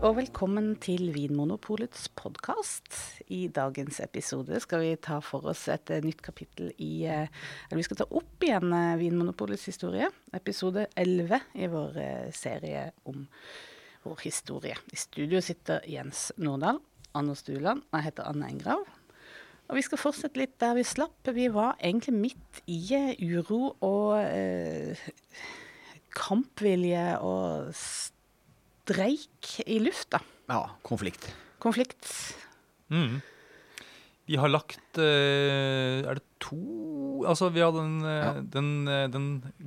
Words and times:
og 0.00 0.14
velkommen 0.16 0.78
til 0.80 1.10
Vinmonopolets 1.12 2.06
podkast. 2.16 2.86
I 3.28 3.50
dagens 3.52 3.98
episode 4.00 4.56
skal 4.64 4.80
vi 4.80 4.94
ta 4.96 5.18
for 5.20 5.44
oss 5.52 5.66
et 5.68 5.92
eh, 5.92 6.00
nytt 6.00 6.22
kapittel 6.24 6.70
i 6.80 7.04
eh, 7.04 7.28
Eller 7.66 7.76
vi 7.76 7.84
skal 7.84 7.98
ta 8.00 8.06
opp 8.08 8.46
igjen 8.46 8.72
eh, 8.72 8.94
Vinmonopolets 8.96 9.66
historie. 9.68 10.08
Episode 10.32 10.86
11 10.96 11.44
i 11.52 11.68
vår 11.68 12.00
serie 12.32 12.86
om 13.12 13.26
vår 14.06 14.24
historie. 14.24 14.78
I 14.88 14.96
studio 14.96 15.44
sitter 15.44 15.84
Jens 15.84 16.30
Nordahl, 16.40 16.80
Anders 17.12 17.44
Stuland, 17.44 17.84
jeg 17.92 18.08
heter 18.08 18.32
Anne 18.32 18.48
Engrav. 18.48 18.88
Og 19.68 19.76
vi 19.76 19.84
skal 19.84 20.00
fortsette 20.00 20.40
litt 20.40 20.56
der 20.64 20.80
vi 20.80 20.86
slapp. 20.88 21.28
Vi 21.28 21.50
var 21.52 21.76
egentlig 21.76 22.16
midt 22.16 22.64
i 22.72 22.80
uro 23.20 23.74
og 23.84 24.16
eh, 24.24 25.08
kampvilje 26.16 27.18
og 27.20 27.74
streik 28.90 29.60
i 29.66 29.78
lufta. 29.78 30.20
Ja, 30.50 30.64
konflikt. 30.82 31.30
Konflikt. 31.62 32.08
Mm. 32.90 33.20
Vi 34.26 34.38
har 34.38 34.50
lagt 34.50 34.98
uh, 34.98 36.06
Er 36.06 36.18
det 36.18 36.24
to 36.42 36.58
Altså, 37.26 37.50
vi 37.52 37.62
hadde 37.62 37.82
den, 37.82 37.96
eh, 38.08 38.16
ja. 38.16 38.30
den, 38.40 38.68
eh, 38.88 39.02
den, 39.12 39.24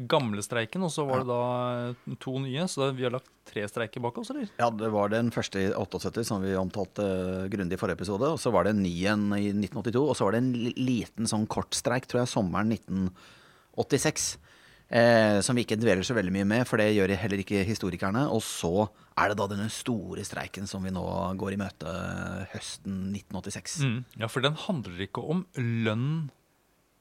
gamle 0.10 0.42
streiken, 0.42 0.82
og 0.82 0.90
så 0.90 1.04
var 1.06 1.22
det 1.22 1.28
da 1.30 2.16
to 2.18 2.40
nye. 2.42 2.64
Så 2.66 2.88
vi 2.98 3.06
har 3.06 3.14
lagt 3.14 3.30
tre 3.46 3.62
streiker 3.70 4.02
bak 4.02 4.18
oss, 4.18 4.32
eller? 4.34 4.48
Ja, 4.58 4.72
det 4.74 4.90
var 4.90 5.12
den 5.14 5.30
første 5.30 5.62
i 5.62 5.68
78 5.70 6.24
som 6.26 6.42
vi 6.42 6.56
omtalte 6.58 7.06
grundig 7.54 7.78
i 7.78 7.80
forrige 7.80 8.00
episode. 8.02 8.32
Og 8.34 8.42
så 8.42 8.50
var 8.50 8.66
det 8.66 8.74
en 8.74 8.82
ny 8.82 8.96
en 9.06 9.28
i 9.38 9.52
1982. 9.54 10.02
Og 10.02 10.18
så 10.18 10.26
var 10.26 10.34
det 10.34 10.42
en 10.42 10.74
liten 10.82 11.30
sånn 11.30 11.46
kortstreik, 11.46 12.10
tror 12.10 12.24
jeg, 12.24 12.34
sommeren 12.34 12.74
1986. 12.74 14.32
Eh, 14.90 15.40
som 15.42 15.58
vi 15.58 15.64
ikke 15.66 15.80
dveler 15.80 16.06
så 16.06 16.16
veldig 16.18 16.34
mye 16.36 16.48
med, 16.48 16.68
for 16.70 16.82
det 16.82 16.92
gjør 16.94 17.16
heller 17.18 17.42
ikke 17.42 17.64
historikerne. 17.66 18.26
Og 18.34 18.44
så 18.46 18.88
er 19.18 19.32
det 19.32 19.40
da 19.40 19.48
denne 19.50 19.70
store 19.74 20.26
streiken 20.28 20.68
som 20.70 20.86
vi 20.86 20.94
nå 20.94 21.06
går 21.40 21.56
i 21.56 21.60
møte 21.62 21.96
høsten 22.54 23.14
1986. 23.16 23.80
Mm, 23.88 24.00
ja, 24.22 24.30
for 24.30 24.46
den 24.46 24.58
handler 24.66 25.06
ikke 25.08 25.24
om 25.24 25.46
lønn, 25.58 26.30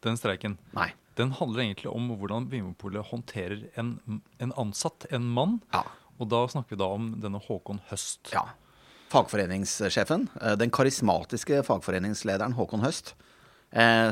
den 0.05 0.19
streiken. 0.20 0.58
Nei. 0.77 0.92
Den 1.20 1.34
handler 1.36 1.66
egentlig 1.66 1.91
om 1.92 2.06
hvordan 2.16 2.47
Vinmonopolet 2.48 3.05
håndterer 3.10 3.66
en, 3.77 3.98
en, 4.41 4.55
ansatt, 4.56 5.05
en 5.12 5.27
mann. 5.28 5.58
Ja. 5.75 5.84
Og 6.16 6.30
da 6.33 6.47
snakker 6.48 6.77
vi 6.77 6.80
da 6.80 6.88
om 6.94 7.10
denne 7.20 7.41
Håkon 7.42 7.83
Høst. 7.91 8.30
Ja. 8.33 8.47
Fagforeningssjefen. 9.12 10.30
Eh, 10.41 10.56
den 10.56 10.72
karismatiske 10.72 11.60
fagforeningslederen 11.69 12.56
Håkon 12.56 12.86
Høst 12.86 13.12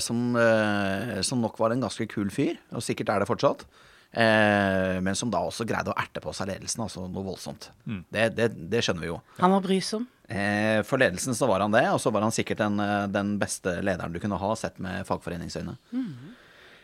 som, 0.00 0.20
eh, 0.40 1.20
som, 1.26 1.40
nok 1.42 1.58
var 1.60 1.74
en 1.74 1.82
ganske 1.84 2.06
kul 2.08 2.30
fyr, 2.32 2.56
og 2.72 2.84
sikkert 2.84 3.12
er 3.12 3.22
det 3.22 3.28
fortsatt. 3.28 3.66
Eh, 4.10 4.96
men 5.04 5.14
som 5.14 5.30
da 5.30 5.42
også 5.46 5.66
greide 5.68 5.92
å 5.92 5.98
erte 6.00 6.22
på 6.22 6.32
seg 6.34 6.50
ledelsen, 6.50 6.82
altså 6.82 7.04
noe 7.06 7.26
voldsomt. 7.28 7.68
Mm. 7.84 8.00
Det, 8.10 8.24
det, 8.38 8.48
det, 8.72 8.82
skjønner 8.82 9.04
vi 9.04 9.12
jo. 9.12 9.20
Han 9.38 9.54
var 9.54 9.62
brysom? 9.66 10.08
Eh, 10.30 10.80
for 10.86 11.02
ledelsen 11.02 11.34
så 11.34 11.46
var 11.50 11.62
han 11.64 11.74
det, 11.74 11.84
og 11.90 12.00
så 12.02 12.12
var 12.14 12.26
han 12.26 12.34
sikkert 12.34 12.62
den, 12.62 12.78
eh, 12.82 13.06
den 13.10 13.36
beste 13.40 13.78
lederen 13.82 14.14
du 14.14 14.20
kunne 14.22 14.38
ha 14.40 14.50
sett 14.58 14.78
med 14.82 15.06
fagforeningsøyne. 15.06 15.76
Mm. 15.94 16.12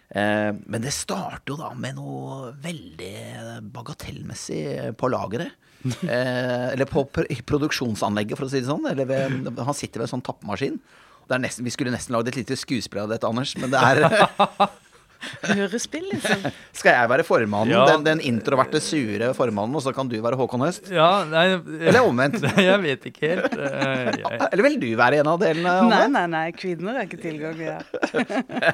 Eh, 0.07 0.51
men 0.55 0.85
det 0.85 0.95
starter 0.95 1.55
jo 1.55 1.59
da 1.61 1.73
med 1.75 1.99
noe 1.99 2.53
veldig 2.63 3.71
bagatellmessig 3.75 4.93
på 4.99 5.11
lageret. 5.11 5.63
eller 6.11 6.89
på 6.91 7.05
produksjonsanlegget, 7.47 8.35
for 8.35 8.49
å 8.49 8.51
si 8.51 8.59
det 8.59 8.67
sånn. 8.67 8.87
Eller 8.91 9.07
ved, 9.07 9.51
han 9.55 9.77
sitter 9.77 10.03
ved 10.03 10.09
en 10.09 10.15
sånn 10.17 10.25
tappemaskin. 10.27 10.81
Nesten, 11.27 11.67
vi 11.67 11.75
skulle 11.75 11.91
nesten 11.95 12.15
lagd 12.15 12.31
et 12.31 12.39
lite 12.39 12.59
skuespill 12.59 13.03
av 13.05 13.15
dette, 13.15 13.27
Anders, 13.27 13.57
men 13.59 13.73
det 13.73 13.81
er 13.83 14.05
Hørespill, 15.57 16.05
liksom. 16.13 16.45
Skal 16.77 16.95
jeg 16.95 17.11
være 17.11 17.25
formannen? 17.27 17.73
Ja. 17.75 17.85
Den, 17.89 18.05
den, 18.07 18.21
introverte, 18.29 18.81
sure 18.85 19.33
formannen, 19.37 19.75
og 19.79 19.83
så 19.85 19.93
kan 19.97 20.09
du 20.11 20.17
være 20.23 20.39
Håkon 20.39 20.65
Høst? 20.67 20.91
Ja, 20.93 21.25
nei, 21.29 21.47
Eller 21.81 22.07
omvendt? 22.07 22.45
Jeg 22.67 22.83
vet 22.83 23.09
ikke 23.11 23.33
helt. 23.33 23.57
Uh, 23.57 24.13
jeg... 24.13 24.39
Eller 24.53 24.65
vil 24.69 24.79
du 24.83 24.89
være 24.99 25.21
en 25.23 25.31
av 25.31 25.41
delene? 25.41 25.75
Nei, 25.91 26.05
nei, 26.13 26.25
nei. 26.31 26.45
Kvinner 26.57 27.01
er 27.01 27.09
ikke 27.09 27.21
tilgang 27.23 27.59
ja. 27.61 27.79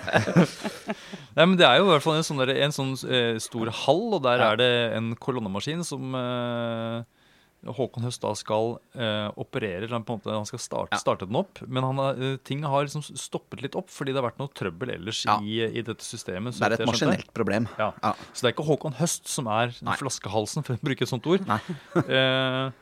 nei, 1.36 1.44
men 1.46 1.56
det 1.60 1.66
er 1.68 1.80
jo 1.80 1.88
i 1.88 1.90
hvert 1.92 2.04
fall 2.04 2.18
en 2.18 2.26
sånn, 2.26 2.44
en 2.52 2.74
sånn 2.74 2.92
uh, 3.06 3.40
stor 3.42 3.72
hall, 3.84 4.04
og 4.18 4.22
der 4.26 4.42
ja. 4.42 4.52
er 4.52 4.60
det 4.60 4.70
en 4.98 5.12
kolonnemaskin 5.22 5.84
som 5.86 6.16
uh, 6.16 7.02
Håkon 7.62 8.06
Høstad 8.06 8.38
skal 8.40 8.76
eh, 8.98 9.28
operere, 9.38 9.86
på 9.86 9.96
en 9.96 10.18
måte, 10.18 10.32
han 10.34 10.48
skal 10.48 10.62
starte, 10.62 10.96
ja. 10.96 11.00
starte 11.02 11.28
den 11.28 11.38
opp. 11.38 11.62
Men 11.66 11.86
har, 11.86 12.18
eh, 12.18 12.36
ting 12.42 12.64
har 12.66 12.86
liksom 12.86 13.04
stoppet 13.04 13.62
litt 13.62 13.78
opp 13.78 13.90
fordi 13.92 14.14
det 14.14 14.22
har 14.22 14.28
vært 14.30 14.42
noe 14.42 14.50
trøbbel 14.56 14.94
ellers 14.96 15.22
ja. 15.28 15.38
i, 15.38 15.60
i, 15.68 15.84
dette 15.86 16.04
systemet. 16.06 16.58
det 16.58 16.70
er 16.70 16.78
et 16.80 16.88
maskinelt 16.88 17.32
problem. 17.36 17.70
Ja. 17.78 17.92
Så 18.32 18.42
det 18.42 18.52
er 18.52 18.56
ikke 18.56 18.66
Håkon 18.66 18.98
Høst 18.98 19.30
som 19.30 19.50
er 19.52 19.74
Nei. 19.84 19.98
flaskehalsen, 20.00 20.66
for 20.66 20.78
å 20.78 20.86
bruke 20.90 21.06
et 21.06 21.12
sånt 21.12 21.28
ord. 21.30 21.46
eh, 22.02 22.72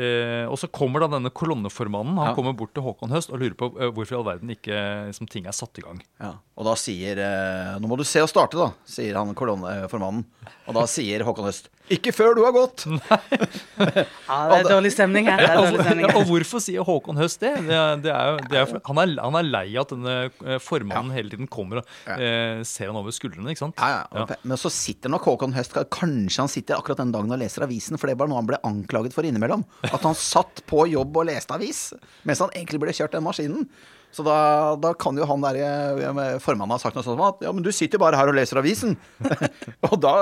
Eh, 0.00 0.46
og 0.48 0.56
så 0.60 0.68
kommer 0.72 1.02
da 1.02 1.10
denne 1.10 1.32
kolonneformannen 1.34 2.16
Han 2.16 2.30
ja. 2.30 2.34
kommer 2.36 2.54
bort 2.56 2.70
til 2.76 2.84
Håkon 2.86 3.10
Høst 3.12 3.32
og 3.34 3.40
lurer 3.42 3.56
på 3.58 3.68
eh, 3.74 3.90
hvorfor 3.90 4.14
i 4.14 4.18
all 4.20 4.26
verden 4.28 4.52
ikke 4.54 4.76
liksom, 5.10 5.28
ting 5.28 5.48
er 5.50 5.56
satt 5.56 5.76
i 5.80 5.84
gang. 5.84 5.98
Ja. 6.22 6.30
Og 6.56 6.68
da 6.68 6.76
sier 6.78 7.20
eh, 7.20 7.74
Nå 7.82 7.90
må 7.90 7.98
du 8.00 8.04
se 8.08 8.22
og 8.22 8.30
starte, 8.30 8.56
da, 8.56 8.70
sier 8.88 9.18
han 9.18 9.34
kolonneformannen. 9.36 10.24
Og 10.70 10.78
da 10.78 10.86
sier 10.88 11.26
Håkon 11.26 11.48
Høst 11.50 11.68
ikke 11.94 12.12
før 12.14 12.36
du 12.38 12.42
har 12.44 12.54
gått! 12.54 12.84
ja, 12.88 14.38
det 14.50 14.58
er 14.60 14.68
dårlig 14.68 14.92
stemning 14.94 15.28
her. 15.30 15.42
Dårlig 15.58 15.82
stemning 15.82 16.06
her. 16.06 16.16
og 16.18 16.28
hvorfor 16.28 16.62
sier 16.62 16.86
Håkon 16.86 17.20
Høst 17.20 17.42
det? 17.42 17.52
det, 17.66 17.76
er, 17.76 18.00
det, 18.02 18.14
er, 18.14 18.40
det 18.50 18.60
er, 18.62 18.74
han, 18.86 19.00
er, 19.02 19.14
han, 19.20 19.38
er, 19.40 19.48
lei 19.50 19.64
av 19.74 19.86
at 19.86 19.94
denne 19.94 20.16
eh, 20.30 20.60
formannen 20.62 21.14
hele 21.16 21.34
tiden 21.34 21.50
kommer 21.50 21.82
og 21.82 22.16
eh, 22.16 22.62
ser 22.68 22.92
han 22.92 23.00
over 23.00 23.14
skuldrene. 23.14 23.52
ikke 23.52 23.64
sant? 23.66 23.82
Ja, 23.82 24.04
ja. 24.14 24.40
Men 24.42 24.60
så 24.60 24.72
sitter 24.72 25.12
nok 25.12 25.28
Håkon 25.28 25.56
Høst 25.56 25.76
Kanskje 25.90 26.44
han 26.44 26.52
sitter 26.52 26.78
akkurat 26.78 27.02
den 27.02 27.14
dagen 27.14 27.32
og 27.34 27.40
leser 27.40 27.66
avisen, 27.66 27.98
for 28.00 28.10
det 28.10 28.18
var 28.20 28.30
noe 28.30 28.40
han 28.40 28.50
ble 28.50 28.60
anklaget 28.66 29.16
for 29.16 29.26
innimellom. 29.26 29.64
At 29.90 30.04
han 30.06 30.18
satt 30.18 30.64
på 30.70 30.86
jobb 30.90 31.22
og 31.22 31.30
leste 31.30 31.56
avis 31.56 31.90
mens 32.26 32.42
han 32.42 32.52
egentlig 32.54 32.80
ble 32.82 32.94
kjørt 32.94 33.16
den 33.16 33.26
maskinen. 33.26 33.66
Så 34.10 34.24
da, 34.26 34.36
da, 34.80 34.90
kan 34.98 35.18
jo 35.18 35.26
han 35.28 35.44
der 35.44 35.58
eh, 35.62 36.38
formannen 36.42 36.74
ha 36.74 36.80
sagt 36.82 36.96
noe 36.98 37.04
sånt 37.06 37.14
som 37.14 37.26
at 37.28 37.44
ja, 37.46 37.52
men 37.54 37.62
du 37.62 37.70
sitter 37.74 38.00
bare 38.02 38.18
her 38.18 38.30
og 38.32 38.34
leser 38.34 38.58
avisen. 38.58 38.96
og 39.88 39.94
da 40.02 40.14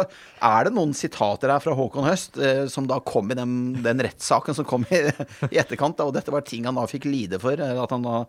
er 0.45 0.69
det 0.69 0.75
noen 0.77 0.93
sitater 0.97 1.53
her 1.55 1.63
fra 1.65 1.77
Håkon 1.79 2.09
Høst 2.09 2.37
eh, 2.37 2.67
som 2.69 2.89
da 2.91 3.01
kom 3.01 3.33
i 3.33 3.39
den, 3.39 3.55
den 3.85 4.05
rettssaken 4.05 4.59
som 4.59 4.69
kom 4.69 4.85
i, 4.93 5.01
i 5.53 5.61
etterkant. 5.61 6.05
Og 6.05 6.13
dette 6.17 6.35
var 6.35 6.45
ting 6.45 6.69
han 6.69 6.77
da 6.77 6.85
fikk 6.91 7.09
lide 7.09 7.41
for. 7.43 7.57
Eh, 7.57 7.81
at 7.81 7.97
han 7.97 8.05
da 8.05 8.21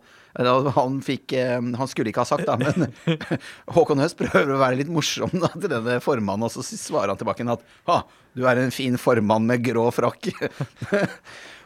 han, 0.76 1.00
fikk, 1.04 1.32
eh, 1.36 1.58
han 1.58 1.88
skulle 1.90 2.12
ikke 2.12 2.24
ha 2.24 2.28
sagt, 2.28 2.48
da, 2.48 2.56
men 2.56 2.88
Håkon 3.76 4.00
Høst 4.00 4.18
prøver 4.20 4.54
å 4.54 4.60
være 4.62 4.80
litt 4.80 4.92
morsom 4.92 5.32
da, 5.34 5.52
til 5.56 5.70
denne 5.72 6.00
formannen, 6.04 6.46
og 6.46 6.54
så 6.54 6.64
svarer 6.64 7.12
han 7.12 7.20
tilbake 7.20 7.46
at 7.50 7.64
ha, 7.90 8.02
du 8.38 8.44
er 8.46 8.60
en 8.62 8.72
fin 8.74 8.96
formann 9.00 9.48
med 9.48 9.64
grå 9.66 9.88
frakk. 9.92 10.30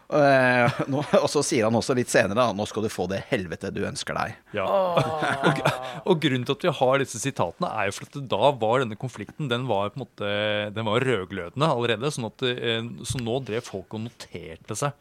Uh, 0.04 0.68
nå, 0.92 1.00
og 1.22 1.26
så 1.32 1.40
sier 1.46 1.66
han 1.66 1.78
også 1.78 1.96
litt 1.96 2.12
senere 2.12 2.36
da, 2.36 2.52
nå 2.56 2.66
skal 2.68 2.84
du 2.84 2.90
få 2.92 3.06
det 3.10 3.22
helvete 3.30 3.72
du 3.74 3.82
ønsker 3.88 4.16
deg. 4.18 4.36
Ja. 4.56 4.66
og, 4.68 5.60
og, 6.04 6.14
grunnen 6.22 6.44
til 6.44 6.58
at 6.58 6.66
vi 6.66 6.74
har 6.80 7.00
disse 7.02 7.22
sitatene, 7.22 7.70
er 7.72 7.88
jo 7.88 7.96
for 7.98 8.10
at 8.10 8.20
da 8.34 8.52
var 8.60 8.84
denne 8.84 9.00
konflikten 9.00 9.50
den 9.50 9.68
var 9.70 9.94
på 9.94 10.00
en 10.00 10.04
måte, 10.04 10.30
den 10.76 10.88
var 10.88 11.04
rødglødende 11.08 11.72
allerede. 11.76 12.12
Sånn 12.14 12.28
at, 12.28 12.44
uh, 12.44 13.04
så 13.08 13.22
nå 13.22 13.40
drev 13.48 13.66
folk 13.66 13.96
og 13.96 14.06
noterte 14.08 14.78
seg 14.78 14.96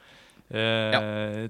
eh, 0.54 0.94
ja. 0.94 1.02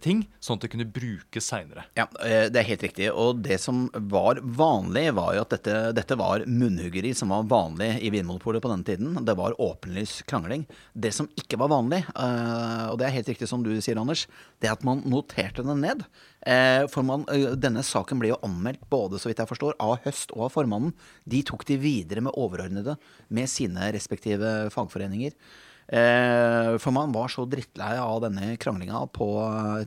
ting, 0.04 0.24
sånn 0.44 0.58
at 0.58 0.66
det 0.66 0.72
kunne 0.74 0.88
brukes 0.90 1.48
seinere. 1.50 1.86
Ja, 1.98 2.08
eh, 2.24 2.48
det 2.52 2.62
er 2.62 2.70
helt 2.72 2.86
riktig. 2.86 3.10
Og 3.12 3.42
det 3.46 3.60
som 3.62 3.86
var 3.94 4.42
vanlig, 4.44 5.06
var 5.18 5.34
jo 5.36 5.44
at 5.44 5.56
dette, 5.56 5.78
dette 5.98 6.18
var 6.20 6.46
munnhuggeri 6.48 7.14
som 7.18 7.34
var 7.34 7.48
vanlig 7.52 7.92
i 8.02 8.12
Vinmonopolet 8.14 8.64
på 8.64 8.72
denne 8.72 8.88
tiden. 8.88 9.18
Det 9.26 9.36
var 9.40 9.58
åpenlys 9.62 10.22
krangling. 10.30 10.66
Det 10.94 11.14
som 11.16 11.30
ikke 11.40 11.60
var 11.62 11.74
vanlig, 11.74 12.04
eh, 12.14 12.86
og 12.92 13.00
det 13.02 13.08
er 13.08 13.18
helt 13.18 13.34
riktig 13.34 13.50
som 13.52 13.66
du 13.66 13.74
sier, 13.78 14.00
Anders, 14.00 14.26
det 14.62 14.72
er 14.72 14.78
at 14.78 14.88
man 14.88 15.04
noterte 15.10 15.66
den 15.66 15.84
ned. 15.84 16.06
Eh, 16.44 16.84
for 16.92 17.08
man, 17.08 17.28
denne 17.60 17.84
saken 17.86 18.20
ble 18.20 18.34
jo 18.34 18.42
anmeldt 18.44 18.88
både 18.92 19.20
så 19.22 19.30
vidt 19.30 19.44
jeg 19.44 19.52
forstår, 19.52 19.78
av 19.84 20.00
Høst 20.08 20.34
og 20.36 20.48
av 20.50 20.56
formannen. 20.58 20.96
De 21.30 21.44
tok 21.46 21.68
de 21.70 21.80
videre 21.80 22.24
med 22.24 22.36
overordnede 22.40 22.98
med 23.34 23.52
sine 23.52 23.92
respektive 23.96 24.56
fagforeninger. 24.74 25.36
Eh, 25.88 26.78
for 26.80 26.96
man 26.96 27.12
var 27.12 27.28
så 27.32 27.46
drittlei 27.50 27.98
av 28.00 28.22
denne 28.24 28.56
kranglinga 28.62 29.04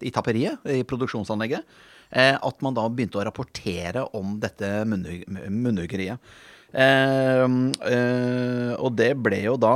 i 0.00 0.12
tapperiet, 0.12 0.66
i 0.68 0.84
produksjonsanlegget, 0.84 1.64
eh, 2.10 2.36
at 2.36 2.62
man 2.62 2.76
da 2.76 2.88
begynte 2.88 3.18
å 3.18 3.24
rapportere 3.26 4.04
om 4.16 4.38
dette 4.40 4.84
munnhuggeriet. 4.84 6.18
Eh, 6.76 7.46
og 8.76 8.96
det 8.98 9.12
ble 9.22 9.42
jo 9.46 9.56
da 9.56 9.74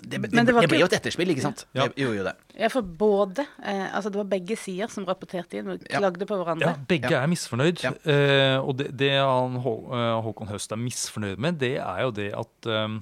det, 0.00 0.18
det, 0.20 0.30
det, 0.32 0.44
det 0.46 0.68
ble 0.70 0.80
jo 0.80 0.88
et 0.88 0.96
etterspill, 0.98 1.30
ikke 1.34 1.44
sant? 1.44 1.64
Ja. 1.76 1.86
Det 1.90 2.02
gjorde 2.02 2.18
jo 2.18 2.26
det. 2.26 2.34
Ja, 2.58 2.70
for 2.72 2.86
både 2.86 3.46
eh, 3.62 3.86
Altså, 3.88 4.12
det 4.12 4.20
var 4.20 4.28
begge 4.30 4.56
sider 4.58 4.92
som 4.92 5.06
rapporterte 5.08 5.58
inn 5.60 5.72
og 5.74 5.82
klagde 5.86 6.24
ja. 6.24 6.28
på 6.30 6.38
hverandre. 6.40 6.74
Ja, 6.74 6.86
begge 6.90 7.12
ja. 7.12 7.22
er 7.22 7.32
misfornøyd. 7.32 7.82
Ja. 7.84 7.94
Eh, 8.02 8.58
og 8.60 8.78
det, 8.80 9.10
han, 9.18 9.58
Hå, 9.64 9.74
eh, 9.94 10.12
Håkon 10.26 10.52
Høst 10.52 10.74
er 10.74 10.80
misfornøyd 10.80 11.42
med, 11.42 11.58
det 11.62 11.76
er 11.82 12.04
jo 12.06 12.14
det 12.14 12.30
at 12.38 12.70
eh, 12.70 12.96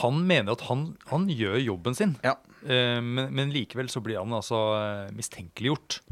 han 0.00 0.24
mener 0.28 0.54
at 0.54 0.66
han, 0.68 0.92
han 1.10 1.28
gjør 1.30 1.58
jobben 1.62 1.98
sin, 1.98 2.16
ja. 2.22 2.36
eh, 2.64 2.98
men, 3.02 3.28
men, 3.34 3.54
likevel 3.54 3.90
så 3.92 4.02
blir 4.04 4.20
han 4.22 4.34
altså 4.36 4.60
mistenkeliggjort. 5.16 6.02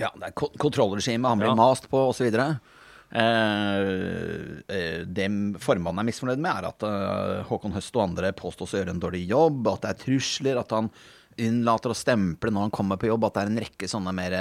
Ja, 0.00 0.10
det 0.18 0.32
er 0.32 0.34
kontrollregimet 0.34 1.30
han 1.30 1.42
blir 1.42 1.54
mast 1.58 1.86
på, 1.92 2.08
osv. 2.10 2.32
Eh, 3.14 3.80
eh, 4.76 5.02
det 5.06 5.26
formannen 5.62 6.02
er 6.02 6.08
misfornøyd 6.08 6.40
med, 6.42 6.50
er 6.50 6.66
at 6.72 6.86
eh, 6.88 7.42
Håkon 7.46 7.76
Høst 7.76 7.94
og 7.94 8.08
andre 8.08 8.32
påstås 8.34 8.74
å 8.74 8.80
gjøre 8.80 8.94
en 8.96 9.02
dårlig 9.02 9.22
jobb, 9.30 9.68
at 9.70 9.84
det 9.84 9.92
er 9.92 10.00
trusler, 10.02 10.58
at 10.58 10.74
han 10.74 10.90
unnlater 11.44 11.90
å 11.90 11.98
stemple 11.98 12.50
når 12.50 12.68
han 12.68 12.74
kommer 12.74 12.98
på 12.98 13.08
jobb, 13.08 13.26
at 13.26 13.36
det 13.36 13.44
er 13.44 13.52
en 13.52 13.62
rekke 13.64 13.90
sånne 13.90 14.14
mer 14.14 14.34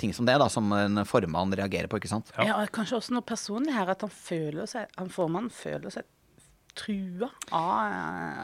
ting 0.00 0.12
som 0.16 0.28
det, 0.28 0.38
da, 0.40 0.48
som 0.52 0.72
en 0.76 1.04
formann 1.08 1.52
reagerer 1.56 1.88
på, 1.92 2.00
ikke 2.00 2.10
sant. 2.12 2.32
Ja. 2.36 2.58
og 2.60 2.72
kanskje 2.72 2.98
også 2.98 3.16
noe 3.16 3.28
personlig 3.28 3.76
her, 3.76 3.92
at 3.92 4.04
han 4.04 4.12
føler 4.12 4.68
seg, 4.68 4.92
han 4.96 5.12
formannen 5.12 5.52
føler 5.52 5.92
seg 5.92 6.08
trua 6.78 7.28
av, 7.52 7.94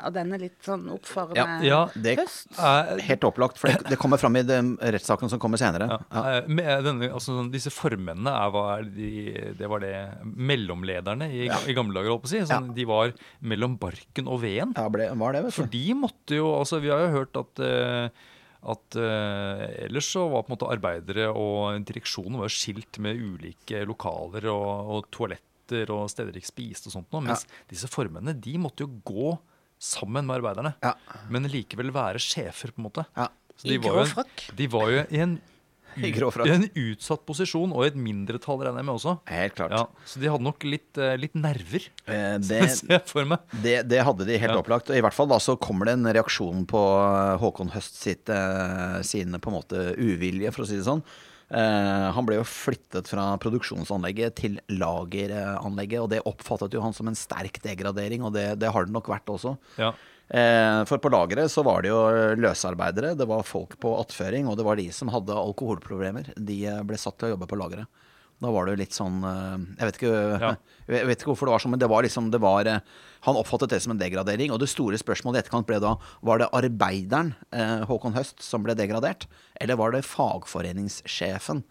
av 0.08 0.12
denne 0.12 0.38
litt 0.40 0.58
sånn 0.64 0.86
oppfarende 0.92 1.64
Ja, 1.66 1.80
det- 1.94 2.16
høst. 2.20 2.50
Uh, 2.58 2.98
Helt 3.04 3.24
opplagt, 3.24 3.58
for 3.60 3.72
det, 3.72 3.88
det 3.88 3.98
kommer 4.00 4.20
fram 4.20 4.36
i 4.36 4.42
rettssaken 4.44 5.30
som 5.32 5.40
kommer 5.42 5.60
senere. 5.60 5.88
Ja. 5.88 5.98
Ja. 6.12 6.24
Eh, 6.38 6.48
Med 6.48 6.84
denne, 6.84 7.10
altså, 7.12 7.36
sånn, 7.38 7.50
disse 7.52 7.72
formennene 7.72 8.32
er, 8.32 8.50
var 8.54 8.82
de, 8.84 9.10
det 9.58 9.70
var 9.70 9.84
det 9.84 9.94
mellomlederne 10.24 11.30
i, 11.32 11.46
i 11.48 11.76
gamle 11.76 11.96
dager, 11.96 12.12
holdt 12.14 12.26
på 12.26 12.30
å 12.30 12.34
si. 12.34 12.42
Sånn, 12.48 12.72
De 12.76 12.88
var 12.88 13.14
mellom 13.40 13.78
barken 13.80 14.28
og 14.28 14.42
veden. 14.44 14.74
Ja, 14.76 14.88
ble, 14.92 15.08
var 15.18 15.36
det, 15.36 15.46
vet 15.46 15.54
du. 15.54 15.58
For 15.62 15.72
de 15.72 15.86
måtte 15.98 16.36
jo 16.38 16.50
altså 16.58 16.82
Vi 16.82 16.90
har 16.92 17.06
jo 17.06 17.14
hørt 17.20 17.38
at 17.40 17.64
uh, 17.64 18.26
at 18.68 18.96
eh, 18.98 19.84
ellers 19.86 20.08
så 20.10 20.24
var 20.32 20.42
på 20.42 20.50
en 20.50 20.56
måte 20.56 20.70
arbeidere 20.74 21.28
og 21.30 21.84
direksjonen 21.86 22.40
var 22.40 22.50
skilt 22.50 22.98
med 23.04 23.20
ulike 23.20 23.84
lokaler 23.86 24.48
og, 24.50 24.90
og 24.96 25.06
toaletter 25.14 25.47
og 25.94 26.08
steder 26.12 26.32
de 26.32 26.40
ikke 26.42 26.52
spiste 26.54 26.88
og 26.88 26.92
sånt 26.96 27.12
noe. 27.12 27.22
Mens 27.28 27.44
disse 27.70 27.88
formene, 27.90 28.34
de 28.34 28.56
måtte 28.58 28.86
jo 28.86 28.90
gå 29.06 29.36
sammen 29.78 30.26
med 30.26 30.40
arbeiderne. 30.40 30.74
Ja. 30.82 30.94
Men 31.30 31.46
likevel 31.50 31.92
være 31.94 32.18
sjefer, 32.22 32.72
på 32.74 32.82
en 32.82 32.88
måte. 32.88 33.04
Ja. 33.16 33.28
Så 33.58 33.66
de 33.68 33.74
I 33.74 33.78
var 33.82 34.00
grå 34.00 34.08
frakk. 34.10 34.48
De 34.58 34.66
var 34.70 34.90
jo 34.90 35.04
i 35.10 35.20
en, 35.22 35.36
I 35.98 36.10
i 36.12 36.50
en 36.54 36.66
utsatt 36.78 37.24
posisjon, 37.26 37.72
og 37.74 37.82
i 37.82 37.88
et 37.90 37.96
mindretall, 37.98 38.60
regner 38.62 38.82
jeg 38.82 38.86
med 38.86 38.94
også. 38.94 39.14
Helt 39.30 39.54
klart. 39.58 39.72
Ja, 39.74 39.84
så 40.06 40.20
de 40.22 40.28
hadde 40.30 40.46
nok 40.46 40.62
litt, 40.68 40.98
eh, 40.98 41.16
litt 41.18 41.34
nerver, 41.34 41.88
Eh, 42.08 42.36
det, 42.48 42.60
jeg 42.88 43.02
for 43.08 43.26
meg. 43.26 43.38
Det, 43.64 43.80
det 43.90 44.02
hadde 44.06 44.26
de 44.28 44.38
helt 44.38 44.54
Ja. 44.54 44.60
opplagt. 44.62 44.90
Og 44.90 44.96
I 44.98 45.02
hvert 45.02 45.16
fall 45.16 45.28
da 45.30 45.38
så 45.42 45.56
kommer 45.58 45.86
det 45.90 45.96
en 45.98 46.06
reaksjon 46.06 46.66
på 46.70 46.82
eh, 47.02 47.36
Håkon 47.42 47.70
Høst 47.74 47.98
sitt, 48.02 48.28
eh, 48.30 49.00
sine 49.02 49.38
på 49.42 49.50
en 49.50 49.58
måte 49.58 49.88
uvilje, 49.98 50.52
for 50.54 50.62
å 50.64 50.70
si 50.70 50.78
det 50.78 50.86
sånn. 50.86 51.02
Eh, 51.48 52.08
han 52.12 52.26
ble 52.28 52.36
jo 52.40 52.44
flyttet 52.44 53.08
fra 53.08 53.30
produksjonsanlegget 53.40 54.36
til 54.36 54.58
lageranlegget, 54.68 56.02
og 56.02 56.10
det 56.12 56.24
oppfattet 56.28 56.76
jo 56.76 56.84
han 56.84 56.96
som 56.96 57.08
en 57.08 57.16
sterk 57.18 57.60
degradering, 57.64 58.26
og 58.26 58.34
det, 58.36 58.50
det 58.60 58.72
har 58.74 58.88
det 58.88 58.94
nok 58.94 59.08
vært 59.08 59.32
også. 59.32 59.54
Ja. 59.80 59.94
Eh, 60.28 60.82
for 60.84 61.00
på 61.00 61.12
lageret 61.12 61.48
så 61.48 61.64
var 61.64 61.84
det 61.84 61.92
jo 61.94 62.02
løsarbeidere, 62.36 63.14
det 63.16 63.28
var 63.30 63.46
folk 63.48 63.78
på 63.80 63.94
attføring, 64.02 64.50
og 64.50 64.58
det 64.60 64.66
var 64.68 64.76
de 64.80 64.90
som 64.92 65.12
hadde 65.12 65.36
alkoholproblemer. 65.40 66.34
De 66.36 66.60
eh, 66.68 66.84
ble 66.84 67.00
satt 67.00 67.16
til 67.20 67.30
å 67.30 67.36
jobbe 67.36 67.48
på 67.48 67.60
lageret. 67.60 68.04
Da 68.38 68.50
var 68.54 68.66
det 68.68 68.76
jo 68.76 68.78
litt 68.78 68.94
sånn 68.94 69.16
eh, 69.26 69.54
Jeg 69.80 69.88
vet 69.88 69.96
ikke, 69.98 70.10
Ja. 70.44 70.50
jeg 70.86 71.06
vet 71.08 71.18
ikke 71.22 71.32
hvorfor 71.32 71.48
det 71.48 71.54
var 71.56 71.62
sånn, 71.64 71.72
men 71.74 71.80
det 71.82 71.88
var 71.90 72.04
liksom 72.06 72.28
det 72.30 72.38
var, 72.42 72.68
eh, 72.70 72.84
Han 73.26 73.38
oppfattet 73.40 73.72
det 73.74 73.80
som 73.82 73.90
en 73.96 73.98
degradering. 73.98 74.52
Og 74.54 74.60
det 74.62 74.68
store 74.70 75.00
spørsmålet 75.00 75.40
i 75.40 75.42
etterkant 75.42 75.66
ble 75.66 75.80
da 75.82 75.96
Var 76.22 76.38
det 76.44 76.50
arbeideren 76.54 77.32
eh, 77.50 77.82
Håkon 77.90 78.14
Høst 78.14 78.44
som 78.46 78.62
ble 78.62 78.76
degradert, 78.78 79.26
eller 79.58 79.78
var 79.80 79.90
det 79.96 80.04
fagforeningssjefen 80.06 81.64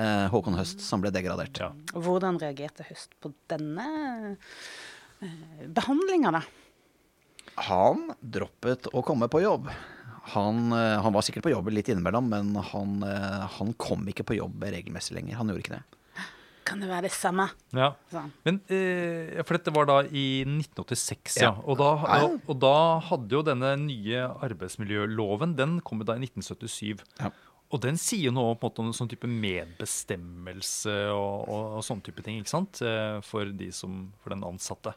eh, 0.00 0.26
Håkon 0.32 0.56
Høst 0.56 0.80
som 0.80 1.04
ble 1.04 1.12
degradert? 1.12 1.60
Ja. 1.60 1.72
Hvordan 1.92 2.40
reagerte 2.40 2.86
Høst 2.88 3.12
på 3.20 3.34
denne 3.52 4.36
eh, 5.20 5.66
behandlinga, 5.76 6.32
da? 6.38 6.40
Han 7.68 8.08
droppet 8.18 8.88
å 8.96 9.02
komme 9.06 9.28
på 9.30 9.42
jobb. 9.44 9.68
Han, 10.32 10.72
han 10.72 11.12
var 11.12 11.22
sikkert 11.22 11.44
på 11.44 11.52
jobb 11.52 11.68
litt 11.70 11.90
innimellom, 11.92 12.30
men 12.32 12.54
han, 12.72 12.94
han 13.04 13.74
kom 13.78 14.08
ikke 14.10 14.24
på 14.26 14.38
jobb 14.38 14.64
regelmessig 14.64 15.14
lenger. 15.18 15.36
Han 15.38 15.52
gjorde 15.52 15.62
ikke 15.62 15.76
det. 15.76 15.82
Kan 16.64 16.80
det 16.80 16.88
være 16.88 17.06
det 17.06 17.12
samme? 17.12 17.44
Ja. 17.76 17.90
Sånn. 18.12 18.30
Men, 18.46 18.60
eh, 18.72 19.42
for 19.44 19.58
dette 19.58 19.72
var 19.74 19.88
da 19.90 19.98
i 20.08 20.44
1986, 20.48 21.36
ja. 21.42 21.50
Ja. 21.50 21.54
Og, 21.64 21.76
da, 21.80 21.90
og, 22.24 22.38
og 22.48 22.60
da 22.62 22.76
hadde 23.10 23.36
jo 23.36 23.42
denne 23.44 23.74
nye 23.82 24.22
arbeidsmiljøloven 24.46 25.52
Den 25.58 25.78
kom 25.84 26.00
jo 26.00 26.08
da 26.08 26.16
i 26.16 26.24
1977. 26.24 27.04
Ja. 27.20 27.30
Og 27.74 27.80
den 27.82 27.96
sier 27.98 28.32
noe 28.32 28.54
på 28.54 28.68
en 28.68 28.70
måte 28.70 28.82
om 28.84 28.92
sånn 28.96 29.10
type 29.10 29.28
medbestemmelse 29.28 30.94
og, 31.12 31.48
og, 31.48 31.62
og 31.78 31.84
sånne 31.86 32.04
type 32.06 32.22
ting, 32.24 32.40
ikke 32.40 32.52
sant? 32.52 32.80
Eh, 32.84 33.18
For, 33.26 33.50
de 33.50 33.70
som, 33.74 34.06
for 34.22 34.34
den 34.34 34.44
ansatte. 34.46 34.94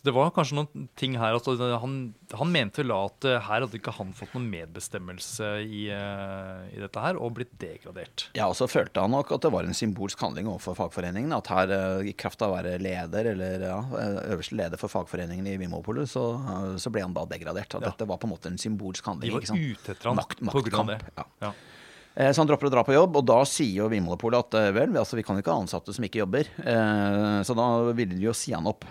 Så 0.00 0.06
det 0.08 0.14
var 0.16 0.30
kanskje 0.32 0.56
noen 0.56 0.86
ting 0.96 1.12
her 1.20 1.34
altså, 1.36 1.52
han, 1.82 1.96
han 2.32 2.48
mente 2.54 2.80
vel 2.80 2.92
at 2.96 3.24
eh, 3.28 3.34
her 3.44 3.60
hadde 3.66 3.76
ikke 3.76 3.92
han 3.98 4.14
fått 4.16 4.32
noen 4.32 4.46
medbestemmelse 4.48 5.48
i, 5.60 5.82
eh, 5.92 6.62
i 6.72 6.80
dette 6.80 7.02
her, 7.04 7.18
og 7.20 7.34
blitt 7.36 7.50
degradert. 7.60 8.24
Ja, 8.32 8.46
og 8.48 8.54
så 8.56 8.64
følte 8.70 9.02
han 9.04 9.12
nok 9.12 9.34
at 9.36 9.44
det 9.44 9.50
var 9.52 9.66
en 9.68 9.76
symbolsk 9.76 10.22
handling 10.24 10.48
overfor 10.48 10.78
fagforeningen. 10.78 11.34
At 11.36 11.50
her, 11.52 11.74
eh, 11.76 12.08
i 12.08 12.14
kraft 12.16 12.40
av 12.40 12.54
å 12.54 12.56
være 12.56 12.78
leder, 12.80 13.28
eller 13.34 13.66
ja, 13.68 13.76
øverste 14.32 14.56
leder 14.56 14.80
for 14.80 14.88
fagforeningen 14.88 15.50
i 15.52 15.58
Vimopolet, 15.60 16.08
så, 16.08 16.24
så 16.80 16.92
ble 16.94 17.02
han 17.04 17.12
da 17.18 17.26
degradert. 17.28 17.76
At 17.76 17.84
Ja. 17.84 17.90
dette 17.92 18.08
var 18.08 18.16
på 18.22 18.24
en 18.30 18.32
måte 18.32 18.48
en 18.48 18.56
symbolsk 18.62 19.04
handling. 19.10 19.28
De 19.28 19.36
var 19.36 19.44
ikke 19.44 19.74
ute 19.76 19.92
etter 19.98 20.08
han 20.14 20.16
Makt- 20.16 20.80
av 20.80 20.94
det. 20.94 20.98
ja. 21.20 21.26
Ja. 21.44 21.52
Så 22.32 22.40
han 22.40 22.48
dropper 22.48 22.66
å 22.66 22.72
dra 22.72 22.82
på 22.88 22.96
jobb, 22.96 23.20
og 23.20 23.28
da 23.28 23.36
sier 23.46 23.82
jo 23.84 23.90
Vinmonopolet 23.92 24.48
at 24.48 24.56
vel, 24.74 24.96
altså, 24.98 25.14
vi 25.20 25.22
kan 25.28 25.36
jo 25.36 25.44
ikke 25.44 25.52
ha 25.54 25.60
ansatte 25.62 25.92
som 25.94 26.04
ikke 26.08 26.24
jobber. 26.24 26.48
Så 27.46 27.54
da 27.56 27.68
ville 27.92 28.16
de 28.16 28.24
jo 28.24 28.32
si 28.36 28.56
han 28.56 28.66
opp. 28.66 28.88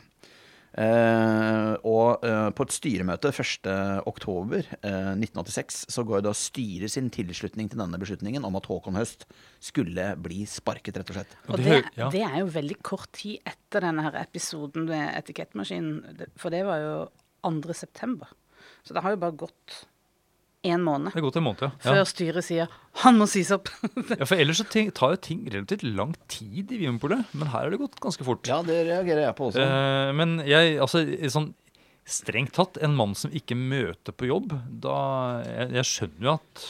Eh, 0.78 1.74
og 1.90 2.22
eh, 2.26 2.50
på 2.54 2.64
et 2.66 2.74
styremøte 2.76 3.30
1.10.1986 3.34 5.86
så 5.90 6.04
går 6.06 6.22
da 6.26 6.34
styret 6.38 6.92
sin 6.94 7.10
tilslutning 7.14 7.70
til 7.72 7.80
denne 7.82 8.00
beslutningen 8.02 8.46
om 8.46 8.56
at 8.60 8.68
Håkon 8.70 9.00
Høst 9.00 9.22
skulle 9.64 10.16
bli 10.22 10.40
sparket, 10.50 10.98
rett 11.02 11.10
og 11.10 11.16
slett. 11.18 11.32
Og 11.50 11.56
det 11.58 11.82
det, 12.14 12.24
er 12.26 12.38
jo 12.44 12.48
veldig 12.54 12.78
kort 12.86 13.12
tid 13.18 13.36
etter 13.50 13.80
denne 13.88 14.04
her 14.06 14.14
episoden 14.22 14.82
med 14.90 15.06
etikettmaskinen, 15.18 15.96
for 16.40 16.50
det 16.54 16.64
var 16.68 16.78
jo 16.84 16.96
2. 17.48 17.74
september. 17.74 18.28
Så 18.86 18.94
det 18.94 19.02
har 19.04 19.12
jo 19.16 19.24
bare 19.24 19.42
gått 19.48 19.68
én 20.66 20.82
måned 20.84 21.14
Det 21.14 21.22
er 21.22 21.24
godt 21.24 21.40
en 21.40 21.46
måned, 21.46 21.62
ja. 21.64 21.72
før 21.84 22.02
ja. 22.02 22.08
styret 22.08 22.46
sier 22.46 22.68
'han 23.00 23.16
må 23.20 23.28
sies 23.32 23.52
opp'. 23.56 23.72
ja 24.20 24.26
for 24.28 24.36
ellers 24.36 24.60
så 24.60 24.66
ting, 24.68 24.92
tar 24.92 25.16
jo 25.16 25.22
ting 25.24 25.46
relativt 25.48 25.86
lang 25.88 26.16
tid 26.28 26.74
i 26.74 26.82
Vinmonopolet, 26.82 27.32
men 27.32 27.48
her 27.48 27.64
har 27.64 27.72
det 27.72 27.80
gått 27.80 28.00
ganske 28.04 28.26
fort. 28.28 28.48
Ja, 28.50 28.60
det 28.66 28.82
reagerer 28.90 29.24
jeg 29.30 29.36
på 29.38 29.48
også. 29.52 29.64
Uh, 29.64 30.12
men 30.18 30.40
jeg, 30.44 30.76
altså, 30.84 31.06
sånn 31.32 31.54
strengt 32.10 32.56
tatt, 32.58 32.80
en 32.84 32.98
mann 32.98 33.16
som 33.16 33.32
ikke 33.32 33.56
møter 33.56 34.16
på 34.16 34.28
jobb, 34.32 34.56
da 34.84 34.98
Jeg, 35.46 35.72
jeg 35.78 35.90
skjønner 35.94 36.26
jo 36.26 36.36
at 36.40 36.64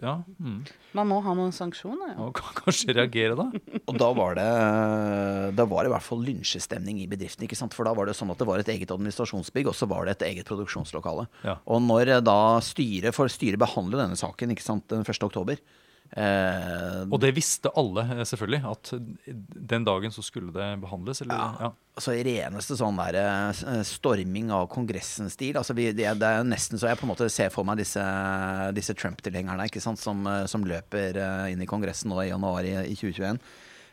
Ja, 0.00 0.14
mm, 0.38 0.60
Man 0.96 1.08
må 1.10 1.18
ha 1.24 1.34
noen 1.36 1.52
sanksjoner. 1.52 2.14
Ja. 2.14 2.28
Og 2.28 2.40
kanskje 2.62 2.94
reagere 2.96 3.36
da. 3.38 3.48
Og 3.90 3.98
da 4.00 4.08
var 4.16 4.38
det 4.38 4.46
Da 5.58 5.66
var 5.68 5.84
det 5.84 5.90
i 5.90 5.94
hvert 5.94 6.06
fall 6.06 6.24
lynsjestemning 6.24 7.02
i 7.02 7.08
bedriften. 7.10 7.44
ikke 7.44 7.58
sant? 7.58 7.74
For 7.76 7.84
da 7.88 7.92
var 7.96 8.08
det 8.08 8.16
sånn 8.16 8.32
at 8.32 8.40
det 8.40 8.48
var 8.48 8.62
et 8.62 8.72
eget 8.72 8.90
administrasjonsbygg, 8.94 9.68
og 9.68 9.76
så 9.76 9.88
var 9.90 10.06
det 10.08 10.16
et 10.16 10.26
eget 10.30 10.48
produksjonslokale. 10.48 11.26
Ja. 11.44 11.58
Og 11.66 11.82
når 11.84 12.16
eh, 12.16 12.24
da 12.24 12.38
styret 12.64 13.16
for 13.16 13.32
styret 13.32 13.60
behandler 13.60 14.04
denne 14.04 14.18
saken 14.18 14.54
ikke 14.54 14.64
sant, 14.64 14.88
den 14.92 15.04
1. 15.04 15.22
oktober 15.28 15.60
eh, 16.16 17.02
Og 17.08 17.18
det 17.22 17.32
visste 17.36 17.72
alle, 17.78 18.04
eh, 18.04 18.24
selvfølgelig, 18.28 18.60
at 18.70 18.92
den 19.72 19.86
dagen 19.88 20.14
så 20.14 20.24
skulle 20.24 20.52
det 20.54 20.68
behandles. 20.82 21.22
Eller, 21.24 21.34
Ja. 21.34 21.56
ja. 21.60 21.72
Altså 21.92 22.14
i 22.16 22.22
reneste 22.24 22.76
sånn 22.78 22.96
der 22.96 23.18
eh, 23.20 23.82
storming 23.84 24.50
av 24.50 24.68
Kongressen-stil. 24.72 25.58
Altså 25.60 25.76
vi, 25.76 25.90
det, 25.92 26.06
det 26.20 26.28
er 26.28 26.46
nesten 26.46 26.80
så 26.80 26.88
jeg 26.88 27.00
på 27.00 27.04
en 27.04 27.12
måte 27.12 27.28
ser 27.32 27.50
for 27.52 27.68
meg 27.68 27.82
disse, 27.82 28.04
disse 28.72 28.96
Trump-tilhengerne 28.96 29.68
som, 30.00 30.26
eh, 30.26 30.46
som 30.46 30.64
løper 30.64 31.20
inn 31.52 31.60
i 31.60 31.68
Kongressen 31.68 32.10
nå 32.12 32.22
i 32.22 32.30
januar 32.30 32.64
i, 32.64 32.76
i 32.94 32.96
2021. 32.96 33.42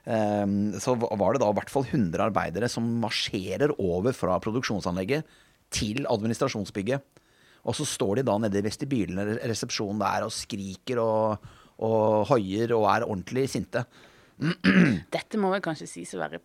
Ehm, 0.10 0.74
så 0.80 0.96
var 0.98 1.36
det 1.36 1.44
da 1.44 1.52
i 1.52 1.58
hvert 1.58 1.72
fall 1.72 1.86
100 1.86 2.24
arbeidere 2.30 2.70
som 2.72 2.88
marsjerer 3.02 3.76
over 3.78 4.16
fra 4.16 4.40
produksjonsanlegget 4.42 5.28
til 5.76 6.08
administrasjonsbygget. 6.10 7.04
Og 7.68 7.76
så 7.76 7.86
står 7.86 8.20
de 8.20 8.28
da 8.30 8.38
nede 8.40 8.62
i 8.62 8.66
vestibylen 8.66 9.20
eller 9.20 9.42
resepsjonen 9.52 10.00
der 10.02 10.26
og 10.26 10.34
skriker 10.34 11.02
og, 11.04 11.50
og 11.86 12.30
hoier 12.32 12.74
og 12.76 12.88
er 12.92 13.08
ordentlig 13.08 13.48
sinte. 13.52 13.86
Dette 15.16 15.40
må 15.40 15.52
vel 15.54 15.64
kanskje 15.64 15.90
sies 15.90 16.16
å 16.16 16.22
være 16.22 16.42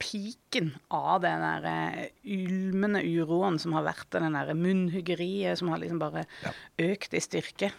piken 0.00 0.74
av 0.92 1.22
den 1.24 1.40
der 1.40 1.66
eh, 1.70 2.06
ulmende 2.36 3.00
uroen 3.00 3.56
som 3.60 3.72
har 3.76 3.86
vært, 3.86 4.10
og 4.12 4.24
den 4.24 4.36
der 4.36 4.52
munnhuggeriet 4.56 5.60
som 5.60 5.72
har 5.72 5.80
liksom 5.80 6.00
bare 6.02 6.26
økt 6.82 7.16
i 7.16 7.22
styrke. 7.24 7.72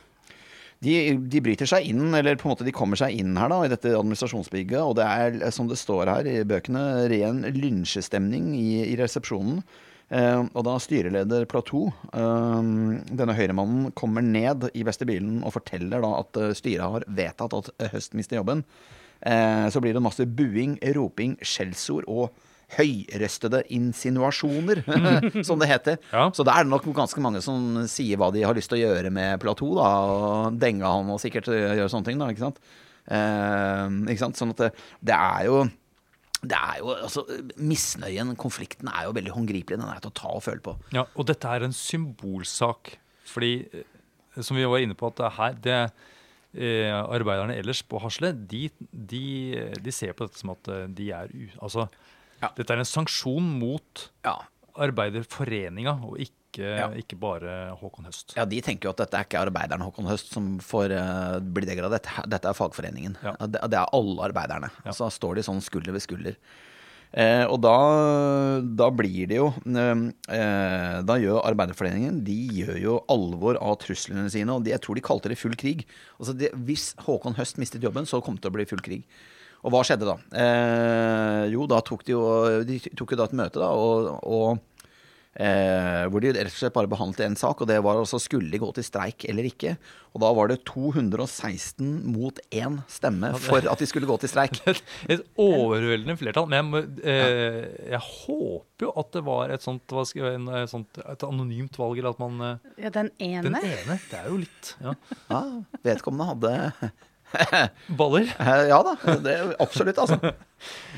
De, 0.86 0.94
de 1.18 1.42
bryter 1.42 1.70
seg 1.70 1.88
inn, 1.90 2.14
eller 2.14 2.38
på 2.38 2.48
en 2.48 2.54
måte 2.54 2.66
de 2.68 2.74
kommer 2.76 3.00
seg 3.00 3.16
inn 3.18 3.38
her 3.38 3.50
da, 3.50 3.64
i 3.66 3.72
dette 3.72 3.96
administrasjonsbygget. 3.98 4.82
Og 4.82 4.98
det 5.00 5.08
er, 5.10 5.38
som 5.54 5.70
det 5.70 5.80
står 5.82 6.12
her 6.12 6.30
i 6.30 6.36
bøkene, 6.46 6.84
ren 7.10 7.42
lynsjestemning 7.56 8.52
i, 8.58 8.84
i 8.86 8.98
resepsjonen. 9.00 9.64
Eh, 10.08 10.42
og 10.56 10.64
da 10.64 10.78
styreleder 10.80 11.48
Platou, 11.52 11.90
eh, 12.16 12.68
denne 13.12 13.36
høyremannen, 13.36 13.92
kommer 13.98 14.24
ned 14.24 14.70
i 14.74 14.86
vestibylen 14.88 15.42
og 15.44 15.58
forteller 15.58 16.04
da 16.04 16.14
at 16.22 16.40
eh, 16.40 16.54
styret 16.56 16.86
har 16.86 17.08
vedtatt 17.08 17.56
at 17.58 17.72
Høst 17.92 18.16
mister 18.18 18.40
jobben, 18.40 18.64
så 19.18 19.82
blir 19.82 19.96
det 19.96 20.02
masse 20.06 20.28
buing, 20.30 20.76
roping, 20.94 21.32
skjellsord 21.42 22.06
og 22.06 22.36
høyrøstede 22.76 23.64
insinuasjoner, 23.74 24.84
som 25.48 25.58
det 25.58 25.72
heter. 25.72 25.98
Ja. 26.12 26.28
Så 26.30 26.46
da 26.46 26.54
er 26.54 26.68
det 26.68 26.70
nok 26.70 26.86
ganske 26.94 27.24
mange 27.26 27.42
som 27.42 27.80
sier 27.90 28.22
hva 28.22 28.30
de 28.36 28.44
har 28.46 28.54
lyst 28.54 28.70
til 28.70 28.78
å 28.78 28.92
gjøre 28.92 29.10
med 29.10 29.42
Platou, 29.42 29.72
da, 29.80 29.90
og 30.06 30.62
denge 30.62 30.86
han 30.86 31.10
og 31.10 31.18
sikkert 31.24 31.50
gjøre 31.50 31.90
sånne 31.90 32.12
ting, 32.12 32.22
da, 32.22 32.30
ikke 32.30 32.46
sant. 32.46 32.62
Eh, 33.10 33.98
ikke 34.14 34.22
sant? 34.22 34.38
Sånn 34.38 34.54
at 34.54 34.62
det, 34.68 34.72
det 35.10 35.18
er 35.18 35.50
jo 35.50 35.66
det 36.44 36.58
er 36.58 36.80
jo, 36.84 36.92
altså, 36.94 37.24
Misnøyen, 37.58 38.36
konflikten, 38.38 38.88
er 38.92 39.08
jo 39.08 39.14
veldig 39.18 39.32
håndgripelig. 39.34 39.80
Den 39.80 39.88
er 39.90 40.00
til 40.04 40.12
å 40.12 40.18
ta 40.20 40.34
og 40.38 40.44
føle 40.46 40.62
på. 40.62 40.76
Ja, 40.94 41.06
og 41.18 41.26
dette 41.30 41.50
er 41.50 41.66
en 41.66 41.74
symbolsak. 41.74 42.98
Fordi, 43.28 43.54
eh, 43.74 44.42
som 44.46 44.56
vi 44.60 44.64
var 44.70 44.78
inne 44.84 44.94
på, 44.98 45.10
at 45.10 45.18
det 45.18 45.32
her 45.38 45.58
det, 45.66 45.80
eh, 46.58 46.94
Arbeiderne 46.94 47.56
ellers 47.58 47.82
på 47.84 48.00
Hasle 48.04 48.32
de, 48.48 48.70
de, 48.92 49.24
de 49.82 49.92
ser 49.92 50.14
på 50.14 50.28
dette 50.28 50.38
som 50.40 50.54
at 50.54 50.68
eh, 50.70 50.86
de 50.88 51.10
er 51.12 51.34
u... 51.34 51.48
Altså, 51.62 51.88
Ja. 52.38 52.52
dette 52.54 52.70
er 52.70 52.78
en 52.84 52.86
sanksjon 52.86 53.42
mot 53.58 54.04
Ja, 54.24 54.36
Arbeiderforeninga, 54.78 55.96
og 56.06 56.20
ikke, 56.22 56.37
Ja. 56.58 56.88
ikke 56.98 57.18
bare 57.20 57.76
Håkon 57.78 58.08
Høst. 58.08 58.34
Ja, 58.38 58.46
De 58.50 58.62
tenker 58.66 58.90
jo 58.90 58.94
at 58.96 59.04
dette 59.04 59.20
er 59.20 59.28
ikke 59.28 59.44
arbeideren 59.44 59.84
Håkon 59.86 60.08
Høst 60.10 60.32
som 60.34 60.56
får 60.64 60.96
uh, 60.96 61.36
bli 61.42 61.68
degradert. 61.70 62.08
Dette, 62.08 62.30
dette 62.32 62.50
er 62.50 62.58
fagforeningen. 62.58 63.20
Ja. 63.24 63.36
Det, 63.44 63.62
det 63.74 63.82
er 63.82 63.94
alle 63.98 64.30
arbeiderne. 64.30 64.72
Ja. 64.88 64.96
Så 64.96 65.12
står 65.14 65.38
de 65.38 65.46
sånn 65.46 65.62
skulder 65.66 65.96
ved 65.96 66.06
skulder. 66.06 66.40
Eh, 67.16 67.46
og 67.48 67.62
da, 67.64 67.76
da 68.78 68.90
blir 68.92 69.30
det 69.32 69.38
jo 69.38 69.46
eh, 69.64 70.98
Da 71.08 71.16
gjør 71.16 71.38
Arbeiderforeningen 71.48 72.18
De 72.28 72.36
gjør 72.60 72.82
jo 72.82 72.96
alvor 73.08 73.56
av 73.64 73.78
truslene 73.80 74.26
sine, 74.34 74.52
og 74.52 74.66
de, 74.66 74.74
jeg 74.74 74.84
tror 74.84 75.00
de 75.00 75.06
kalte 75.08 75.32
det 75.32 75.40
full 75.40 75.56
krig. 75.56 75.86
Altså 76.20 76.36
det, 76.36 76.52
hvis 76.68 76.90
Håkon 77.08 77.38
Høst 77.40 77.62
mistet 77.64 77.86
jobben, 77.88 78.10
så 78.10 78.20
kom 78.20 78.36
det 78.36 78.44
til 78.44 78.52
å 78.52 78.58
bli 78.58 78.68
full 78.68 78.84
krig. 78.84 79.08
Og 79.64 79.72
hva 79.74 79.86
skjedde 79.88 80.10
da? 80.10 80.18
Eh, 80.44 81.44
jo, 81.54 81.64
da 81.72 81.80
tok 81.86 82.04
de 82.06 82.14
jo 82.14 82.26
De 82.68 82.82
tok 82.92 83.16
jo 83.16 83.22
da 83.22 83.30
et 83.30 83.38
møte, 83.40 83.64
da, 83.64 83.72
og, 83.72 84.12
og 84.28 84.77
Eh, 85.38 86.04
hvor 86.10 86.24
de 86.24 86.32
rett 86.34 86.50
og 86.50 86.58
slett 86.58 86.74
bare 86.74 86.90
behandlet 86.90 87.28
en 87.28 87.36
sak, 87.38 87.60
og 87.62 87.70
det 87.70 87.78
var 87.86 88.00
altså 88.00 88.18
skulle 88.22 88.50
de 88.50 88.58
gå 88.62 88.72
til 88.74 88.86
streik 88.86 89.28
eller 89.30 89.46
ikke. 89.46 89.76
Og 90.16 90.24
da 90.24 90.32
var 90.34 90.50
det 90.50 90.64
216 90.66 91.92
mot 92.10 92.40
én 92.50 92.80
stemme 92.90 93.30
for 93.44 93.62
at 93.62 93.84
de 93.84 93.88
skulle 93.90 94.10
gå 94.10 94.16
til 94.24 94.32
streik. 94.32 94.58
Et, 95.12 95.22
overveldende 95.38 96.18
flertall. 96.18 96.48
Men 96.50 96.58
jeg, 96.58 96.68
må, 96.72 96.82
eh, 97.06 97.60
jeg 97.94 98.02
håper 98.02 98.88
jo 98.88 98.94
at 98.98 99.12
det 99.14 99.24
var 99.28 99.54
et 99.54 99.66
sånt, 99.66 99.86
hva 99.94 100.08
skal 100.10 100.32
en, 100.40 100.50
et 100.64 100.72
sånt 100.74 101.02
et 101.04 101.28
anonymt 101.28 101.78
valg, 101.78 102.02
eller 102.02 102.18
at 102.18 102.24
man 102.24 102.42
eh, 102.48 102.74
Ja, 102.88 102.94
den 102.98 103.12
ene. 103.22 103.46
Den 103.52 103.60
ene. 103.62 104.00
Det 104.10 104.18
er 104.18 104.32
jo 104.32 104.42
litt 104.42 104.74
ja. 104.82 104.96
Ja, 105.30 105.44
vedkommende 105.86 106.32
hadde 106.32 106.56
baller. 108.00 108.30
Eh, 108.40 108.62
Ja 108.70 108.80
da, 108.86 108.94
det, 109.24 109.38
absolutt, 109.64 109.98
altså. 110.04 110.20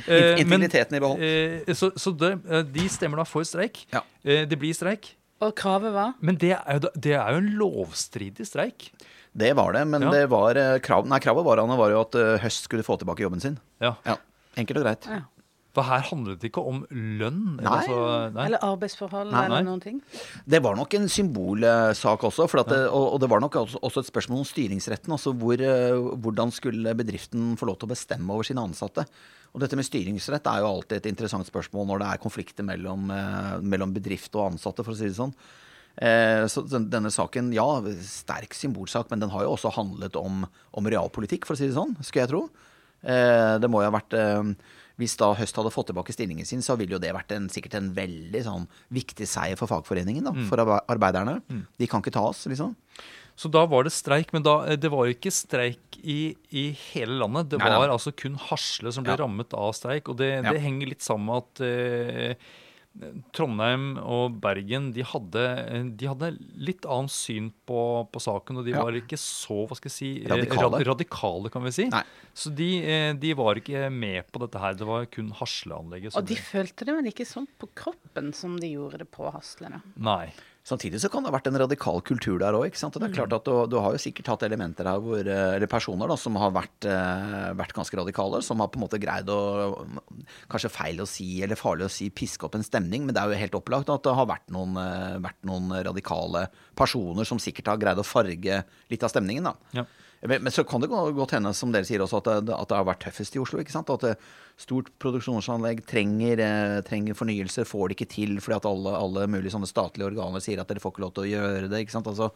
Eh, 0.08 0.38
men, 0.40 0.62
Integriteten 0.64 0.96
i 0.96 1.00
behold. 1.04 1.20
eh, 1.22 1.74
så 1.76 1.90
så 2.00 2.14
det, 2.16 2.30
de 2.72 2.86
stemmer 2.90 3.20
da 3.20 3.26
for 3.28 3.44
streik. 3.44 3.82
Ja. 3.92 4.00
Det 4.24 4.56
blir 4.58 4.72
streik. 4.74 5.12
Og 5.44 5.52
kravet 5.56 5.92
var 5.96 6.14
Men 6.24 6.38
det 6.40 6.54
er, 6.56 6.80
jo, 6.80 6.90
det 6.96 7.14
er 7.16 7.36
jo 7.36 7.42
en 7.42 7.50
lovstridig 7.60 8.48
streik. 8.48 8.90
Det 9.36 9.52
var 9.60 9.74
det, 9.76 9.84
men 9.88 10.02
Ja. 10.08 10.12
det 10.16 10.24
var 10.32 10.56
krav, 10.84 11.06
nei, 11.08 11.20
kravet 11.24 11.44
var, 11.46 11.60
Anne, 11.62 11.76
var 11.78 11.92
jo 11.92 12.00
at 12.06 12.16
Høst 12.44 12.66
skulle 12.70 12.84
få 12.88 12.98
tilbake 13.00 13.22
jobben 13.24 13.40
sin. 13.44 13.60
Ja. 13.84 13.94
Ja, 14.08 14.16
Enkelt 14.58 14.80
og 14.82 14.88
greit. 14.88 15.06
ja. 15.12 15.22
For 15.80 15.88
her 15.88 16.04
handlet 16.10 16.42
det 16.42 16.50
ikke 16.52 16.64
om 16.68 16.82
lønn. 16.92 17.58
eller 17.60 17.70
Nei. 17.70 17.78
altså- 17.80 18.34
nei. 18.36 18.46
Eller 18.50 18.64
arbeidsforhold 18.68 19.32
Nei, 19.32 19.46
eller 19.46 19.64
noen 19.64 19.82
ting. 19.82 20.02
Det 20.48 20.60
var 20.62 20.76
nok 20.76 20.94
en 21.00 21.08
symbolsak 21.08 22.26
også, 22.28 22.50
for 22.52 22.60
at 22.66 22.68
det, 22.68 22.82
og, 22.90 23.14
og 23.16 23.20
det 23.24 23.30
var 23.32 23.40
nok 23.40 23.56
også, 23.64 23.80
også 23.80 24.04
et 24.04 24.12
spørsmål 24.12 24.44
om 24.44 24.50
styringsretten. 24.50 25.16
Altså 25.16 25.32
hvor, 25.34 25.56
eh, 25.56 25.96
hvordan 26.20 26.52
skulle 26.52 26.96
bedriften 27.00 27.56
få 27.60 27.70
lov 27.70 27.80
til 27.80 27.88
å 27.88 27.94
bestemme 27.96 28.30
over 28.36 28.44
sine 28.44 28.60
ansatte? 28.62 29.06
Og 29.56 29.64
dette 29.64 29.80
med 29.80 29.88
styringsrett 29.88 30.46
er 30.52 30.62
jo 30.62 30.68
alltid 30.70 31.00
et 31.00 31.10
interessant 31.10 31.48
spørsmål 31.48 31.88
når 31.90 32.04
det 32.04 32.10
er 32.12 32.22
konflikter 32.22 32.68
mellom, 32.68 33.10
eh, 33.10 33.56
mellom 33.64 33.94
bedrift 33.96 34.36
og 34.36 34.52
ansatte, 34.54 34.84
for 34.84 34.92
å 34.94 34.98
si 35.00 35.08
det 35.10 35.16
sånn. 35.18 35.34
Eh, 35.98 36.46
så 36.48 36.62
den, 36.70 36.90
denne 36.92 37.10
saken, 37.12 37.52
ja, 37.56 37.66
sterk 38.06 38.54
symbolsak, 38.56 39.10
men 39.10 39.20
den 39.24 39.32
har 39.34 39.44
jo 39.44 39.56
også 39.56 39.72
handlet 39.74 40.16
om, 40.20 40.46
om 40.74 40.86
realpolitikk, 40.86 41.48
for 41.48 41.56
å 41.56 41.58
si 41.58 41.68
det 41.68 41.76
sånn, 41.76 41.96
skulle 42.04 42.28
jeg 42.28 42.32
tro. 42.36 42.44
Eh, 43.04 43.56
det 43.60 43.70
må 43.72 43.82
jo 43.82 43.90
ha 43.90 43.96
vært 43.96 44.14
eh, 44.20 44.54
Hvis 45.00 45.16
da 45.18 45.32
Høst 45.34 45.56
hadde 45.56 45.72
fått 45.72 45.88
tilbake 45.94 46.12
stillingen 46.12 46.46
sin, 46.46 46.60
så 46.62 46.76
ville 46.78 46.98
jo 46.98 47.00
det 47.00 47.14
vært 47.16 47.32
en, 47.32 47.48
sikkert 47.50 47.78
en 47.80 47.94
veldig 47.96 48.42
sånn 48.44 48.68
viktig 48.92 49.26
seier 49.32 49.56
for 49.60 49.72
fagforeningen, 49.72 50.26
da, 50.28 50.34
for 50.50 50.60
arbeiderne. 50.60 51.40
arbeiderne. 51.40 51.66
De 51.80 51.88
kan 51.88 52.04
ikke 52.04 52.12
ta 52.18 52.26
oss, 52.28 52.46
liksom. 52.52 52.76
Så 53.40 53.48
da 53.50 53.62
var 53.72 53.86
det 53.88 53.94
streik, 53.96 54.34
men 54.36 54.44
da, 54.44 54.66
eh, 54.68 54.76
det 54.76 54.92
var 54.92 55.08
jo 55.08 55.14
ikke 55.16 55.32
streik 55.32 55.96
i, 56.04 56.36
i 56.52 56.66
hele 56.92 57.16
landet. 57.22 57.48
Det 57.54 57.60
Nei, 57.62 57.70
nei. 57.72 57.78
var 57.80 57.94
altså 57.96 58.12
kun 58.12 58.36
Hasle 58.36 58.92
som 58.92 59.06
ble 59.08 59.16
Ja. 59.16 59.22
rammet 59.24 59.54
av 59.56 59.72
streik. 59.74 60.10
Og 60.12 60.18
det, 60.20 60.44
Ja. 60.44 60.52
det 60.52 60.60
henger 60.60 60.88
litt 60.92 61.00
sammen 61.02 61.26
med 61.32 61.38
at 61.48 61.62
eh, 61.64 62.36
Trondheim 63.36 63.94
og 64.02 64.40
Bergen 64.44 64.90
de 64.96 65.04
hadde, 65.08 65.44
de 65.96 66.08
hadde 66.10 66.30
litt 66.60 66.84
annet 66.90 67.14
syn 67.14 67.52
på, 67.70 67.82
på 68.12 68.20
saken. 68.24 68.60
Og 68.60 68.66
de 68.66 68.74
Ja. 68.74 68.84
var 68.84 68.92
ikke 68.98 69.18
så 69.20 69.62
hva 69.70 69.78
skal 69.78 69.90
jeg 69.90 69.96
si, 69.96 70.10
eh, 70.26 70.30
Radikale. 70.30 70.82
radikale, 70.84 71.52
kan 71.54 71.64
vi 71.64 71.72
si. 71.72 71.86
Nei. 71.90 72.04
Så 72.36 72.54
de, 72.54 72.70
eh, 72.84 73.14
de 73.14 73.34
var 73.34 73.56
ikke 73.62 73.90
med 73.92 74.30
på 74.32 74.40
dette 74.44 74.60
her. 74.60 74.74
Det 74.74 74.88
var 74.88 75.06
kun 75.06 75.32
Hasleanlegget. 75.32 76.16
Og 76.18 76.26
de 76.26 76.36
følte 76.36 76.86
det 76.86 76.96
vel 76.98 77.06
ikke 77.12 77.28
sånn 77.30 77.48
på 77.60 77.70
kroppen 77.76 78.34
som 78.34 78.58
de 78.60 78.74
gjorde 78.74 79.00
det 79.00 79.12
på 79.12 79.32
Haslene. 79.32 79.82
Nei. 79.96 80.34
Samtidig 80.68 81.00
så 81.02 81.10
kan 81.10 81.24
det 81.24 81.32
ha 81.32 81.36
vært 81.38 81.48
en 81.50 81.58
radikal 81.62 82.02
kultur 82.06 82.38
der 82.42 82.54
òg. 82.54 82.76
Det 82.76 83.02
er 83.02 83.14
klart 83.16 83.34
at 83.34 83.48
du, 83.48 83.54
du 83.72 83.78
har 83.82 83.96
jo 83.96 84.02
sikkert 84.02 84.34
hatt 84.34 84.44
elementer 84.46 84.90
her 84.90 85.00
hvor, 85.02 85.22
eh, 85.24 85.56
eller 85.56 85.72
personer 85.72 86.12
da, 86.12 86.18
som 86.20 86.36
har 86.42 86.52
vært, 86.54 86.86
eh, 86.86 87.48
vært 87.58 87.74
ganske 87.78 87.98
radikale. 87.98 88.42
Som 88.46 88.62
har 88.62 88.70
på 88.70 88.80
en 88.80 88.86
måte 88.86 89.00
greid 89.02 89.32
å 89.34 89.40
Kanskje 90.50 90.70
feil 90.74 91.00
å 91.02 91.08
si 91.10 91.42
eller 91.46 91.58
farlig 91.58 91.88
å 91.88 91.94
si 91.94 92.10
piske 92.14 92.46
opp 92.46 92.58
en 92.58 92.66
stemning, 92.66 93.06
men 93.06 93.16
det 93.16 93.22
er 93.22 93.32
jo 93.32 93.40
helt 93.40 93.58
opplagt 93.58 93.90
at 93.94 94.04
det 94.06 94.14
har 94.18 94.28
vært 94.30 94.52
noen, 94.54 94.76
eh, 94.78 95.18
vært 95.24 95.42
noen 95.48 95.72
radikale 95.88 96.48
personer 96.78 97.26
som 97.26 97.42
sikkert 97.42 97.72
har 97.72 97.82
greid 97.82 98.02
å 98.02 98.06
farge 98.06 98.64
litt 98.92 99.04
av 99.06 99.14
stemningen. 99.14 99.50
da. 99.50 99.56
Ja. 99.74 99.86
Men, 100.22 100.44
men 100.44 100.52
så 100.52 100.66
kan 100.68 100.82
det 100.84 100.90
gå- 100.92 101.14
godt 101.16 101.32
hende, 101.38 101.54
som 101.56 101.72
dere 101.72 101.88
sier 101.88 102.02
også, 102.04 102.20
at 102.20 102.28
det, 102.44 102.54
at 102.56 102.68
det 102.68 102.76
har 102.78 102.88
vært 102.90 103.04
tøffest 103.06 103.38
i 103.38 103.40
Oslo. 103.40 103.62
ikke 103.64 103.72
sant? 103.72 103.90
At 103.94 104.04
et 104.10 104.20
stort 104.60 104.90
produksjonsanlegg 105.00 105.86
trenger, 105.88 106.42
eh, 106.44 106.82
trenger 106.88 107.16
fornyelse, 107.16 107.64
får 107.70 107.88
det 107.94 107.96
ikke 108.00 108.10
til 108.18 108.38
fordi 108.44 108.58
at 108.58 108.68
alle, 108.68 108.96
alle 109.00 109.28
mulige 109.32 109.54
sånne 109.56 109.70
statlige 109.70 110.10
organer 110.12 110.44
sier 110.44 110.60
at 110.60 110.68
dere 110.68 110.84
får 110.84 110.92
ikke 110.98 111.06
lov 111.06 111.14
til 111.16 111.24
å 111.24 111.32
gjøre 111.32 111.70
det. 111.72 111.80
ikke 111.86 111.96
sant? 111.96 112.10
Altså, 112.12 112.32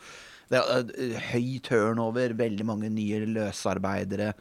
det 0.53 0.61
er 0.61 0.91
eh, 0.95 1.17
høy 1.33 1.59
turnover, 1.67 2.35
veldig 2.39 2.65
mange 2.71 2.91
nye 2.93 3.25
løsarbeidere. 3.35 4.33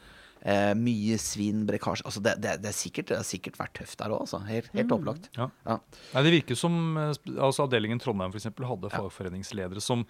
Eh, 0.42 0.72
mye 0.74 1.14
svinn, 1.22 1.60
brekkasje 1.68 2.02
altså 2.02 2.18
det, 2.18 2.32
det, 2.42 2.56
det, 2.64 2.70
er 2.72 2.74
sikkert, 2.74 3.06
det 3.12 3.18
har 3.20 3.26
sikkert 3.28 3.58
vært 3.60 3.76
tøft 3.78 4.00
der 4.00 4.10
òg, 4.10 4.24
altså. 4.24 4.40
Helt, 4.48 4.70
helt 4.74 4.90
opplagt. 4.96 5.28
Ja. 5.38 5.46
Ja. 5.68 5.76
Nei, 6.14 6.22
Det 6.26 6.32
virker 6.34 6.58
som 6.58 6.78
eh, 6.98 7.12
altså 7.36 7.66
Avdelingen 7.68 8.02
Trondheim 8.02 8.34
for 8.34 8.40
eksempel, 8.42 8.66
hadde 8.66 8.90
fagforeningsledere 8.90 9.82
som 9.82 10.02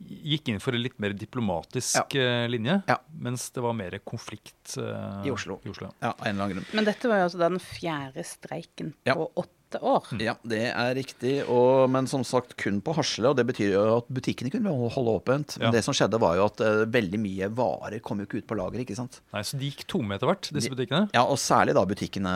gikk 0.00 0.48
inn 0.48 0.60
for 0.62 0.72
en 0.76 0.82
litt 0.82 0.96
mer 1.02 1.12
diplomatisk 1.12 2.14
ja. 2.16 2.46
linje, 2.48 2.80
Ja. 2.88 2.96
mens 3.20 3.50
det 3.52 3.60
var 3.60 3.74
mer 3.76 3.98
konflikt 4.04 4.76
uh, 4.80 5.20
I 5.26 5.30
Oslo. 5.30 5.60
I 5.64 5.68
Oslo 5.74 5.90
ja. 5.90 5.92
Ja, 6.08 6.14
en 6.24 6.34
eller 6.34 6.44
annen 6.44 6.56
grunn. 6.56 6.66
Men 6.74 6.88
dette 6.88 7.08
var 7.10 7.20
jo 7.20 7.28
altså 7.28 7.38
den 7.42 7.58
fjerde 7.60 8.24
streiken 8.24 8.94
Ja. 9.04 9.14
på 9.14 9.28
åtte 9.34 9.56
år. 9.78 10.08
Ja, 10.18 10.34
det 10.42 10.58
er 10.74 10.94
riktig. 10.98 11.44
Og, 11.48 11.86
men 11.92 12.08
som 12.10 12.24
sagt 12.26 12.56
kun 12.58 12.80
på 12.82 12.94
Hasle. 12.96 13.28
Og 13.30 13.36
det 13.38 13.44
betyr 13.46 13.70
jo 13.76 13.82
at 14.00 14.08
butikkene 14.10 14.50
kunne 14.50 14.72
holde 14.90 15.14
åpent. 15.20 15.54
Men 15.60 15.68
Ja. 15.68 15.70
det 15.76 15.84
som 15.86 15.94
skjedde, 15.94 16.18
var 16.18 16.34
jo 16.40 16.46
at 16.48 16.60
uh, 16.64 16.82
veldig 16.90 17.20
mye 17.22 17.48
varer 17.54 18.00
kom 18.02 18.18
jo 18.18 18.26
ikke 18.26 18.40
ut 18.42 18.48
på 18.50 18.56
lager. 18.58 18.80
ikke 18.82 18.96
sant? 18.98 19.20
Nei, 19.32 19.42
Så 19.46 19.60
de 19.60 19.70
gikk 19.70 19.86
tomme 19.86 20.16
etter 20.18 20.26
hvert, 20.26 20.50
disse 20.56 20.72
butikkene? 20.72 21.06
Ja, 21.14 21.22
og 21.22 21.38
særlig 21.38 21.76
da 21.78 21.84
butikkene 21.86 22.34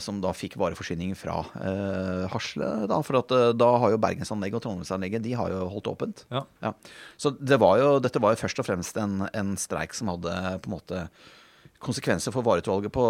som 0.00 0.22
da 0.24 0.32
fikk 0.32 0.56
vareforsyning 0.56 1.12
fra 1.18 1.40
uh, 1.44 2.24
Hasle. 2.32 2.86
da, 2.88 3.02
For 3.02 3.20
at 3.20 3.30
uh, 3.36 3.50
da 3.52 3.70
har 3.84 3.90
jo 3.92 4.00
Bergensanlegget 4.02 4.56
og 4.62 4.64
Trondheimsanlegget 4.68 5.22
de 5.28 5.36
har 5.36 5.50
jo 5.52 5.68
holdt 5.68 5.92
åpent. 5.92 6.24
Ja. 6.32 6.46
Ja. 6.62 6.72
Så 7.20 7.34
det 7.36 7.60
var 7.60 7.76
jo, 7.82 7.98
dette 8.00 8.22
var 8.22 8.32
jo 8.32 8.40
først 8.46 8.58
og 8.62 8.70
fremst 8.70 8.96
en, 8.96 9.26
en 9.34 9.56
streik 9.60 9.92
som 9.94 10.08
hadde 10.14 10.32
på 10.62 10.70
en 10.72 10.76
måte 10.78 11.06
konsekvenser 11.82 12.30
for 12.34 12.46
vareutvalget 12.46 12.92
på, 12.94 13.04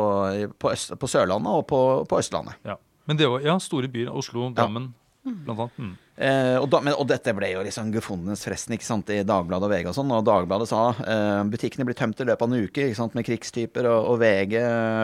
på, 0.58 0.70
Øst, 0.72 0.94
på 0.96 1.08
Sørlandet 1.10 1.52
og 1.52 1.66
på, 1.68 1.80
på 2.08 2.18
Østlandet. 2.22 2.56
ja. 2.64 2.78
Men 3.04 3.18
det 3.18 3.28
var 3.28 3.40
ja, 3.44 3.58
store 3.60 3.88
byer. 3.88 4.12
Oslo, 4.14 4.50
Drammen, 4.54 4.92
blant 5.22 5.60
annet. 5.60 5.78
Mm. 5.78 5.92
Eh, 6.22 6.56
og, 6.60 6.66
da, 6.68 6.78
men, 6.84 6.92
og 7.00 7.06
dette 7.08 7.32
ble 7.32 7.48
jo 7.54 7.62
liksom 7.64 7.88
gefundenes 7.94 8.42
fresten 8.44 8.74
ikke 8.76 8.84
sant, 8.84 9.08
i 9.14 9.22
Dagbladet 9.26 9.64
og 9.64 9.72
VG 9.72 9.88
og 9.90 9.96
sånn. 9.96 10.12
Og 10.12 10.26
Dagbladet 10.26 10.68
sa 10.68 10.82
eh, 10.92 11.40
butikkene 11.48 11.86
blir 11.88 11.96
tømt 11.98 12.20
i 12.20 12.26
løpet 12.28 12.44
av 12.44 12.52
en 12.52 12.66
uke 12.66 12.84
ikke 12.88 12.98
sant, 12.98 13.16
med 13.16 13.26
krigstyper. 13.26 13.88
Og, 13.88 14.10
og 14.12 14.20
VG, 14.22 14.58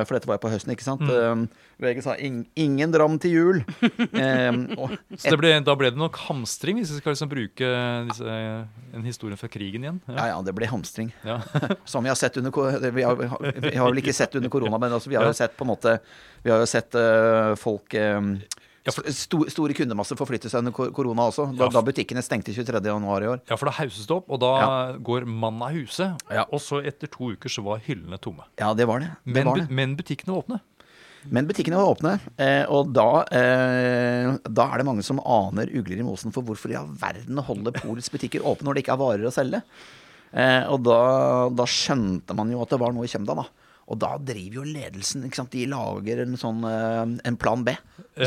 for 0.05 0.19
dette 0.19 0.31
var 0.31 0.39
jo 0.39 0.45
på 0.45 0.53
høsten, 0.53 0.75
ikke 0.75 0.87
sant. 0.87 1.05
Eh, 1.09 1.47
VG 1.79 2.03
sa 2.05 2.17
ing, 2.19 2.43
'ingen 2.59 2.93
dram 2.95 3.17
til 3.23 3.35
jul'. 3.39 3.63
eh, 4.25 4.51
og, 4.77 4.99
Så 5.17 5.33
det 5.33 5.41
ble, 5.41 5.55
da 5.65 5.79
ble 5.79 5.93
det 5.95 6.01
nok 6.01 6.21
hamstring, 6.27 6.83
hvis 6.83 6.93
vi 6.93 7.01
skal 7.01 7.17
liksom 7.17 7.33
bruke 7.33 7.73
disse, 8.11 8.39
en 8.99 9.07
historie 9.09 9.39
fra 9.41 9.51
krigen 9.51 9.87
igjen. 9.87 10.03
ja, 10.13 10.33
ja, 10.35 10.39
det 10.45 10.55
ble 10.59 10.69
hamstring. 10.69 11.13
Ja. 11.25 11.41
Som 11.89 12.05
vi 12.05 12.13
har 12.13 12.19
sett 12.19 12.37
under 12.37 12.51
Vi 12.93 13.03
har, 13.03 13.17
vi 13.17 13.77
har 13.77 13.89
vel 13.89 14.03
ikke 14.03 14.17
sett 14.17 14.35
under 14.35 14.51
korona, 14.53 14.79
men 14.79 14.93
altså, 14.93 15.11
vi 15.11 15.17
har 15.17 15.27
jo 15.27 15.37
sett 15.37 15.57
på 15.57 15.65
en 15.65 15.73
måte 15.73 15.99
Vi 16.43 16.51
har 16.51 16.61
jo 16.61 16.69
sett 16.69 16.95
eh, 16.99 17.55
folk 17.59 17.95
eh, 17.95 18.21
Ja, 18.89 18.93
for- 18.97 19.05
sto, 19.13 19.43
Store 19.53 19.75
kundemasser 19.77 20.17
forflytter 20.17 20.49
seg 20.49 20.63
under 20.65 20.73
korona 20.97 21.27
også. 21.29 21.51
Da, 21.59 21.67
Ja. 21.69 21.75
da 21.77 21.83
butikkene 21.85 22.23
stengte 22.25 22.55
23. 22.57 22.81
januar 22.89 23.21
i 23.23 23.29
år. 23.35 23.41
ja, 23.49 23.57
for 23.61 23.69
da 23.69 23.73
hauses 23.77 24.07
det 24.09 24.17
opp, 24.17 24.31
og 24.33 24.41
da 24.41 24.53
Ja. 24.61 24.93
går 24.97 25.27
mannen 25.29 25.61
av 25.63 25.73
huset. 25.77 26.17
Ja. 26.33 26.47
Og 26.51 26.61
så 26.65 26.81
etter 26.85 27.07
to 27.11 27.33
uker 27.37 27.51
så 27.53 27.63
var 27.63 27.79
hyllene 27.85 28.19
tomme. 28.19 28.45
Ja, 28.59 28.73
det 28.73 28.87
var 28.89 29.01
det. 29.01 29.11
det, 29.27 29.35
Men, 29.35 29.45
var 29.45 29.57
det. 29.57 29.71
men 29.71 29.97
butikkene 29.97 30.33
var 30.33 30.43
åpne. 30.43 30.61
Men 31.31 31.47
butikkene 31.47 31.77
var 31.77 31.95
åpne, 31.95 32.21
eh, 32.39 32.65
og 32.71 32.93
da, 32.95 33.23
eh, 33.31 34.39
da 34.49 34.71
er 34.73 34.79
det 34.79 34.87
mange 34.87 35.03
som 35.05 35.19
aner 35.21 35.67
ugler 35.67 35.99
i 35.99 36.03
mosen 36.07 36.33
for 36.33 36.43
hvorfor 36.43 36.71
i 36.71 36.77
all 36.79 36.87
verden 36.95 37.37
holder 37.43 37.73
Polets 37.73 38.09
butikker 38.09 38.41
åpne 38.41 38.63
når 38.65 38.75
det 38.75 38.85
ikke 38.85 38.95
er 38.95 39.03
varer 39.03 39.27
å 39.27 39.33
selge. 39.35 39.63
Eh, 40.33 40.65
og 40.71 40.83
da, 40.85 41.49
da 41.51 41.65
skjønte 41.65 42.35
man 42.37 42.51
jo 42.51 42.63
at 42.63 42.69
det 42.71 42.79
var 42.79 42.93
noe 42.93 43.05
i 43.05 43.09
kjømda, 43.09 43.35
da. 43.35 43.45
Og 43.89 44.01
da 44.03 44.15
driver 44.21 44.61
jo 44.61 44.69
ledelsen? 44.69 45.25
De 45.53 45.65
lager 45.71 46.25
en 46.25 46.37
sånn 46.41 46.65
eh, 46.69 47.03
en 47.29 47.41
plan 47.41 47.65
B. 47.65 47.73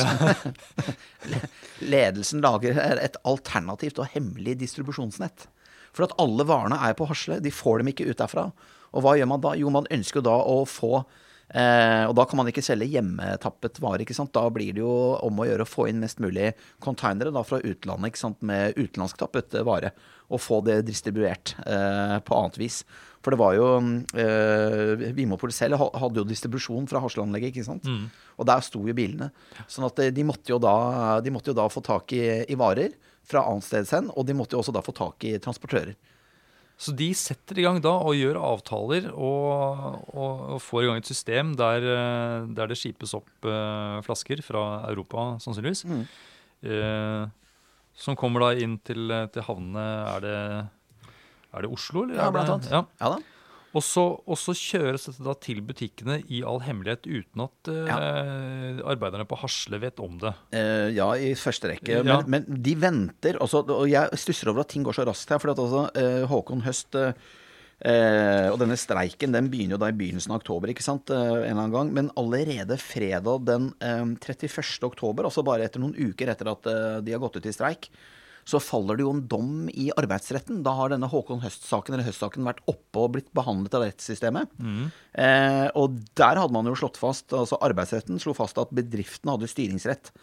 ledelsen 1.94 2.42
lager 2.42 2.80
et 2.98 3.20
alternativt 3.28 4.02
og 4.02 4.10
hemmelig 4.16 4.58
distribusjonsnett. 4.64 5.50
For 5.92 6.08
at 6.08 6.16
alle 6.22 6.46
varene 6.48 6.80
er 6.82 6.96
på 6.98 7.06
Hasle. 7.10 7.42
De 7.44 7.52
får 7.54 7.82
dem 7.82 7.92
ikke 7.92 8.08
ut 8.10 8.18
derfra. 8.18 8.48
Og 8.92 9.04
hva 9.04 9.18
gjør 9.18 9.30
man 9.30 9.44
da? 9.44 9.54
Jo, 9.60 9.72
man 9.74 9.90
ønsker 9.92 10.20
jo 10.20 10.28
da 10.28 10.38
å 10.52 10.64
få 10.68 10.92
eh, 10.98 12.04
Og 12.10 12.16
da 12.18 12.26
kan 12.28 12.42
man 12.42 12.50
ikke 12.52 12.64
selge 12.66 12.90
hjemmetappet 12.92 13.80
vare. 13.84 14.04
ikke 14.04 14.18
sant? 14.18 14.34
Da 14.36 14.48
blir 14.54 14.74
det 14.76 14.84
jo 14.84 14.96
om 15.22 15.44
å 15.44 15.48
gjøre 15.48 15.68
å 15.68 15.70
få 15.70 15.88
inn 15.92 16.02
mest 16.04 16.24
mulig 16.24 16.52
containere 16.84 17.34
da 17.36 17.46
fra 17.48 17.62
utlandet 17.62 18.12
ikke 18.12 18.24
sant? 18.24 18.42
med 18.42 18.80
utenlandsktappet 18.80 19.62
vare. 19.68 19.94
Og 20.32 20.42
få 20.42 20.62
det 20.66 20.82
distribuert 20.88 21.56
eh, 21.68 22.18
på 22.26 22.40
annet 22.40 22.60
vis. 22.62 22.82
For 23.22 23.34
det 23.34 23.40
var 23.42 23.54
jo 23.54 23.68
eh, 24.18 25.04
Vinmonopolet 25.14 25.54
selv 25.54 25.78
hadde 25.78 26.22
jo 26.22 26.28
distribusjon 26.28 26.88
fra 26.90 27.04
Hasleanlegget, 27.04 27.54
ikke 27.54 27.68
sant. 27.68 27.86
Mm. 27.86 28.08
Og 28.42 28.48
der 28.50 28.66
sto 28.66 28.82
jo 28.88 28.98
bilene. 28.98 29.30
Sånn 29.70 29.86
at 29.86 30.02
eh, 30.02 30.14
de 30.16 30.26
måtte 30.26 30.54
jo 30.54 30.58
da, 30.62 31.20
de 31.22 31.34
måtte 31.34 31.54
jo 31.54 31.58
da 31.58 31.68
få 31.70 31.84
tak 31.86 32.16
i, 32.18 32.24
i 32.50 32.58
varer 32.58 32.96
fra 33.28 33.46
annet 33.48 33.68
sted 33.68 33.92
hen, 33.94 34.10
og 34.18 34.26
de 34.26 34.36
måtte 34.38 34.58
jo 34.58 34.64
også 34.64 34.74
da 34.74 34.82
få 34.86 34.96
tak 34.98 35.28
i 35.30 35.36
transportører. 35.42 35.94
Så 36.82 36.94
de 36.98 37.12
setter 37.14 37.60
i 37.62 37.66
gang 37.66 37.78
da 37.84 37.94
og 38.02 38.18
gjør 38.18 38.40
avtaler 38.42 39.12
og, 39.12 40.00
og, 40.18 40.40
og 40.56 40.62
får 40.66 40.82
i 40.82 40.88
gang 40.90 41.02
et 41.04 41.12
system 41.12 41.54
der, 41.60 41.86
eh, 41.86 42.48
der 42.58 42.72
det 42.72 42.80
skipes 42.80 43.14
opp 43.18 43.46
eh, 43.46 44.00
flasker 44.08 44.42
fra 44.46 44.64
Europa, 44.90 45.36
sannsynligvis. 45.44 45.86
Mm. 45.86 46.02
Eh, 46.66 47.28
som 48.02 48.18
kommer 48.18 48.48
da 48.48 48.64
inn 48.64 48.78
til, 48.88 49.12
til 49.34 49.44
havnene 49.44 49.84
Er 50.08 50.22
det, 50.24 50.36
er 51.52 51.66
det 51.66 51.72
Oslo, 51.72 52.06
eller? 52.06 52.20
Ja, 52.20 52.32
blant 52.34 52.56
annet. 52.56 52.72
Ja. 52.72 52.86
ja 53.02 53.14
da. 53.16 53.42
Og 53.72 53.84
så, 53.86 54.04
og 54.28 54.40
så, 54.40 54.54
kjøres 54.58 55.08
dette 55.08 55.24
da 55.24 55.34
til 55.40 55.62
butikkene 55.64 56.18
i 56.28 56.42
all 56.48 56.60
hemmelighet 56.66 57.08
uten 57.08 57.44
at 57.46 57.70
uh, 57.72 57.88
ja. 57.88 58.00
arbeiderne 58.92 59.28
på 59.30 59.38
Hasle 59.40 59.80
vet 59.80 60.02
om 60.04 60.18
det. 60.20 60.34
Uh, 60.52 60.90
ja, 60.92 61.08
i 61.16 61.32
første 61.40 61.72
rekke. 61.72 62.02
Ja. 62.02 62.20
Men, 62.26 62.28
men, 62.50 62.64
de 62.64 62.76
venter. 62.80 63.40
Også, 63.44 63.64
og 63.64 63.88
jeg 63.90 64.20
stusser 64.20 64.52
over 64.52 64.66
at 64.66 64.74
ting 64.74 64.84
går 64.88 65.00
så 65.00 65.08
raskt 65.08 65.32
her. 65.32 65.40
For 65.40 65.54
at 65.54 65.64
altså, 65.64 65.86
uh, 65.96 66.26
Håkon 66.32 66.66
Høst 66.68 67.00
og 67.82 68.60
denne 68.62 68.76
streiken 68.78 69.34
den 69.34 69.48
begynner 69.50 69.74
jo 69.74 69.78
da 69.82 69.88
i 69.90 69.96
begynnelsen 69.98 70.36
av 70.36 70.44
oktober, 70.44 70.70
ikke 70.70 70.84
sant, 70.86 71.10
en 71.10 71.40
eller 71.40 71.48
annen 71.56 71.72
gang. 71.74 71.88
Men 71.96 72.12
allerede 72.14 72.76
fredag 72.78 73.48
den 73.48 73.72
31. 73.82 74.60
oktober, 74.86 75.26
altså 75.26 75.42
bare 75.42 75.66
etter 75.66 75.82
noen 75.82 75.96
uker 75.98 76.30
etter 76.30 76.52
at 76.52 76.70
de 77.02 77.16
har 77.16 77.24
gått 77.24 77.40
ut 77.40 77.48
i 77.50 77.56
streik, 77.56 77.90
så 78.48 78.60
faller 78.64 78.98
det 78.98 79.06
jo 79.06 79.14
en 79.14 79.24
dom 79.30 79.70
i 79.70 79.90
arbeidsretten. 79.98 80.62
Da 80.66 80.74
har 80.78 80.92
denne 80.92 81.10
Håkon 81.12 81.42
Høst-saken 81.44 81.96
eller 81.96 82.08
Høst-saken 82.08 82.48
vært 82.48 82.62
oppe 82.72 83.04
og 83.04 83.14
blitt 83.16 83.32
behandlet 83.38 83.76
av 83.78 83.86
rettssystemet. 83.86 84.54
Mm. 84.58 84.86
Eh, 85.24 85.68
og 85.78 86.00
der 86.18 86.42
hadde 86.42 86.56
man 86.56 86.70
jo 86.70 86.78
slått 86.80 87.00
fast, 87.02 87.32
altså 87.38 87.60
arbeidsretten 87.64 88.22
slo 88.22 88.36
fast 88.38 88.60
at 88.62 88.74
bedriften 88.76 89.32
hadde 89.34 89.50
styringsrett. 89.52 90.14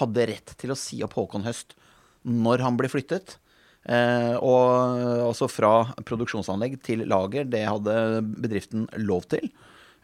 Hadde 0.00 0.28
rett 0.30 0.54
til 0.60 0.74
å 0.74 0.78
si 0.78 1.02
opp 1.06 1.16
Håkon 1.18 1.46
Høst 1.46 1.76
når 2.24 2.64
han 2.64 2.78
ble 2.80 2.90
flyttet. 2.92 3.38
Eh, 3.84 4.34
og 4.38 5.26
altså 5.28 5.50
fra 5.50 5.74
produksjonsanlegg 6.08 6.78
til 6.86 7.04
lager, 7.10 7.44
det 7.50 7.66
hadde 7.68 7.96
bedriften 8.38 8.86
lov 9.02 9.28
til. 9.34 9.50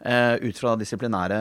Eh, 0.01 0.35
ut 0.41 0.57
fra 0.57 0.75
disiplinære 0.79 1.39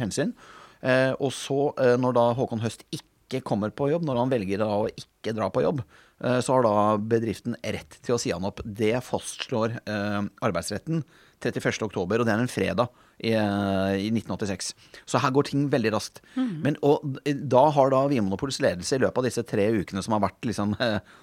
hensyn. 0.00 0.34
Eh, 0.80 1.12
og 1.20 1.32
så, 1.34 1.74
eh, 1.78 1.96
når 2.00 2.14
da 2.16 2.26
Håkon 2.34 2.62
Høst 2.62 2.84
ikke 2.90 3.09
ikke 3.30 3.46
kommer 3.46 3.70
på 3.70 3.90
jobb, 3.92 4.06
når 4.08 4.18
han 4.24 4.32
velger 4.32 4.64
å 4.66 4.88
ikke 4.90 5.34
dra 5.36 5.50
på 5.52 5.62
jobb, 5.62 5.84
eh, 6.24 6.40
så 6.42 6.56
har 6.56 6.66
da 6.66 6.74
bedriften 6.98 7.56
rett 7.62 8.00
til 8.02 8.16
å 8.16 8.20
si 8.20 8.32
han 8.34 8.46
opp. 8.48 8.62
Det 8.64 8.96
fastslår 9.06 9.78
eh, 9.84 10.20
arbeidsretten 10.42 11.04
31.10, 11.40 11.86
og 11.94 12.26
det 12.26 12.34
er 12.34 12.42
en 12.42 12.50
fredag 12.50 12.90
i, 13.20 13.32
eh, 13.36 13.94
i 14.00 14.10
1986. 14.12 14.72
Så 15.08 15.20
her 15.22 15.32
går 15.34 15.50
ting 15.50 15.66
veldig 15.72 15.92
raskt. 15.94 16.20
Mm. 16.34 16.52
Men, 16.64 16.78
og 16.86 17.20
da 17.24 17.64
har 17.76 17.92
da 17.92 18.02
Vinmonopolets 18.10 18.60
ledelse 18.64 18.96
i 18.96 19.02
løpet 19.02 19.20
av 19.20 19.28
disse 19.28 19.44
tre 19.48 19.68
ukene 19.76 20.02
som 20.04 20.16
har 20.16 20.24
vært 20.24 20.48
liksom, 20.48 20.76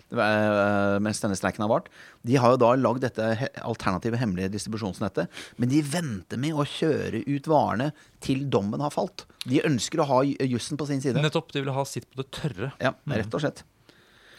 mens 1.05 1.23
denne 1.23 1.37
streiken 1.39 1.65
har 1.65 1.71
vart, 1.71 1.89
de 2.27 2.37
har 2.39 2.53
jo 2.53 2.61
da 2.61 2.73
lagd 2.79 3.05
dette 3.05 3.31
alternative 3.63 4.19
hemmelige 4.21 4.53
distribusjonsnettet. 4.55 5.31
Men 5.57 5.73
de 5.73 5.81
venter 5.85 6.41
med 6.41 6.57
å 6.57 6.67
kjøre 6.67 7.23
ut 7.27 7.49
varene 7.49 7.91
til 8.23 8.45
dommen 8.51 8.83
har 8.83 8.93
falt. 8.93 9.25
De 9.47 9.63
ønsker 9.65 10.03
å 10.03 10.09
ha 10.09 10.21
jussen 10.25 10.79
på 10.79 10.89
sin 10.89 11.03
side. 11.03 11.21
Nettopp. 11.23 11.53
De 11.55 11.63
vil 11.63 11.73
ha 11.73 11.87
sitt 11.87 12.07
på 12.11 12.21
det 12.21 12.29
tørre. 12.35 12.73
Ja, 12.83 12.93
rett 13.13 13.33
og 13.33 13.43
slett. 13.43 13.63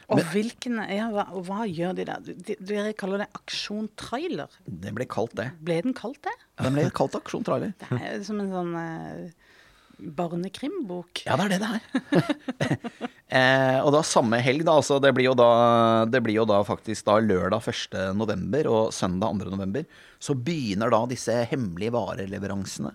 Og 0.09 0.23
hvilken, 0.33 0.79
ja, 0.88 1.11
hva, 1.12 1.27
hva, 1.44 1.66
gjør 1.68 1.99
de 1.99 2.07
der? 2.09 2.23
De, 2.25 2.57
dere 2.64 2.94
kaller 2.97 3.25
det 3.25 3.29
Aksjon 3.37 3.90
Trailer? 4.01 4.55
Det 4.64 4.94
ble 4.97 5.05
kalt 5.11 5.35
det. 5.37 5.51
Ble 5.61 5.83
den 5.85 5.97
kalt 5.97 6.23
det? 6.25 6.33
Ja, 6.57 6.64
den 6.64 6.79
ble 6.79 6.87
kalt 6.97 7.18
Aksjon 7.18 7.44
Trailer. 7.44 7.75
Det 7.83 7.99
er 8.01 8.23
som 8.25 8.40
en 8.40 8.49
sånn 8.55 8.73
eh, 8.81 9.51
barnekrimbok. 9.99 11.27
Ja, 11.27 11.37
det 11.37 11.49
er 11.49 11.53
det 11.53 11.61
det 11.61 11.68
er. 11.77 12.49
eh, 13.37 13.79
og 13.83 13.92
da 13.99 14.01
samme 14.07 14.40
helg, 14.44 14.64
da. 14.64 14.79
Altså, 14.81 14.97
det, 15.03 15.12
blir 15.16 15.29
jo 15.29 15.37
da, 15.37 15.51
det 16.09 16.23
blir 16.25 16.40
jo 16.40 16.47
da 16.49 16.62
faktisk 16.64 17.05
da 17.11 17.18
lørdag 17.21 17.68
1. 17.68 18.01
november 18.16 18.71
og 18.73 18.97
søndag 18.97 19.37
2. 19.44 19.53
november. 19.53 19.85
Så 20.23 20.38
begynner 20.38 20.94
da 20.94 21.03
disse 21.11 21.37
hemmelige 21.53 21.92
vareleveransene 21.99 22.94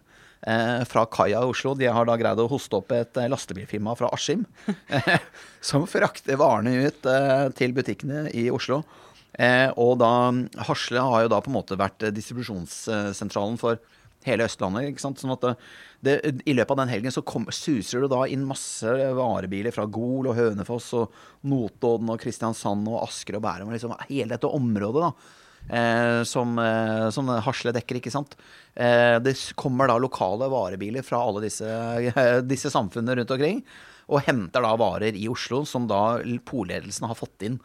fra 0.90 1.06
kaia 1.08 1.40
i 1.40 1.52
Oslo. 1.54 1.74
De 1.78 1.88
har 1.88 2.08
da 2.08 2.18
greid 2.20 2.42
å 2.42 2.50
hoste 2.52 2.76
opp 2.80 2.92
et 2.96 3.20
eh, 3.22 3.30
lastebilfirma 3.32 3.96
fra 4.00 4.10
Askim 4.16 4.46
eh, 4.92 5.16
som 5.64 5.88
frakter 5.90 6.40
varene 6.42 6.76
ut 6.88 7.08
eh, 7.10 7.48
til 7.58 7.76
butikkene 7.76 8.28
i 8.36 8.50
Oslo. 8.54 8.82
Eh, 9.34 9.70
og 9.82 9.98
da 10.02 10.12
Hasle 10.68 11.02
har 11.08 11.26
jo 11.26 11.32
da 11.34 11.42
på 11.42 11.50
en 11.50 11.58
måte 11.58 11.80
vært 11.80 12.06
distribusjonssentralen 12.14 13.58
for 13.62 13.80
hele 14.28 14.48
Østlandet. 14.48 14.90
ikke 14.92 15.04
sant? 15.04 15.22
Sånn 15.22 15.34
at 15.36 15.44
det, 15.44 15.54
det, 16.04 16.16
I 16.48 16.56
løpet 16.56 16.76
av 16.76 16.82
den 16.84 16.94
helgen 16.94 17.16
så 17.16 17.24
kom, 17.28 17.48
suser 17.52 18.04
det 18.04 18.12
da 18.14 18.24
inn 18.32 18.46
masse 18.48 18.90
varebiler 19.18 19.76
fra 19.76 19.88
Gol 19.92 20.30
og 20.32 20.38
Hønefoss 20.38 20.92
og 21.00 21.18
Notodden 21.50 22.12
og 22.14 22.22
Kristiansand 22.24 22.88
og 22.92 23.02
Asker 23.04 23.40
og 23.40 23.46
Bærum. 23.46 23.74
Liksom, 23.74 23.96
hele 24.10 24.36
dette 24.36 24.52
området 24.52 25.08
da, 25.08 25.12
eh, 25.14 25.42
som, 26.28 26.58
eh, 26.60 27.08
som 27.14 27.30
Hasle 27.46 27.72
dekker, 27.76 28.02
ikke 28.02 28.12
sant. 28.14 28.36
Eh, 28.76 29.20
det 29.20 29.36
kommer 29.56 29.88
da 29.88 30.00
lokale 30.02 30.50
varebiler 30.50 31.06
fra 31.06 31.22
alle 31.22 31.46
disse, 31.46 31.68
eh, 31.68 32.42
disse 32.54 32.72
samfunnene 32.74 33.20
rundt 33.22 33.32
omkring. 33.32 33.64
Og 34.10 34.26
henter 34.26 34.66
da 34.66 34.74
varer 34.76 35.16
i 35.16 35.30
Oslo 35.32 35.64
som 35.66 35.88
da 35.88 36.20
polledelsen 36.46 37.08
har 37.08 37.18
fått 37.18 37.46
inn 37.48 37.60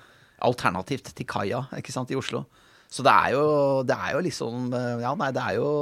alternativt 0.45 1.11
til 1.17 1.27
kaia 1.27 1.65
ikke 1.77 1.93
sant, 1.95 2.13
i 2.15 2.19
Oslo. 2.19 2.45
Så 2.89 3.05
det 3.05 3.13
er 3.13 3.35
jo, 3.35 3.47
det 3.85 3.97
er 3.97 4.15
jo 4.17 4.21
liksom 4.25 4.71
eh, 4.73 5.03
Ja, 5.03 5.13
nei, 5.19 5.33
det 5.37 5.43
er 5.45 5.59
jo 5.59 5.73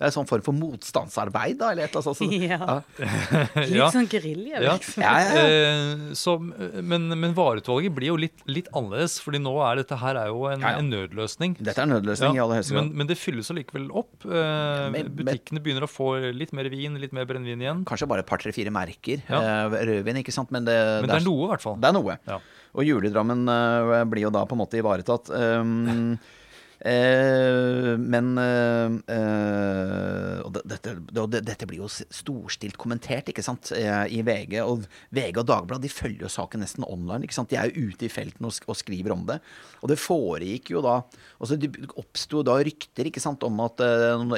det 0.00 0.06
er 0.06 0.08
en 0.14 0.14
sånn 0.14 0.28
form 0.30 0.44
for 0.46 0.56
motstandsarbeid, 0.56 1.58
da? 1.60 1.74
Eller 1.74 1.84
et 1.84 1.92
eller 1.92 2.06
annet 2.08 2.16
sånt. 2.16 2.32
Ja. 2.40 2.76
Litt 3.68 3.74
ja. 3.76 3.88
sånn 3.92 4.06
gerilja, 4.08 4.62
liksom. 4.64 5.04
Ja. 5.04 5.10
Ja, 5.20 6.14
Så, 6.16 6.38
men, 6.40 7.04
men 7.20 7.34
vareutvalget 7.36 7.92
blir 7.98 8.08
jo 8.08 8.16
litt, 8.16 8.40
litt, 8.48 8.70
annerledes, 8.72 9.18
fordi 9.20 9.42
nå 9.44 9.52
er 9.66 9.82
dette 9.82 9.98
her 10.00 10.16
er 10.22 10.30
jo 10.32 10.46
en, 10.48 10.64
en 10.64 10.88
nødløsning. 10.88 11.58
Dette 11.60 11.84
er 11.84 11.90
en 11.90 11.92
nødløsning 11.98 12.40
i 12.40 12.42
aller 12.46 12.62
høyeste 12.62 12.78
grad. 12.78 12.88
Men, 12.88 12.96
men, 13.02 13.10
det 13.12 13.18
fylles 13.20 13.52
allikevel 13.52 13.90
opp. 13.92 14.24
Eh, 14.24 14.88
men, 14.96 15.12
Butikkene 15.20 15.60
begynner 15.68 15.84
å 15.84 15.92
få 15.92 16.14
litt 16.32 16.56
mer 16.56 16.72
vin, 16.72 16.96
litt 17.04 17.12
mer 17.16 17.28
brennevin 17.28 17.68
igjen. 17.68 17.84
Kanskje 17.92 18.08
bare 18.08 18.24
et 18.24 18.32
par, 18.32 18.40
tre, 18.40 18.56
fire 18.56 18.72
merker. 18.72 19.20
Eh, 19.28 19.78
rødvin, 19.92 20.24
ikke 20.24 20.32
sant. 20.32 20.48
Men 20.56 20.64
det, 20.64 20.80
men 21.04 21.12
det 21.12 21.20
er 21.20 21.28
noe, 21.28 21.44
i 21.44 21.52
hvert 21.52 21.68
fall. 21.68 21.76
Det 21.76 21.92
er 21.92 21.98
noe. 22.00 22.40
Og 22.70 22.88
juledrammen 22.88 23.44
uh, 23.52 24.00
blir 24.08 24.30
jo 24.30 24.32
da 24.32 24.48
på 24.48 24.56
en 24.56 24.64
måte 24.64 24.80
ivaretatt. 24.80 25.28
Um, 25.28 26.16
Eh, 26.80 27.92
men 28.00 28.38
eh, 28.40 28.94
eh, 29.12 30.36
og 30.40 30.54
dette, 30.64 30.94
det, 31.12 31.42
dette, 31.44 31.66
blir 31.68 31.82
jo 31.82 31.88
storstilt 31.90 32.78
kommentert 32.80 33.28
ikke 33.28 33.44
sant, 33.44 33.72
i 33.76 34.22
VG. 34.24 34.56
Og 34.64 34.86
VG 35.14 35.42
og 35.42 35.48
Dagbladet 35.50 35.84
de 35.84 35.92
følger 35.92 36.24
jo 36.24 36.32
saken 36.32 36.64
nesten 36.64 36.86
online. 36.88 37.26
ikke 37.26 37.36
sant, 37.36 37.52
De 37.52 37.58
er 37.60 37.68
jo 37.68 37.90
ute 37.90 38.08
i 38.08 38.12
felten 38.12 38.48
og, 38.48 38.56
og 38.66 38.78
skriver 38.80 39.14
om 39.14 39.26
det. 39.28 39.40
Og 39.82 39.92
det 39.92 40.00
foregikk 40.00 40.72
jo 40.74 40.84
da 40.84 41.00
altså 41.40 41.56
Det 41.60 41.70
oppsto 42.00 42.42
da 42.44 42.58
rykter 42.60 43.08
ikke 43.08 43.22
sant, 43.22 43.44
om 43.46 43.60
at 43.64 43.80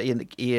i, 0.02 0.14
i, 0.42 0.50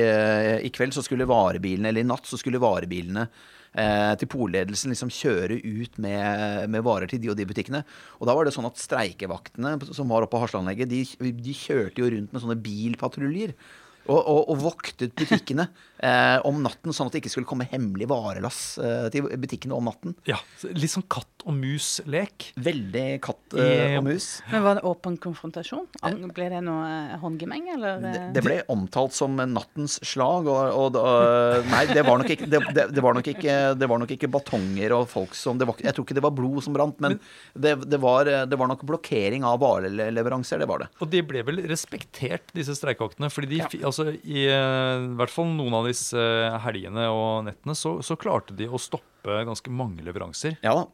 i 0.67 0.71
kveld 0.75 0.95
så 0.95 1.03
skulle 1.05 1.27
varebilene, 1.29 1.91
eller 1.91 2.03
i 2.03 2.07
natt 2.07 2.27
så 2.27 2.39
skulle 2.39 2.61
varebilene 2.63 3.27
eh, 3.27 3.51
til 3.73 4.29
polledelsen 4.29 4.91
liksom 4.93 5.09
kjøre 5.09 5.55
ut 5.57 5.95
med, 5.97 6.67
med, 6.69 6.83
varer 6.85 7.09
til 7.09 7.21
de 7.23 7.31
og 7.31 7.37
de 7.39 7.47
butikkene. 7.49 7.79
Og 8.19 8.27
da 8.29 8.35
var 8.37 8.45
det 8.45 8.53
sånn 8.53 8.67
at 8.69 8.77
streikevaktene 8.77 9.71
som 9.97 10.11
var 10.13 10.25
oppe 10.25 10.35
på 10.35 10.43
Hasleanlegget, 10.43 10.91
de, 10.91 11.31
de 11.41 11.55
kjørte 11.57 12.03
jo 12.03 12.11
rundt 12.13 12.35
med 12.35 12.43
sånne 12.43 12.59
bilpatruljer. 12.61 13.55
Og, 14.03 14.19
og, 14.19 14.39
og, 14.51 14.57
voktet 14.59 15.13
butikkene 15.15 15.69
eh, 16.03 16.37
om 16.47 16.59
natten, 16.63 16.93
sånn 16.95 17.09
at 17.09 17.15
det 17.15 17.23
ikke 17.23 17.31
skulle 17.33 17.49
komme 17.49 17.67
hemmelig 17.71 18.07
varelass 18.11 18.61
eh, 18.83 19.07
til 19.13 19.27
butikkene 19.39 19.75
om 19.77 19.87
natten. 19.89 20.15
Ja, 20.29 20.39
Litt 20.73 20.93
sånn 20.93 21.05
katt 21.11 21.29
og 21.43 21.55
mus-lek. 21.57 22.49
Veldig 22.63 23.05
katt 23.23 23.55
eh, 23.59 23.97
og 23.99 24.05
mus. 24.07 24.27
Men 24.51 24.63
Var 24.65 24.79
det 24.79 24.83
åpen 24.87 25.17
konfrontasjon? 25.21 25.87
Ble 26.33 26.49
det 26.53 26.61
noe 26.65 26.87
eh, 26.87 27.15
håndgemeng, 27.21 27.67
eller? 27.75 27.99
Det, 28.03 28.13
eh? 28.19 28.29
det 28.35 28.43
ble 28.45 28.59
omtalt 28.73 29.15
som 29.15 29.35
nattens 29.37 29.99
slag, 30.05 30.47
og, 30.51 30.61
og 30.71 30.99
og 30.99 31.69
Nei, 31.71 31.83
det 31.89 32.03
var, 32.05 32.19
nok 32.19 32.29
ikke, 32.35 32.47
det, 32.49 32.59
det, 32.75 32.85
det, 32.93 33.01
var 33.03 33.15
nok 33.17 33.27
ikke, 33.31 33.55
det 33.79 33.87
var 33.89 34.01
nok 34.01 34.11
ikke 34.13 34.29
batonger 34.31 34.93
og 34.95 35.07
folk 35.11 35.33
som 35.37 35.57
det 35.59 35.67
var, 35.67 35.79
Jeg 35.81 35.95
tror 35.95 36.05
ikke 36.05 36.17
det 36.17 36.23
var 36.25 36.33
blod 36.35 36.59
som 36.65 36.75
brant, 36.75 36.99
men 37.03 37.17
det, 37.55 37.75
det, 37.89 37.99
var, 38.03 38.27
det 38.49 38.59
var 38.59 38.69
nok 38.71 38.83
blokkering 38.87 39.45
av 39.47 39.59
vareleveranser. 39.63 40.61
Det 40.61 40.69
var 40.69 40.83
det. 40.83 40.89
Og 41.03 41.09
de 41.11 41.23
ble 41.25 41.43
vel 41.47 41.63
respektert, 41.69 42.51
disse 42.55 42.75
streikeaktene? 42.77 43.31
fordi 43.33 43.49
de, 43.55 43.61
Ja. 43.63 43.69
altså, 43.89 44.09
i, 44.13 44.45
i 44.47 45.13
hvert 45.17 45.31
fall 45.33 45.49
noen 45.55 45.75
av 45.77 45.87
disse 45.87 45.92
eh, 46.17 46.57
helgene 46.65 47.07
og 47.13 47.45
nettene, 47.47 47.75
så, 47.77 47.97
så 48.05 48.17
klarte 48.19 48.55
de 48.57 48.67
å 48.67 48.81
stoppe 48.81 49.43
ganske 49.47 49.71
mange 49.73 50.03
leveranser. 50.05 50.59
Ja 50.65 50.75
da. 50.81 50.85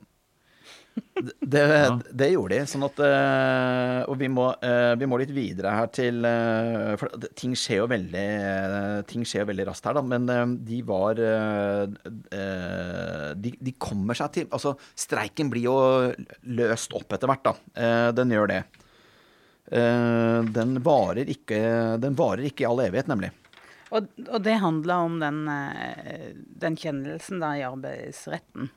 Det, 1.40 1.62
det 2.18 2.28
gjorde 2.34 2.58
de. 2.58 2.66
Sånn 2.68 2.84
at 2.84 2.98
eh, 3.06 4.00
Og 4.10 4.18
vi 4.20 4.28
må, 4.32 4.50
eh, 4.66 4.96
vi 5.00 5.08
må 5.08 5.20
litt 5.22 5.32
videre 5.32 5.72
her 5.72 5.88
til 5.96 6.26
For 7.00 7.14
ting 7.40 7.54
skjer 7.56 7.80
jo 7.84 7.86
veldig 7.92 8.26
Ting 9.08 9.24
skjer 9.24 9.46
jo 9.46 9.50
veldig 9.52 9.68
raskt 9.70 9.88
her, 9.88 9.96
da. 9.96 10.04
Men 10.04 10.28
de 10.68 10.82
var 10.84 11.22
de, 13.40 13.54
de 13.56 13.76
kommer 13.80 14.18
seg 14.20 14.34
til 14.36 14.50
Altså, 14.52 14.76
streiken 15.00 15.54
blir 15.54 15.70
jo 15.70 15.78
løst 16.60 16.96
opp 17.00 17.16
etter 17.16 17.32
hvert, 17.32 17.48
da. 17.48 17.54
Den 18.18 18.36
gjør 18.36 18.52
det. 18.52 18.62
Den 19.70 20.80
varer 20.84 21.32
ikke 21.32 21.62
Den 22.02 22.18
varer 22.20 22.50
ikke 22.50 22.66
i 22.66 22.70
all 22.74 22.84
evighet, 22.90 23.08
nemlig. 23.12 23.32
Og, 23.96 24.10
og 24.28 24.42
det 24.46 24.60
handla 24.62 25.02
om 25.06 25.20
den, 25.22 25.44
eh, 25.50 26.32
den 26.62 26.78
kjennelsen 26.78 27.42
da 27.42 27.56
i 27.58 27.66
arbeidsretten. 27.66 28.70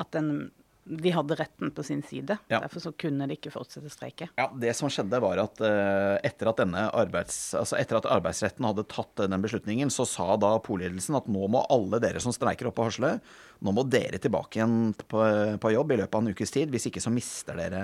At 0.00 0.10
den, 0.16 0.48
de 0.84 1.12
hadde 1.14 1.36
retten 1.38 1.70
på 1.74 1.84
sin 1.86 2.02
side. 2.02 2.38
Ja. 2.48 2.60
Derfor 2.64 2.82
så 2.86 2.92
kunne 2.98 3.28
de 3.28 3.36
ikke 3.36 3.52
fortsette 3.54 3.88
å 3.90 3.92
streike. 3.92 4.30
Ja, 4.40 4.48
Det 4.48 4.72
som 4.76 4.90
skjedde, 4.92 5.20
var 5.22 5.40
at 5.44 5.60
eh, 5.64 6.16
etter, 6.26 6.50
at 6.50 6.62
arbeids, 6.64 7.38
altså 7.58 7.78
etter 7.80 8.00
at 8.00 8.10
arbeidsretten 8.16 8.66
hadde 8.68 8.86
tatt 8.90 9.24
den 9.24 9.44
beslutningen, 9.44 9.92
så 9.92 10.08
sa 10.08 10.34
da 10.40 10.56
polledelsen 10.64 11.20
at 11.20 11.28
nå 11.30 11.48
må 11.52 11.66
alle 11.72 12.00
dere 12.02 12.22
som 12.22 12.34
streiker 12.34 12.70
oppe 12.70 12.80
på 12.82 12.88
Hasle, 12.90 13.18
nå 13.64 13.72
må 13.72 13.82
dere 13.88 14.18
tilbake 14.20 14.58
igjen 14.60 14.92
på, 15.08 15.22
på 15.60 15.70
jobb 15.72 15.94
i 15.94 15.96
løpet 16.02 16.18
av 16.18 16.22
en 16.24 16.32
ukes 16.34 16.52
tid. 16.52 16.68
Hvis 16.74 16.88
ikke 16.90 17.00
så 17.02 17.12
mister 17.14 17.56
dere 17.56 17.80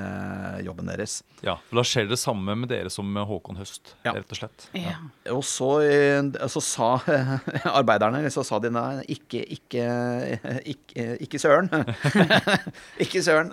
jobben 0.66 0.90
deres. 0.90 1.21
Ja, 1.45 1.55
for 1.71 1.81
Da 1.81 1.85
skjer 1.88 2.09
det 2.11 2.19
samme 2.21 2.55
med 2.61 2.69
dere 2.73 2.90
som 2.93 3.09
med 3.11 3.25
Håkon 3.29 3.57
Høst, 3.61 3.95
Ja. 4.05 4.12
rett 4.16 4.29
og 4.35 4.37
slett. 4.38 4.66
Ja. 4.77 4.99
Og 5.33 5.40
så, 5.49 5.71
eh, 5.87 6.47
så 6.53 6.61
sa 6.64 6.90
arbeiderne 7.81 8.21
så 8.31 8.45
sa 8.47 8.59
de 8.62 8.71
nei, 8.75 9.01
ikke, 9.16 9.40
ikke, 9.57 9.87
ikke, 10.75 11.07
ikke 11.25 11.40
søren. 11.40 11.71
ikke 13.05 13.23
søren. 13.25 13.51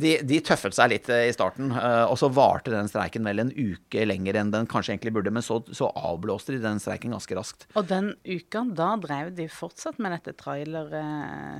De, 0.00 0.16
de 0.26 0.40
tøffet 0.44 0.74
seg 0.76 0.90
litt 0.94 1.08
eh, 1.12 1.28
i 1.30 1.34
starten, 1.34 1.70
eh, 1.76 2.04
og 2.10 2.18
så 2.20 2.30
varte 2.34 2.72
den 2.74 2.90
streiken 2.90 3.26
vel 3.26 3.44
en 3.44 3.52
uke 3.54 4.04
lenger 4.08 4.40
enn 4.42 4.52
den 4.54 4.68
kanskje 4.70 4.94
egentlig 4.96 5.14
burde. 5.16 5.32
Men 5.34 5.44
så, 5.46 5.60
så 5.76 5.90
avblåste 5.94 6.54
de 6.56 6.62
den 6.64 6.80
streiken 6.82 7.14
ganske 7.14 7.38
raskt. 7.38 7.68
Og 7.78 7.86
den 7.90 8.12
uka, 8.26 8.64
da 8.76 8.92
drev 9.00 9.32
de 9.38 9.46
fortsatt 9.52 10.00
med 10.02 10.16
dette 10.18 10.34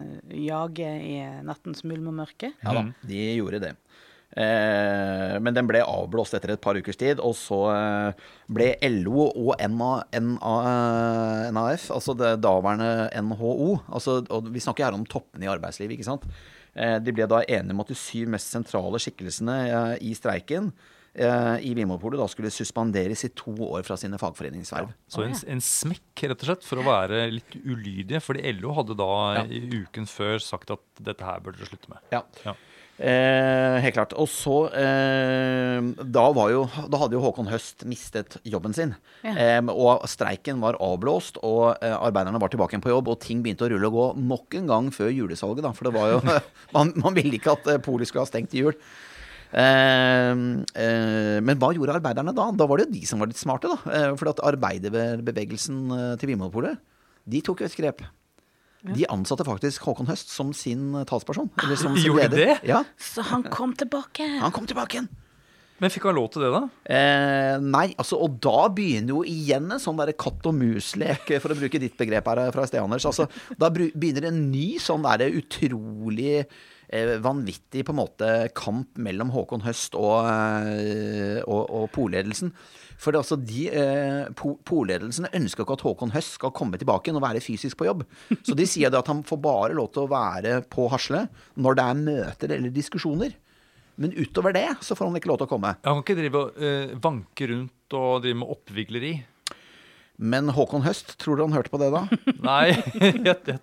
trailerjaget 0.00 1.04
i 1.06 1.16
nattens 1.46 1.84
mulm 1.84 2.10
og 2.12 2.20
mørke. 2.22 2.52
Ja 2.62 2.74
da, 2.76 2.86
de 3.06 3.20
gjorde 3.36 3.62
det. 3.62 3.74
Eh, 4.30 5.36
men 5.42 5.56
den 5.56 5.66
ble 5.66 5.80
avblåst 5.82 6.36
etter 6.38 6.52
et 6.54 6.62
par 6.62 6.78
ukers 6.78 6.98
tid, 6.98 7.18
og 7.18 7.34
så 7.38 7.58
eh, 7.74 8.28
ble 8.52 8.68
LO 9.00 9.26
og 9.26 9.56
NA, 9.58 9.90
NA, 10.22 10.54
NAF, 11.56 11.88
altså 11.96 12.14
det 12.18 12.36
daværende 12.44 13.10
NHO 13.26 13.80
altså, 13.90 14.20
og 14.30 14.52
Vi 14.54 14.62
snakker 14.62 14.86
her 14.86 14.94
om 14.94 15.06
toppene 15.08 15.48
i 15.48 15.50
arbeidslivet, 15.50 15.96
ikke 15.96 16.10
sant. 16.12 16.28
Eh, 16.78 16.98
de 17.02 17.14
ble 17.14 17.26
da 17.26 17.42
enige 17.42 17.74
om 17.74 17.82
at 17.82 17.90
de 17.90 17.98
syv 17.98 18.30
mest 18.36 18.54
sentrale 18.54 19.02
skikkelsene 19.02 19.98
i 19.98 20.14
streiken 20.14 20.70
i 21.14 21.72
Vinmonopolet 21.74 22.20
da 22.20 22.26
skulle 22.30 22.52
suspenderes 22.54 23.24
i 23.26 23.32
to 23.34 23.50
år 23.66 23.82
fra 23.82 23.96
sine 23.98 24.18
fagforeningsverv. 24.20 24.92
Så 25.10 25.24
en, 25.26 25.34
en 25.56 25.60
smekk, 25.64 26.22
rett 26.30 26.44
og 26.44 26.50
slett, 26.52 26.66
for 26.68 26.78
å 26.78 26.86
være 26.86 27.24
litt 27.34 27.56
ulydige. 27.64 28.20
Fordi 28.22 28.44
LO 28.60 28.76
hadde 28.78 28.94
da 29.00 29.08
Ja. 29.40 29.44
i 29.50 29.82
uken 29.82 30.06
før 30.06 30.38
sagt 30.38 30.70
at 30.70 30.84
dette 31.02 31.26
her 31.26 31.42
bør 31.42 31.58
dere 31.58 31.66
slutte 31.72 31.90
med. 31.90 31.98
Ja. 32.14 32.22
Ja. 32.46 32.54
Eh, 33.00 33.78
helt 33.80 33.96
klart. 33.96 34.12
Og 34.20 34.28
så 34.28 34.56
eh, 34.76 35.80
da, 36.04 36.24
var 36.36 36.50
jo, 36.52 36.64
da 36.92 36.98
hadde 37.00 37.16
jo 37.16 37.22
Håkon 37.24 37.48
Høst 37.48 37.86
mistet 37.88 38.36
jobben 38.44 38.74
sin. 38.76 38.92
Ja. 39.24 39.32
Eh, 39.34 39.60
og 39.72 40.04
streiken 40.10 40.60
var 40.60 40.76
avblåst, 40.84 41.40
og 41.42 41.78
eh, 41.80 41.94
arbeiderne 41.96 42.40
var 42.42 42.52
tilbake 42.52 42.76
igjen 42.76 42.84
på 42.84 42.92
jobb. 42.92 43.08
Og 43.14 43.22
ting 43.24 43.40
begynte 43.44 43.64
å 43.66 43.72
rulle 43.72 43.88
og 43.90 43.96
gå 43.96 44.06
nok 44.30 44.58
en 44.60 44.68
gang 44.70 44.90
før 44.94 45.08
julesalget, 45.16 45.64
da. 45.64 45.72
For 45.76 45.88
det 45.88 45.94
var 45.96 46.12
jo 46.12 46.20
Man, 46.76 46.92
man 47.00 47.16
ville 47.16 47.38
ikke 47.40 47.56
at 47.56 47.72
eh, 47.72 47.80
polet 47.82 48.10
skulle 48.10 48.26
ha 48.26 48.30
stengt 48.30 48.54
i 48.54 48.66
jul. 48.66 48.76
Eh, 49.50 50.30
eh, 50.84 51.38
men 51.42 51.58
hva 51.60 51.72
gjorde 51.74 51.96
arbeiderne 51.98 52.34
da? 52.36 52.50
Da 52.54 52.66
var 52.70 52.80
det 52.80 52.88
jo 52.88 52.94
de 52.98 53.04
som 53.08 53.22
var 53.22 53.30
litt 53.30 53.40
smarte, 53.40 53.70
da. 53.72 53.78
Eh, 53.96 54.14
for 54.20 54.30
at 54.32 54.42
arbeiderbevegelsen 54.52 55.82
til 56.20 56.32
Vinmonopolet, 56.32 56.78
de 57.30 57.42
tok 57.44 57.62
jo 57.64 57.70
et 57.70 57.78
grep. 57.78 58.04
De 58.80 59.04
ansatte 59.12 59.44
faktisk 59.44 59.84
Håkon 59.84 60.08
Høst 60.08 60.30
som 60.32 60.54
sin 60.56 60.94
talsperson. 61.08 61.50
Eller 61.60 61.76
som 61.76 61.96
sin 61.98 62.08
Gjorde 62.08 62.30
leder. 62.30 62.46
det? 62.54 62.70
Ja, 62.70 62.84
Så 62.96 63.26
han 63.28 63.44
kom 63.52 63.74
tilbake. 63.76 64.24
han 64.44 64.54
kom 64.56 64.68
tilbake 64.70 64.96
igjen. 64.96 65.10
Men 65.80 65.88
fikk 65.88 66.04
han 66.10 66.16
lov 66.18 66.26
til 66.32 66.42
det, 66.44 66.48
da? 66.52 66.58
Eh, 66.92 67.54
nei, 67.64 67.86
altså, 67.96 68.18
og 68.20 68.34
da 68.44 68.66
begynner 68.68 69.14
jo 69.14 69.20
igjen 69.24 69.64
en 69.72 69.80
sånn 69.80 69.96
derre 69.96 70.12
katt 70.12 70.44
og 70.44 70.52
mus-lek, 70.58 71.30
for 71.40 71.54
å 71.54 71.56
bruke 71.56 71.80
ditt 71.80 71.96
begrep 71.96 72.26
her 72.28 72.40
fra 72.52 72.66
sted, 72.68 72.82
Anders. 72.84 73.06
Altså, 73.08 73.24
da 73.56 73.70
begynner 73.72 74.26
en 74.28 74.42
ny 74.52 74.74
sånn 74.82 75.06
derre 75.06 75.30
utrolig 75.40 76.34
eh, 76.42 76.50
vanvittig 77.22 77.84
på 77.86 77.94
en 77.94 78.00
måte 78.00 78.28
kamp 78.58 78.98
mellom 78.98 79.30
Håkon 79.34 79.62
Høst 79.62 79.94
og, 79.98 80.26
eh, 80.26 81.38
og, 81.44 81.62
og 81.70 81.84
polledelsen. 81.94 82.50
For 83.00 83.14
det, 83.14 83.22
altså, 83.22 83.38
de, 83.38 83.68
eh, 83.72 84.30
po 84.36 84.56
polledelsen 84.66 85.30
ønsker 85.32 85.64
ikke 85.64 85.78
at 85.78 85.84
Håkon 85.86 86.12
Høst 86.12 86.36
skal 86.36 86.52
komme 86.56 86.80
tilbake 86.80 87.08
igjen 87.08 87.20
og 87.20 87.24
være 87.24 87.44
fysisk 87.44 87.78
på 87.80 87.86
jobb. 87.88 88.02
Så 88.42 88.56
de 88.58 88.66
sier 88.68 88.92
at 88.92 89.08
han 89.08 89.22
får 89.26 89.40
bare 89.40 89.76
lov 89.78 89.92
til 89.94 90.04
å 90.04 90.10
være 90.10 90.60
på 90.68 90.88
Hasle 90.92 91.28
når 91.56 91.78
det 91.78 91.86
er 91.86 92.02
møter 92.02 92.56
eller 92.58 92.74
diskusjoner. 92.74 93.38
Men 94.00 94.14
utover 94.16 94.54
det 94.56 94.66
så 94.84 94.96
får 94.96 95.10
han 95.10 95.20
ikke 95.20 95.30
lov 95.30 95.40
til 95.40 95.48
å 95.48 95.52
komme. 95.54 95.74
Han 95.84 96.00
kan 96.00 96.04
ikke 96.04 96.20
drive 96.22 96.42
og 96.42 96.62
eh, 96.64 96.94
vanke 97.00 97.50
rundt 97.52 97.96
og 97.96 98.24
drive 98.24 98.40
med 98.42 98.52
oppvigleri. 98.56 99.14
Men 100.20 100.50
Håkon 100.52 100.82
Høst, 100.84 101.14
tror 101.22 101.38
du 101.40 101.44
han 101.46 101.54
hørte 101.56 101.72
på 101.72 101.80
det 101.80 101.88
da? 101.94 102.02
Nei, 102.50 102.74
jeg, 102.76 103.20
jeg, 103.24 103.58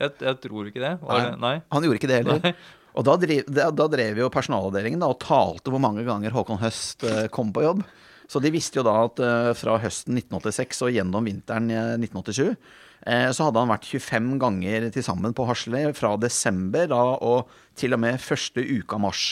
jeg, 0.00 0.12
jeg 0.24 0.36
tror 0.46 0.68
ikke 0.70 0.80
det. 0.82 0.94
Det- 1.04 1.38
nei. 1.42 1.54
Han 1.74 1.84
gjorde 1.86 2.00
ikke 2.00 2.10
det 2.10 2.20
heller. 2.22 2.40
Nei. 2.44 2.54
Og 2.98 3.04
da 3.06 3.14
drev, 3.22 3.44
da, 3.46 3.68
da 3.70 3.86
drev 3.92 4.18
jo 4.18 4.28
personalavdelingen 4.34 5.02
da, 5.04 5.10
og 5.12 5.20
talte 5.22 5.70
hvor 5.70 5.82
mange 5.82 6.02
ganger 6.08 6.32
Håkon 6.34 6.58
Høst 6.62 7.04
eh, 7.06 7.26
kom 7.32 7.52
på 7.54 7.62
jobb. 7.62 7.84
Så 8.30 8.40
de 8.42 8.50
visste 8.54 8.80
jo 8.80 8.84
da 8.86 8.96
at 9.06 9.20
eh, 9.22 9.50
fra 9.58 9.76
høsten 9.82 10.16
1986 10.18 10.80
og 10.86 10.92
gjennom 10.96 11.26
vinteren 11.28 11.70
eh, 11.74 11.92
1987 11.98 12.48
eh, 12.50 13.28
så 13.34 13.46
hadde 13.46 13.62
han 13.62 13.70
vært 13.72 13.86
25 13.90 14.32
ganger 14.42 14.88
til 14.94 15.06
sammen 15.06 15.34
på 15.36 15.46
Hasle 15.48 15.84
fra 15.98 16.12
desember 16.22 16.90
da, 16.90 17.00
og 17.26 17.50
til 17.78 17.94
og 17.96 18.02
med 18.02 18.18
første 18.22 18.62
uke 18.66 18.98
av 18.98 19.04
mars. 19.06 19.24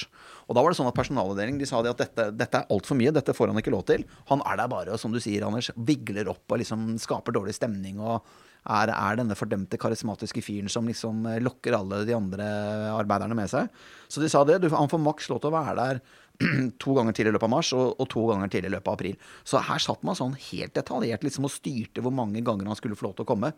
Og 0.49 0.57
da 0.57 0.65
var 0.65 0.73
det 0.73 0.79
sånn 0.79 0.89
at 0.89 0.97
personalavdeling 0.97 1.59
de 1.61 1.67
sa 1.69 1.83
de 1.85 1.91
at 1.93 2.01
dette, 2.01 2.31
dette 2.33 2.61
er 2.63 2.71
altfor 2.73 2.97
mye, 2.97 3.13
dette 3.13 3.35
får 3.37 3.53
han 3.53 3.61
ikke 3.61 3.73
lov 3.75 3.85
til. 3.91 4.05
Han 4.31 4.41
er 4.49 4.57
der 4.57 4.71
bare 4.73 4.97
som 5.01 5.13
du 5.13 5.21
sier, 5.21 5.45
Anders, 5.45 5.69
vigler 5.77 6.31
opp 6.33 6.49
og 6.49 6.63
liksom 6.63 6.95
skaper 7.03 7.37
dårlig 7.37 7.53
stemning 7.59 8.01
og 8.01 8.25
er, 8.69 8.93
er 8.93 9.19
denne 9.21 9.37
fordømte 9.39 9.79
karismatiske 9.81 10.43
fyren 10.45 10.73
som 10.73 10.89
liksom 10.89 11.27
eh, 11.29 11.43
lokker 11.45 11.77
alle 11.77 12.01
de 12.09 12.17
andre 12.17 12.47
arbeiderne 12.95 13.37
med 13.37 13.53
seg. 13.53 13.69
Så 14.09 14.25
de 14.25 14.31
sa 14.33 14.43
det. 14.49 14.61
Du, 14.65 14.71
han 14.73 14.91
får 14.91 15.05
maks 15.05 15.29
lov 15.33 15.43
til 15.43 15.53
å 15.53 15.57
være 15.59 15.77
der 15.79 16.01
to 16.83 16.97
ganger 16.97 17.17
til 17.17 17.29
i 17.29 17.35
løpet 17.35 17.49
av 17.49 17.53
mars 17.53 17.75
og, 17.77 17.93
og 18.01 18.09
to 18.13 18.25
ganger 18.31 18.53
til 18.53 18.69
i 18.69 18.73
løpet 18.73 18.89
av 18.89 18.97
april. 18.99 19.21
Så 19.45 19.63
her 19.69 19.85
satt 19.85 20.05
man 20.07 20.19
sånn 20.19 20.37
helt 20.51 20.77
detaljert 20.77 21.27
liksom 21.27 21.49
og 21.49 21.55
styrte 21.55 22.05
hvor 22.05 22.15
mange 22.15 22.43
ganger 22.47 22.71
han 22.71 22.79
skulle 22.79 22.99
få 22.99 23.11
lov 23.11 23.19
til 23.19 23.29
å 23.29 23.31
komme. 23.35 23.53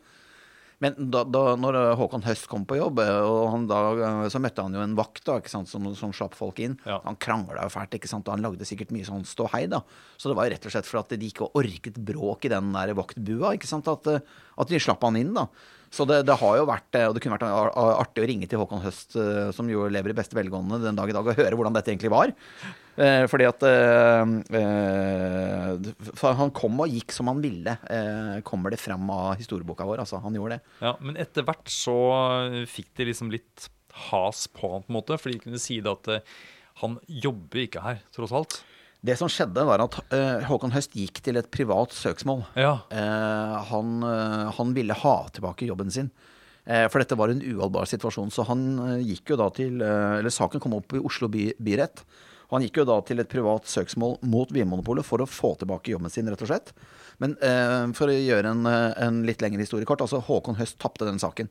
Men 0.81 0.97
da, 1.13 1.27
da 1.29 1.57
når 1.61 1.77
Håkon 2.01 2.25
Høst 2.25 2.47
kom 2.49 2.63
på 2.69 2.79
jobb, 2.79 3.03
eh, 3.05 3.57
da, 3.69 3.81
eh, 3.93 4.29
så 4.33 4.41
møtte 4.41 4.65
han 4.65 4.77
jo 4.77 4.81
en 4.81 4.97
vakt 4.97 5.23
da, 5.29 5.37
ikke 5.41 5.53
sant, 5.53 5.69
som, 5.69 5.85
som 5.97 6.15
slapp 6.17 6.37
folk 6.39 6.63
inn. 6.65 6.79
Ja. 6.89 7.03
Han 7.05 7.19
krangla 7.21 7.67
jo 7.67 7.73
fælt, 7.75 7.99
ikke 7.99 8.09
sant, 8.09 8.29
og 8.29 8.39
han 8.39 8.45
lagde 8.47 8.69
sikkert 8.69 8.95
mye 8.97 9.05
sånn 9.05 9.27
ståhei. 9.29 9.67
da. 9.69 9.83
Så 10.17 10.31
det 10.31 10.39
var 10.39 10.49
jo 10.49 10.55
rett 10.55 10.71
og 10.71 10.73
slett 10.73 10.89
for 10.89 11.03
at 11.03 11.13
de 11.13 11.29
ikke 11.29 11.51
orket 11.61 12.01
bråk 12.01 12.49
i 12.49 12.53
den 12.55 12.73
der 12.73 12.95
vaktbua. 12.97 13.53
ikke 13.59 13.69
sant, 13.69 13.93
At, 13.93 14.09
eh, 14.09 14.25
at 14.57 14.73
de 14.73 14.81
slapp 14.81 15.05
han 15.05 15.21
inn. 15.21 15.35
da. 15.37 15.47
Så 15.91 16.05
det, 16.07 16.21
det 16.29 16.37
har 16.39 16.57
jo 16.61 16.67
vært, 16.69 16.87
eh, 16.95 17.09
og 17.11 17.17
det 17.17 17.23
kunne 17.25 17.35
vært 17.35 17.49
ar- 17.51 17.73
ar- 17.75 17.97
artig 18.05 18.23
å 18.23 18.27
ringe 18.31 18.47
til 18.47 18.61
Håkon 18.63 18.83
Høst, 18.85 19.17
eh, 19.19 19.49
som 19.57 19.67
jo 19.69 19.89
lever 19.91 20.13
i 20.13 20.19
beste 20.21 20.37
velgående 20.39 20.79
den 20.85 20.95
dag 20.95 21.11
i 21.11 21.17
dag, 21.17 21.27
og 21.27 21.35
høre 21.35 21.57
hvordan 21.59 21.75
dette 21.75 21.91
egentlig 21.91 22.13
var. 22.15 22.31
Eh, 23.01 23.25
fordi 23.33 23.47
at 23.49 23.65
for 26.21 26.37
Han 26.39 26.53
kom 26.55 26.79
og 26.85 26.93
gikk 26.93 27.13
som 27.15 27.31
han 27.31 27.41
ville, 27.43 27.75
kommer 28.47 28.71
det 28.75 28.81
fram 28.83 29.09
av 29.11 29.35
historieboka 29.41 29.87
vår. 29.89 30.03
altså 30.05 30.21
Han 30.23 30.35
gjorde 30.39 30.59
det. 30.59 30.63
Ja, 30.85 30.95
Men 31.01 31.17
etter 31.21 31.43
hvert 31.47 31.67
så 31.73 31.97
fikk 32.71 32.91
de 32.97 33.11
liksom 33.11 33.31
litt 33.33 33.69
has 34.11 34.47
på 34.47 34.71
han, 34.77 34.83
på 34.87 34.93
en 34.93 34.99
måte. 35.01 35.19
For 35.19 35.31
de 35.33 35.39
kunne 35.43 35.59
si 35.63 35.81
det 35.83 35.91
at 35.91 36.23
han 36.85 36.99
jobber 37.09 37.67
ikke 37.67 37.83
her, 37.85 37.99
tross 38.15 38.33
alt. 38.33 38.61
Det 39.01 39.17
som 39.17 39.31
skjedde, 39.33 39.65
var 39.65 39.81
at 39.81 39.97
eh, 40.13 40.43
Håkon 40.45 40.75
Høst 40.75 40.93
gikk 40.97 41.23
til 41.25 41.41
et 41.41 41.49
privat 41.53 41.95
søksmål. 41.97 42.43
Ja. 42.61 42.75
Eh, 42.93 43.55
han, 43.71 43.95
eh, 44.05 44.51
han 44.59 44.75
ville 44.77 44.97
ha 44.97 45.15
tilbake 45.33 45.69
jobben 45.69 45.93
sin. 45.93 46.13
For 46.71 47.03
dette 47.03 47.17
var 47.19 47.33
en 47.33 47.41
uholdbar 47.41 47.89
situasjon. 47.89 48.29
Så 48.31 48.45
han 48.47 48.61
gikk 49.03 49.33
jo 49.33 49.39
da 49.41 49.47
til 49.51 49.81
Eller 49.83 50.31
saken 50.31 50.61
kom 50.63 50.77
opp 50.77 50.93
i 50.95 51.01
Oslo 51.03 51.27
by, 51.33 51.49
byrett. 51.59 52.03
Og 52.47 52.59
han 52.59 52.67
gikk 52.67 52.83
jo 52.83 52.85
da 52.87 52.99
til 53.09 53.19
et 53.19 53.31
privat 53.33 53.67
søksmål 53.67 54.19
mot 54.29 54.53
Vinmonopolet 54.55 55.09
for 55.09 55.25
å 55.25 55.27
få 55.27 55.55
tilbake 55.59 55.91
jobben 55.91 56.13
sin, 56.13 56.29
rett 56.31 56.45
og 56.45 56.53
slett. 56.53 56.71
Men 57.19 57.35
for 57.97 58.13
å 58.13 58.15
gjøre 58.15 58.53
en, 58.53 58.69
en 58.69 59.23
litt 59.27 59.43
lengre 59.43 59.65
historie 59.65 59.89
kort, 59.89 60.05
altså 60.05 60.21
Håkon 60.29 60.61
Høst 60.61 60.79
tapte 60.85 61.09
den 61.09 61.19
saken. 61.19 61.51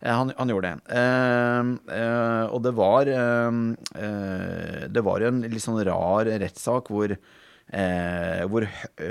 Eh, 0.00 0.14
Han, 0.14 0.32
han 0.36 0.48
gjorde 0.48 0.70
det. 0.70 0.96
Eh, 0.96 1.74
eh, 1.96 2.44
og 2.48 2.62
det 2.64 2.72
var 2.76 3.10
eh, 3.10 3.60
eh, 4.00 4.88
Det 4.88 5.04
var 5.04 5.26
en 5.26 5.44
litt 5.44 5.64
sånn 5.64 5.82
rar 5.86 6.30
rettssak 6.40 6.90
hvor 6.92 7.16
Eh, 7.70 8.40
hvor 8.50 8.64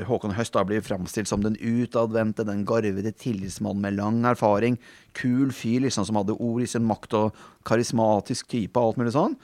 Håkon 0.10 0.34
Høst 0.36 0.52
da 0.52 0.66
blir 0.68 0.82
framstilt 0.84 1.30
som 1.32 1.40
den 1.40 1.54
utadvendte, 1.56 2.44
den 2.44 2.66
garvede 2.68 3.14
tillitsmannen 3.16 3.86
med 3.86 3.96
lang 3.96 4.18
erfaring. 4.28 4.76
Kul 5.16 5.54
fyr 5.56 5.86
liksom 5.86 6.04
som 6.04 6.20
hadde 6.20 6.36
ord 6.36 6.66
i 6.66 6.68
sin 6.68 6.84
makt 6.84 7.16
og 7.16 7.40
karismatisk 7.64 8.50
type 8.52 8.76
og 8.76 8.90
alt 8.90 9.00
mulig 9.00 9.16
sånn. 9.16 9.38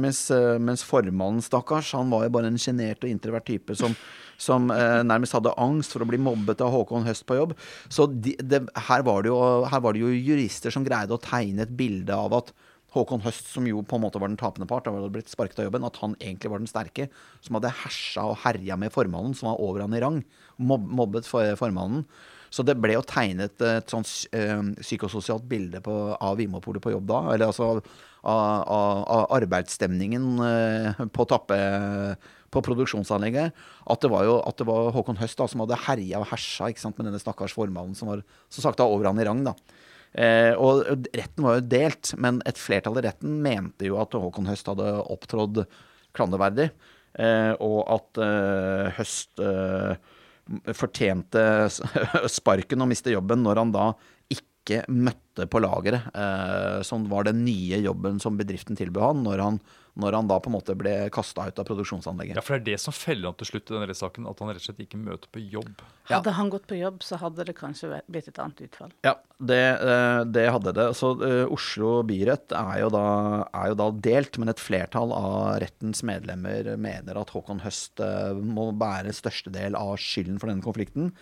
Mens, 0.00 0.22
mens 0.56 0.80
formannen, 0.88 1.44
stakkars, 1.44 1.92
han 1.92 2.08
var 2.08 2.24
jo 2.24 2.32
bare 2.32 2.48
en 2.48 2.56
sjenert 2.56 3.04
og 3.04 3.12
introvert 3.12 3.44
type 3.44 3.76
som, 3.76 3.92
som 4.40 4.70
eh, 4.72 5.02
nærmest 5.06 5.36
hadde 5.36 5.54
angst 5.60 5.94
for 5.94 6.04
å 6.04 6.08
bli 6.08 6.20
mobbet 6.22 6.62
av 6.64 6.72
Håkon 6.74 7.06
Høst 7.06 7.26
på 7.28 7.36
jobb. 7.38 7.54
Så 7.92 8.08
de, 8.10 8.34
de, 8.40 8.64
her, 8.88 9.04
var 9.06 9.22
det 9.24 9.32
jo, 9.32 9.38
her 9.68 9.84
var 9.84 9.96
det 9.96 10.02
jo 10.02 10.14
jurister 10.14 10.74
som 10.74 10.86
greide 10.86 11.16
å 11.16 11.22
tegne 11.22 11.66
et 11.66 11.76
bilde 11.76 12.16
av 12.16 12.40
at 12.40 12.52
Håkon 12.94 13.22
Høst, 13.22 13.52
som 13.52 13.68
jo 13.68 13.84
på 13.86 13.98
en 13.98 14.02
måte 14.02 14.18
var 14.18 14.32
den 14.32 14.40
tapende 14.40 14.66
part, 14.70 14.86
da 14.86 14.94
hadde 14.96 15.12
blitt 15.14 15.30
sparket 15.30 15.60
av 15.62 15.68
jobben, 15.68 15.86
at 15.86 16.00
han 16.02 16.16
egentlig 16.18 16.50
var 16.50 16.62
den 16.62 16.70
sterke, 16.70 17.06
som 17.44 17.58
hadde 17.58 17.70
hersa 17.84 18.26
og 18.32 18.40
herja 18.42 18.78
med 18.80 18.90
formannen, 18.94 19.36
som 19.38 19.52
var 19.52 19.62
over 19.62 19.84
han 19.84 19.94
i 19.94 20.02
rang. 20.02 20.20
Mob 20.58 20.88
mobbet 20.98 21.28
for, 21.28 21.54
formannen. 21.60 22.02
Så 22.50 22.64
det 22.66 22.74
ble 22.82 22.96
jo 22.96 23.04
tegnet 23.06 23.62
et 23.62 23.92
sånt 23.92 24.10
eh, 24.34 24.58
psykososialt 24.80 25.44
bilde 25.46 25.78
på, 25.84 25.94
av 26.18 26.34
Vimopolet 26.40 26.82
på 26.82 26.90
jobb 26.96 27.06
da. 27.06 27.20
Eller 27.30 27.46
altså 27.46 27.68
av, 27.76 27.84
av, 28.26 29.04
av 29.06 29.26
arbeidsstemningen 29.38 30.26
eh, 30.48 31.04
på 31.14 31.28
tappe 31.30 31.60
på 32.50 32.62
produksjonsanlegget. 32.66 33.54
At 33.90 34.02
det 34.04 34.10
var 34.12 34.26
jo 34.26 34.38
at 34.46 34.58
det 34.60 34.66
var 34.68 34.90
Håkon 34.94 35.20
Høst 35.20 35.38
da, 35.40 35.46
som 35.50 35.62
hadde 35.64 35.78
herja 35.86 36.22
og 36.22 36.28
hersa 36.32 36.70
ikke 36.70 36.82
sant, 36.82 36.98
med 36.98 37.10
denne 37.10 37.22
stakkars 37.22 37.54
formannen 37.56 37.96
som 37.98 38.10
var 38.10 38.24
så 38.50 38.64
sakte 38.64 38.86
over 38.86 39.10
han 39.10 39.22
i 39.22 39.26
rang. 39.28 39.44
da. 39.46 39.54
Eh, 40.10 40.52
og 40.58 41.06
retten 41.14 41.46
var 41.46 41.58
jo 41.58 41.68
delt, 41.70 42.14
men 42.18 42.40
et 42.48 42.58
flertall 42.58 42.98
i 42.98 43.04
retten 43.06 43.38
mente 43.44 43.86
jo 43.86 44.00
at 44.02 44.16
Håkon 44.18 44.48
Høst 44.50 44.70
hadde 44.70 44.88
opptrådt 45.06 45.62
klanderverdig, 46.16 46.70
eh, 47.22 47.52
og 47.62 47.84
at 47.94 48.22
eh, 48.24 48.88
Høst 48.98 49.42
eh, 49.44 49.94
fortjente 50.74 51.44
sparken 52.38 52.82
og 52.82 52.90
miste 52.90 53.14
jobben 53.14 53.44
når 53.46 53.62
han 53.62 53.74
da 53.76 53.92
ikke 54.34 54.82
møtte 54.90 55.46
på 55.50 55.62
lageret, 55.62 56.10
eh, 56.10 56.80
som 56.86 57.06
var 57.10 57.28
den 57.28 57.44
nye 57.46 57.78
jobben 57.84 58.18
som 58.22 58.38
bedriften 58.38 58.78
tilbød 58.78 59.06
han, 59.06 59.22
når 59.26 59.44
han, 59.46 59.62
når 59.98 60.16
han 60.16 60.28
da 60.30 60.38
på 60.42 60.50
en 60.50 60.54
måte 60.54 60.76
ble 60.78 60.92
kasta 61.12 61.48
ut 61.48 61.58
av 61.58 61.66
produksjonsanlegget. 61.66 62.38
ja, 62.38 62.44
for 62.44 62.56
det 62.56 62.60
er 62.60 62.76
det 62.76 62.82
som 62.82 62.94
feller 62.94 63.30
han 63.30 63.38
til 63.40 63.50
slutt 63.50 63.70
i 63.70 63.74
denne 63.74 63.88
rettssaken. 63.90 64.28
At 64.30 64.42
han 64.42 64.52
rett 64.52 64.62
og 64.62 64.66
slett 64.68 64.84
ikke 64.84 65.00
møter 65.00 65.32
på 65.32 65.42
jobb. 65.42 65.82
Ja. 66.06 66.18
Hadde 66.18 66.34
han 66.38 66.52
gått 66.52 66.68
på 66.70 66.78
jobb, 66.78 67.02
så 67.06 67.18
hadde 67.20 67.46
det 67.48 67.56
kanskje 67.58 68.00
blitt 68.10 68.30
et 68.30 68.40
annet 68.42 68.62
utfall. 68.66 68.94
Ja, 69.06 69.16
det, 69.38 69.60
eh, 69.80 70.22
det 70.30 70.46
hadde 70.54 70.74
det. 70.76 70.86
Så 70.98 71.12
eh, 71.26 71.44
Oslo 71.50 71.92
byrett 72.06 72.54
er 72.56 72.80
jo, 72.84 72.92
da, 72.94 73.04
er 73.50 73.72
jo 73.72 73.78
da 73.82 73.90
delt, 74.08 74.40
men 74.40 74.52
et 74.52 74.62
flertall 74.62 75.14
av 75.16 75.60
rettens 75.62 76.04
medlemmer 76.06 76.74
mener 76.80 77.20
at 77.20 77.34
Håkon 77.34 77.62
Høst 77.66 78.02
eh, 78.04 78.32
må 78.34 78.70
bære 78.78 79.14
største 79.16 79.52
del 79.54 79.78
av 79.78 79.96
skylden 80.00 80.40
for 80.40 80.52
denne 80.52 80.64
konflikten. 80.64 81.14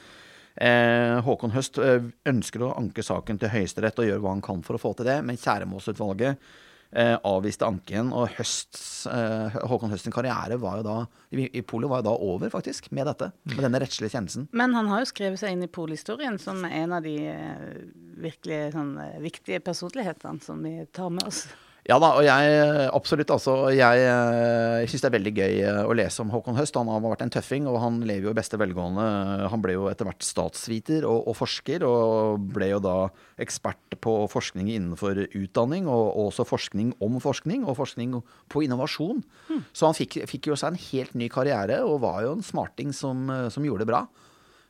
Eh, 0.58 1.18
Håkon 1.24 1.54
Høst 1.54 1.78
ønsker 1.78 2.64
å 2.66 2.72
anke 2.78 3.04
saken 3.06 3.38
til 3.40 3.52
Høyesterett 3.52 4.00
og 4.02 4.08
gjøre 4.08 4.24
hva 4.24 4.32
han 4.36 4.44
kan 4.44 4.64
for 4.66 4.76
å 4.76 4.82
få 4.82 4.96
til 4.98 5.08
det, 5.08 5.20
men 5.24 5.38
Kjæremålsutvalget 5.40 6.50
avviste 6.96 7.66
anken, 7.68 8.12
og 8.16 8.30
Høsts, 8.38 9.06
eh, 9.12 9.58
Håkon 9.68 9.92
Høsts 9.92 10.08
karriere 10.14 10.56
var 10.60 10.80
jo 10.80 10.86
da, 10.86 10.96
i, 11.30 11.44
i 11.52 11.62
Polet 11.62 11.90
var 11.90 12.00
jo 12.00 12.08
da 12.08 12.14
over, 12.16 12.48
faktisk, 12.52 12.90
med 12.96 13.06
dette. 13.10 13.30
Med 13.52 13.60
denne 13.66 13.80
rettslige 13.82 14.14
kjennelsen. 14.14 14.48
Men 14.56 14.76
han 14.76 14.88
har 14.88 15.04
jo 15.04 15.10
skrevet 15.10 15.40
seg 15.40 15.52
inn 15.52 15.66
i 15.66 15.70
polhistorien 15.70 16.38
som 16.40 16.64
en 16.64 16.96
av 16.96 17.04
de 17.04 17.14
eh, 17.28 17.78
virkelig 18.24 18.72
sånn, 18.76 18.94
eh, 19.04 19.18
viktige 19.22 19.60
personlighetene 19.64 20.40
som 20.44 20.64
vi 20.64 20.80
tar 20.96 21.12
med 21.12 21.28
oss. 21.28 21.46
Ja 21.88 21.96
da, 21.96 22.10
og 22.18 22.24
jeg 22.26 22.88
absolutt 22.92 23.30
altså. 23.32 23.52
Jeg, 23.72 24.02
jeg 24.04 24.88
syns 24.92 25.04
det 25.06 25.08
er 25.08 25.14
veldig 25.14 25.30
gøy 25.38 25.54
eh, 25.64 25.78
å 25.88 25.94
lese 25.96 26.20
om 26.20 26.28
Håkon 26.34 26.58
Høst. 26.58 26.76
Han 26.76 26.90
har 26.92 27.00
vært 27.00 27.22
en 27.24 27.32
tøffing, 27.32 27.64
og 27.70 27.78
han 27.80 28.02
lever 28.04 28.28
jo 28.28 28.34
i 28.34 28.36
beste 28.36 28.60
velgående. 28.60 29.06
Han 29.48 29.64
ble 29.64 29.78
jo 29.78 29.86
etter 29.88 30.04
hvert 30.04 30.26
statsviter 30.26 31.06
og, 31.08 31.22
og 31.32 31.38
forsker, 31.38 31.86
og 31.88 32.44
ble 32.52 32.68
jo 32.74 32.82
da 32.84 32.98
ekspert 33.40 33.96
på 34.04 34.18
forskning 34.28 34.68
innenfor 34.74 35.22
utdanning, 35.32 35.88
og, 35.88 36.10
og 36.12 36.28
også 36.28 36.44
forskning 36.50 36.92
om 37.00 37.16
forskning, 37.24 37.64
og 37.64 37.80
forskning 37.80 38.18
på 38.52 38.66
innovasjon. 38.68 39.24
Så 39.72 39.88
han 39.88 39.96
fikk, 39.96 40.20
fikk 40.28 40.52
jo 40.52 40.60
seg 40.60 40.74
en 40.74 40.82
helt 40.90 41.16
ny 41.16 41.32
karriere, 41.32 41.80
og 41.88 42.02
var 42.04 42.20
jo 42.26 42.36
en 42.36 42.44
smarting 42.44 42.92
som, 42.92 43.30
som 43.48 43.64
gjorde 43.64 43.86
det 43.86 43.94
bra. 43.94 44.04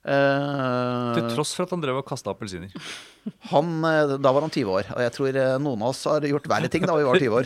Eh, 0.07 1.15
Til 1.17 1.27
tross 1.35 1.51
for 1.57 1.67
at 1.67 1.73
han 1.75 1.83
drev 1.83 1.99
og 2.01 2.07
kasta 2.07 2.31
appelsiner. 2.31 2.71
han, 3.53 3.73
eh, 3.85 4.15
da 4.23 4.33
var 4.35 4.47
han 4.47 4.53
20 4.55 4.71
år, 4.71 4.91
og 4.95 5.03
jeg 5.05 5.15
tror 5.17 5.39
eh, 5.43 5.57
noen 5.63 5.83
av 5.83 5.91
oss 5.91 6.05
har 6.09 6.27
gjort 6.31 6.49
verre 6.51 6.71
ting 6.73 6.87
da 6.89 6.97
vi 6.97 7.07
var 7.09 7.19
20 7.19 7.37
år. 7.39 7.45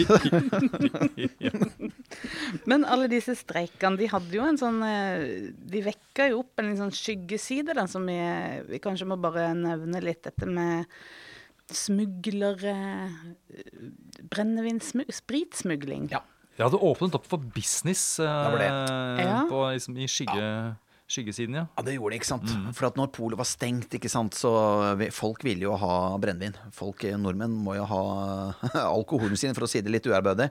Men 2.70 2.84
alle 2.84 3.08
disse 3.10 3.34
streikene, 3.40 3.98
de 4.00 4.10
hadde 4.12 4.36
jo 4.36 4.44
en 4.44 4.58
sånn 4.60 4.80
De 4.82 5.80
vekka 5.82 6.28
jo 6.30 6.42
opp 6.42 6.60
en 6.60 6.68
litt 6.68 6.80
sånn 6.80 6.94
skyggeside, 6.94 7.74
da, 7.78 7.86
som 7.90 8.04
vi, 8.06 8.18
vi 8.68 8.82
kanskje 8.84 9.08
må 9.08 9.16
bare 9.20 9.50
nevne 9.56 10.04
litt. 10.04 10.22
Dette 10.28 10.46
med 10.46 10.86
smuglere 11.72 12.74
Brennevin, 14.28 14.78
spritsmugling. 14.82 16.10
Ja. 16.12 16.20
Ja, 16.60 16.68
det 16.68 16.76
åpnet 16.84 17.14
opp 17.16 17.24
for 17.26 17.40
business 17.54 18.20
eh. 18.20 18.26
Ja. 19.24 19.44
på, 19.48 19.62
liksom, 19.72 19.96
i 19.96 20.08
skygge, 20.10 20.48
skyggesiden, 21.12 21.54
ja. 21.60 21.66
Ja, 21.76 21.82
det 21.86 21.94
gjorde 21.98 22.14
det, 22.14 22.20
ikke 22.22 22.30
sant. 22.32 22.48
For 22.78 22.88
at 22.88 22.96
når 22.98 23.10
polet 23.12 23.36
var 23.38 23.48
stengt, 23.48 23.92
ikke 23.98 24.10
sant, 24.10 24.32
så 24.38 24.50
vi- 24.98 25.10
folk 25.12 25.44
ville 25.44 25.66
jo 25.68 25.76
ha 25.76 26.16
brennevin. 26.18 26.56
Folk, 26.72 27.04
eh, 27.04 27.16
nordmenn 27.20 27.52
må 27.64 27.76
jo 27.76 27.84
ha 27.90 28.02
alkoholen 28.96 29.36
sin, 29.36 29.54
for 29.54 29.66
å 29.66 29.70
si 29.70 29.80
det 29.84 29.92
litt 29.92 30.08
uærbødig. 30.08 30.50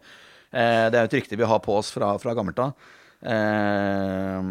Eh, 0.54 0.88
det 0.92 1.00
er 1.00 1.06
jo 1.06 1.10
et 1.12 1.18
rykte 1.22 1.38
vi 1.40 1.48
har 1.50 1.60
på 1.66 1.76
oss 1.80 1.90
fra, 1.96 2.14
fra 2.22 2.34
gammelt 2.38 2.60
av. 2.62 2.74
Eh, 3.22 4.42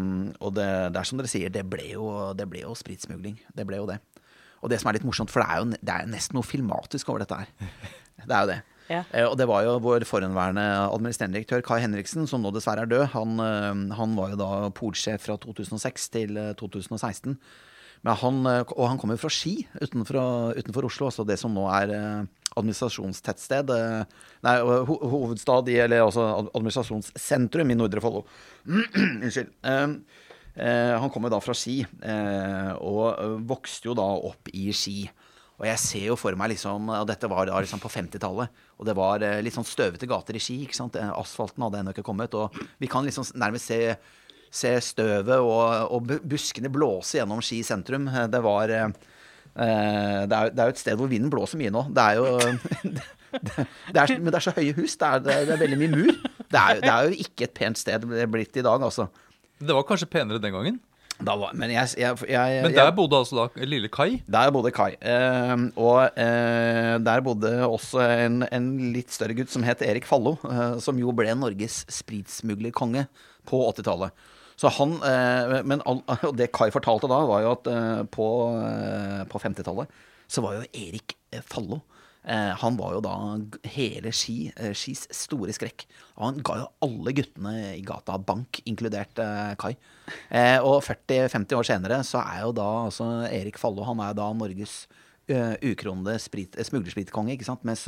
og 0.41 0.53
det, 0.57 0.67
det 0.93 0.99
er 1.01 1.07
som 1.07 1.19
dere 1.19 1.31
sier, 1.31 1.51
det 1.53 1.63
ble, 1.69 1.87
jo, 1.95 2.05
det 2.37 2.47
ble 2.51 2.63
jo 2.65 2.75
spritsmugling. 2.77 3.39
Det 3.55 3.65
ble 3.67 3.79
jo 3.81 3.87
det. 3.89 3.99
Og 4.61 4.69
det 4.69 4.77
som 4.81 4.91
er 4.91 4.99
litt 4.99 5.07
morsomt, 5.07 5.31
for 5.33 5.41
det 5.41 5.49
er 5.49 5.61
jo 5.63 5.69
det 5.73 5.93
er 5.95 6.09
nesten 6.11 6.37
noe 6.37 6.45
filmatisk 6.45 7.09
over 7.09 7.23
dette 7.23 7.39
her. 7.41 7.49
Det 8.21 8.29
er 8.35 8.43
jo 8.45 8.51
det. 8.51 8.59
Ja. 8.89 9.03
Eh, 9.11 9.25
og 9.27 9.37
det 9.39 9.47
var 9.47 9.63
jo 9.65 9.77
vår 9.83 10.05
forhenværende 10.09 10.63
administrerende 10.89 11.37
direktør 11.39 11.63
Kai 11.65 11.81
Henriksen, 11.83 12.27
som 12.27 12.41
nå 12.43 12.51
dessverre 12.55 12.83
er 12.87 12.91
død. 12.91 13.05
Han, 13.13 13.37
eh, 13.39 13.97
han 13.97 14.15
var 14.17 14.33
jo 14.33 14.39
da 14.41 14.51
polsjef 14.75 15.27
fra 15.27 15.37
2006 15.37 16.09
til 16.17 16.37
eh, 16.37 16.53
2016. 16.59 17.37
Men 18.01 18.17
han, 18.17 18.39
eh, 18.49 18.63
og 18.73 18.87
han 18.89 18.97
kommer 18.97 19.19
fra 19.21 19.29
Ski, 19.29 19.67
utenfor, 19.77 20.17
utenfor 20.57 20.87
Oslo, 20.89 21.11
altså 21.11 21.25
det 21.27 21.37
som 21.39 21.53
nå 21.53 21.67
er 21.69 21.93
eh, 21.93 22.23
administrasjonstettsted. 22.57 23.69
eh, 23.69 24.17
Nei, 24.47 24.55
ho 24.65 24.97
hovedstad 25.13 25.69
i, 25.69 25.77
eller 25.83 26.07
altså 26.07 26.25
administrasjonssentrum 26.49 27.71
i 27.71 27.77
Nordre 27.77 28.01
Follo. 28.03 28.25
Unnskyld. 29.21 29.53
Eh, 29.63 29.85
eh, 30.57 30.95
han 30.97 31.13
kommer 31.13 31.31
da 31.31 31.39
fra 31.45 31.53
Ski, 31.55 31.83
eh, 31.85 32.71
og 32.81 33.03
eh, 33.13 33.37
vokste 33.53 33.91
jo 33.91 33.97
da 34.01 34.07
opp 34.31 34.49
i 34.51 34.71
Ski. 34.75 35.05
Og 35.61 35.67
jeg 35.69 35.77
ser 35.81 36.07
jo 36.09 36.17
for 36.17 36.33
meg 36.39 36.55
liksom 36.55 36.89
Og 36.89 37.05
dette 37.09 37.29
var 37.29 37.45
da 37.45 37.59
liksom 37.61 37.81
på 37.83 37.91
50-tallet. 37.93 38.63
Og 38.81 38.87
det 38.87 38.95
var 38.97 39.21
eh, 39.25 39.39
litt 39.45 39.53
sånn 39.53 39.67
støvete 39.67 40.09
gater 40.09 40.37
i 40.37 40.41
Ski. 40.41 40.63
ikke 40.65 40.77
sant? 40.77 40.97
Eh, 40.97 41.13
Asfalten 41.13 41.61
hadde 41.67 41.83
ennå 41.83 41.93
ikke 41.93 42.05
kommet. 42.07 42.33
Og 42.33 42.57
vi 42.81 42.89
kan 42.89 43.05
liksom 43.05 43.27
nærmest 43.37 43.69
se, 43.69 43.79
se 44.49 44.73
støvet 44.81 45.37
og, 45.37 45.93
og 45.93 46.15
buskene 46.25 46.71
blåse 46.73 47.19
gjennom 47.19 47.43
Ski 47.45 47.61
sentrum. 47.67 48.09
Eh, 48.09 48.25
Det 48.33 48.41
var 48.41 48.73
det, 48.73 48.83
er, 49.61 50.51
det 50.55 50.61
er 50.63 50.69
jo 50.69 50.71
et 50.71 50.79
sted 50.79 50.95
hvor 50.95 51.09
vinden 51.11 51.29
blåser 51.29 51.59
mye 51.59 51.73
nå. 51.75 51.85
Det 51.93 52.03
er 52.09 52.17
jo 52.17 52.27
det, 52.97 53.65
det 53.91 53.99
er, 54.01 54.13
Men 54.17 54.31
det 54.31 54.37
er 54.39 54.47
så 54.49 54.55
høye 54.57 54.77
hus. 54.79 54.97
Det 54.97 55.09
er, 55.09 55.25
det 55.27 55.41
er, 55.43 55.59
veldig 55.61 55.81
mye 55.83 55.91
mur. 55.93 56.13
Det 56.51 56.61
er, 56.61 56.79
det 56.81 56.93
er 56.93 57.09
jo 57.09 57.25
ikke 57.27 57.49
et 57.49 57.59
pent 57.61 57.77
sted 57.77 58.07
blitt 58.33 58.57
i 58.57 58.65
dag, 58.65 58.81
altså. 58.81 59.11
Det 59.61 59.75
var 59.77 59.85
kanskje 59.85 60.09
penere 60.09 60.41
den 60.41 60.55
gangen. 60.55 60.81
Var, 61.25 61.53
men 61.57 61.71
jeg, 61.73 61.93
jeg, 62.01 62.17
jeg, 62.31 62.61
Men 62.65 62.75
der 62.75 62.91
bodde 62.95 63.19
altså 63.21 63.37
da 63.37 63.67
lille 63.67 63.89
Kai. 63.93 64.21
Der 64.31 64.51
bodde 64.53 64.71
Kai. 64.75 64.95
Eh, 64.97 65.53
og 65.79 66.19
eh, 66.19 66.95
der 67.03 67.23
bodde 67.25 67.53
også 67.67 68.03
en, 68.25 68.41
en 68.49 68.69
litt 68.95 69.13
større 69.13 69.35
gutt 69.37 69.53
som 69.53 69.65
het 69.67 69.83
Erik 69.85 70.07
Fallo, 70.09 70.37
eh, 70.49 70.77
som 70.83 70.99
jo 70.99 71.13
ble 71.15 71.33
Norges 71.37 71.83
spritsmuglerkonge 71.91 73.05
på 73.49 73.61
80-tallet. 73.69 74.15
Så 74.61 74.69
han, 74.77 74.97
eh, 75.05 75.59
men 75.65 75.81
all, 75.89 76.03
det 76.39 76.51
Kai 76.55 76.69
fortalte 76.73 77.09
da, 77.09 77.21
var 77.29 77.45
jo 77.45 77.53
at 77.55 77.69
eh, 77.71 78.01
på, 78.13 78.27
eh, 78.61 79.21
på 79.31 79.41
50-tallet 79.41 80.01
så 80.31 80.43
var 80.45 80.59
jo 80.59 80.67
Erik 80.77 81.17
Fallo 81.49 81.81
Eh, 82.21 82.53
han 82.61 82.77
var 82.77 82.93
jo 82.93 83.01
da 83.01 83.15
hele 83.73 84.11
Ski, 84.13 84.51
eh, 84.55 84.75
Skis 84.77 85.07
store 85.15 85.53
skrekk. 85.57 85.87
Og 86.19 86.27
han 86.27 86.41
ga 86.45 86.59
jo 86.59 86.67
alle 86.85 87.15
guttene 87.17 87.53
i 87.73 87.81
gata 87.85 88.19
bank, 88.21 88.61
inkludert 88.69 89.17
eh, 89.21 89.53
Kai. 89.61 89.73
Eh, 90.29 90.59
og 90.61 90.83
40-50 90.85 91.57
år 91.57 91.67
senere 91.67 92.01
så 92.05 92.21
er 92.21 92.43
jo 92.45 92.53
da 92.57 92.69
altså 92.85 93.09
Erik 93.29 93.57
Fallo 93.61 93.87
han 93.87 94.03
er 94.05 94.13
da 94.17 94.29
Norges 94.37 94.83
uh, 95.31 95.55
ukronede 95.63 96.15
eh, 96.17 96.63
smuglerspritkonge. 96.65 97.35
ikke 97.35 97.47
sant? 97.47 97.63
Mens 97.67 97.87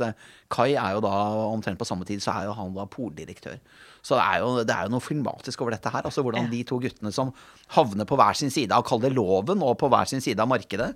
Kai 0.52 0.74
er 0.74 0.96
jo 0.96 1.02
da 1.04 1.14
omtrent 1.50 1.80
på 1.80 1.88
samme 1.88 2.06
tid 2.08 2.22
så 2.22 2.34
er 2.34 2.48
jo 2.48 2.56
han 2.58 2.74
da 2.76 2.86
poldirektør. 2.90 3.58
Så 4.04 4.18
det 4.18 4.24
er 4.24 4.42
jo, 4.42 4.50
det 4.66 4.74
er 4.74 4.86
jo 4.86 4.94
noe 4.94 5.04
filmatisk 5.04 5.62
over 5.64 5.76
dette 5.76 5.90
her. 5.92 6.04
altså 6.04 6.22
Hvordan 6.22 6.50
de 6.52 6.62
to 6.68 6.78
guttene 6.82 7.12
som 7.14 7.32
havner 7.76 8.08
på 8.08 8.18
hver 8.20 8.36
sin 8.36 8.52
side 8.52 8.74
av 8.74 8.84
kall 8.86 9.00
det 9.00 9.14
loven, 9.14 9.62
og 9.64 9.78
på 9.80 9.88
hver 9.92 10.10
sin 10.10 10.20
side 10.24 10.42
av 10.42 10.50
markedet 10.50 10.90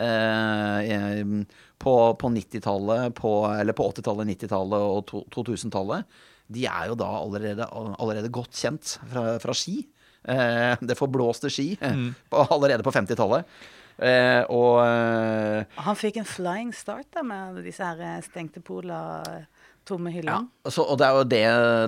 eh, 0.00 1.44
på, 1.84 1.96
på 2.20 2.30
90-tallet, 2.32 3.20
eller 3.60 3.76
på 3.76 3.88
80-tallet, 3.92 4.30
90-tallet 4.34 4.86
og 4.88 5.12
2000-tallet, 5.34 6.08
de 6.54 6.66
er 6.68 6.90
jo 6.90 6.96
da 6.98 7.08
allerede, 7.20 7.68
allerede 7.72 8.32
godt 8.32 8.56
kjent 8.56 8.96
fra, 9.10 9.24
fra 9.42 9.54
ski. 9.56 9.78
Eh, 10.24 10.74
det 10.80 10.96
forblåste 10.96 11.50
ski 11.52 11.74
mm. 11.80 12.10
på, 12.32 12.44
allerede 12.56 12.84
på 12.84 12.92
50-tallet. 12.94 13.48
Eh, 13.94 14.42
og 14.50 14.80
eh, 14.82 15.80
Han 15.86 15.98
fikk 15.98 16.18
en 16.18 16.26
flying 16.26 16.72
start 16.74 17.12
da, 17.14 17.22
med 17.26 17.60
disse 17.62 17.84
her 17.84 18.00
eh, 18.02 18.22
stengte 18.26 18.62
pola, 18.64 18.98
tomme 19.88 20.10
Ja, 20.10 20.16
hyllene. 20.16 20.70
så, 20.72 20.84
og 20.84 20.98
det 21.00 21.06
er, 21.06 21.18
jo 21.18 21.26
det, 21.28 21.40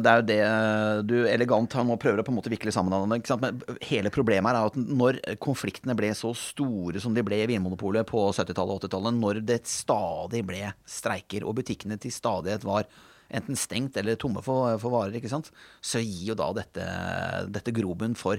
det 0.04 0.12
er 0.12 0.20
jo 0.20 0.26
det 0.30 1.08
du 1.08 1.16
elegant 1.30 1.76
nå 1.86 1.96
prøver 2.00 2.20
å 2.22 2.26
på 2.26 2.32
en 2.34 2.38
måte 2.38 2.52
vikle 2.52 2.72
sammen. 2.74 3.08
Men 3.08 3.64
hele 3.88 4.12
problemet 4.14 4.52
er 4.52 4.70
at 4.70 4.76
når 4.76 5.20
konfliktene 5.42 5.96
ble 5.98 6.12
så 6.16 6.34
store 6.36 7.02
som 7.02 7.16
de 7.16 7.24
ble 7.26 7.42
i 7.44 7.50
Vinmonopolet 7.50 8.06
på 8.08 8.28
70-tallet 8.30 8.76
og 8.76 8.86
80-tallet, 8.86 9.20
når 9.20 9.42
det 9.48 9.60
stadig 9.70 10.44
ble 10.46 10.62
streiker 10.86 11.46
og 11.46 11.58
butikkene 11.60 11.98
til 12.00 12.14
stadighet 12.14 12.66
var 12.66 12.88
enten 13.26 13.58
stengt 13.58 13.96
eller 13.98 14.18
tomme 14.20 14.42
for, 14.44 14.76
for 14.78 14.92
varer, 14.94 15.24
så 15.82 16.02
gir 16.02 16.28
jo 16.30 16.38
da 16.38 16.52
dette, 16.54 16.86
dette 17.50 17.74
grobunn 17.74 18.14
for 18.18 18.38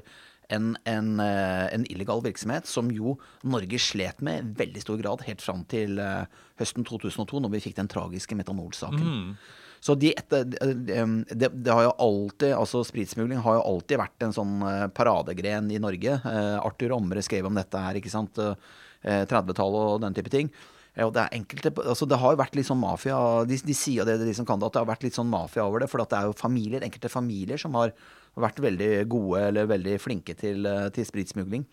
en, 0.54 0.74
en, 0.88 1.14
eh, 1.20 1.68
en 1.76 1.86
illegal 1.92 2.22
virksomhet 2.24 2.68
som 2.70 2.90
jo 2.94 3.18
Norge 3.44 3.80
slet 3.84 4.22
med 4.24 4.40
i 4.40 4.58
veldig 4.64 4.84
stor 4.84 5.00
grad 5.02 5.24
helt 5.28 5.44
fram 5.44 5.64
til 5.70 6.00
eh, 6.00 6.26
høsten 6.62 6.88
2002, 6.88 7.42
når 7.44 7.56
vi 7.56 7.64
fikk 7.68 7.80
den 7.80 7.92
tragiske 7.92 8.38
metanolsaken. 8.40 9.36
Så 9.84 9.94
de 10.00 10.10
etter, 10.18 10.48
det, 10.48 11.04
det, 11.30 11.52
det 11.54 11.74
har 11.74 11.86
jo 11.86 11.94
alltid, 12.02 12.56
altså 12.58 12.82
Spritsmugling 12.88 13.44
har 13.46 13.60
jo 13.60 13.68
alltid 13.74 14.02
vært 14.02 14.26
en 14.26 14.34
sånn 14.36 14.56
eh, 14.66 14.88
paradegren 14.96 15.70
i 15.72 15.82
Norge. 15.82 16.18
Eh, 16.18 16.56
Arthur 16.58 16.96
Omre 16.98 17.24
skrev 17.26 17.50
om 17.50 17.60
dette 17.60 17.84
her, 17.84 18.00
ikke 18.00 18.14
sant. 18.14 18.42
Eh, 18.42 19.24
30-tallet 19.30 19.94
og 19.94 20.02
den 20.02 20.18
type 20.18 20.32
ting. 20.34 20.50
Ja, 20.98 21.06
og 21.06 21.14
det, 21.14 21.28
er 21.28 21.38
enkelte, 21.38 21.70
altså 21.86 22.08
det 22.10 22.18
har 22.18 22.34
jo 22.34 22.40
vært 22.40 22.56
litt 22.58 22.66
sånn 22.66 22.80
mafia 22.82 23.18
De, 23.46 23.60
de 23.62 23.76
sier 23.78 24.08
det, 24.08 24.16
de 24.18 24.34
som 24.34 24.48
kan 24.50 24.58
det, 24.58 24.66
at 24.66 24.74
det 24.74 24.82
har 24.82 24.90
vært 24.90 25.06
litt 25.06 25.18
sånn 25.18 25.30
mafia 25.30 25.68
over 25.68 25.84
det. 25.84 25.92
For 25.92 26.02
at 26.02 26.10
det 26.10 26.18
er 26.20 26.32
jo 26.32 26.40
familier, 26.40 26.86
enkelte 26.88 27.12
familier 27.14 27.62
som 27.62 27.78
har 27.78 27.94
vært 28.38 28.60
veldig 28.64 28.92
gode 29.10 29.42
eller 29.50 29.70
veldig 29.70 29.96
flinke 30.04 30.36
til, 30.38 30.66
eh, 30.70 30.90
til 30.96 31.06
spritsmugling. 31.10 31.66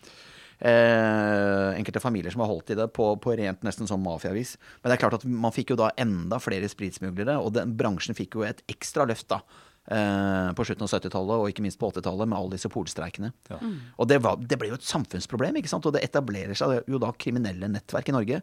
Eh, 0.64 1.74
enkelte 1.78 2.00
familier 2.00 2.32
som 2.32 2.40
har 2.44 2.50
holdt 2.52 2.70
i 2.72 2.78
det 2.78 2.86
på, 2.96 3.08
på 3.20 3.34
rent 3.36 3.64
nesten 3.66 3.88
sånn 3.90 4.02
mafiavis. 4.04 4.54
Men 4.80 4.90
det 4.90 4.96
er 4.96 5.02
klart 5.02 5.18
at 5.18 5.26
man 5.28 5.52
fikk 5.54 5.74
jo 5.74 5.78
da 5.80 5.90
enda 6.00 6.38
flere 6.42 6.68
spritsmuglere, 6.70 7.36
og 7.42 7.52
den 7.56 7.74
bransjen 7.78 8.16
fikk 8.16 8.38
jo 8.38 8.46
et 8.48 8.62
ekstra 8.70 9.06
løft 9.10 9.28
da. 9.32 9.40
Eh, 9.84 10.52
på 10.56 10.64
slutten 10.64 10.86
av 10.86 10.92
70-tallet 10.94 11.42
og 11.42 11.50
ikke 11.50 11.60
minst 11.66 11.76
på 11.80 11.90
80-tallet 11.92 12.30
med 12.30 12.38
alle 12.38 12.54
disse 12.56 12.70
polstreikene. 12.72 13.32
Og 14.00 14.08
det, 14.08 14.16
var, 14.24 14.38
det 14.40 14.56
ble 14.62 14.70
jo 14.70 14.78
et 14.78 14.86
samfunnsproblem, 14.88 15.58
ikke 15.60 15.68
sant? 15.74 15.84
og 15.90 15.92
det 15.98 16.04
etablerer 16.06 16.56
seg 16.56 16.86
jo 16.88 17.00
da 17.02 17.10
kriminelle 17.20 17.68
nettverk 17.68 18.08
i 18.08 18.16
Norge. 18.16 18.40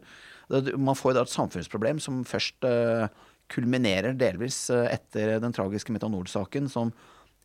Det- 0.52 0.76
Man 0.78 0.94
får 0.94 1.10
jo 1.10 1.18
da 1.18 1.24
et 1.26 1.34
samfunnsproblem 1.34 1.98
som 2.04 2.22
først 2.28 2.62
eh, 2.68 3.08
kulminerer 3.50 4.14
delvis 4.16 4.68
eh, 4.70 4.86
etter 4.94 5.40
den 5.42 5.52
tragiske 5.56 5.90
metanolsaken, 5.96 6.70
som 6.70 6.92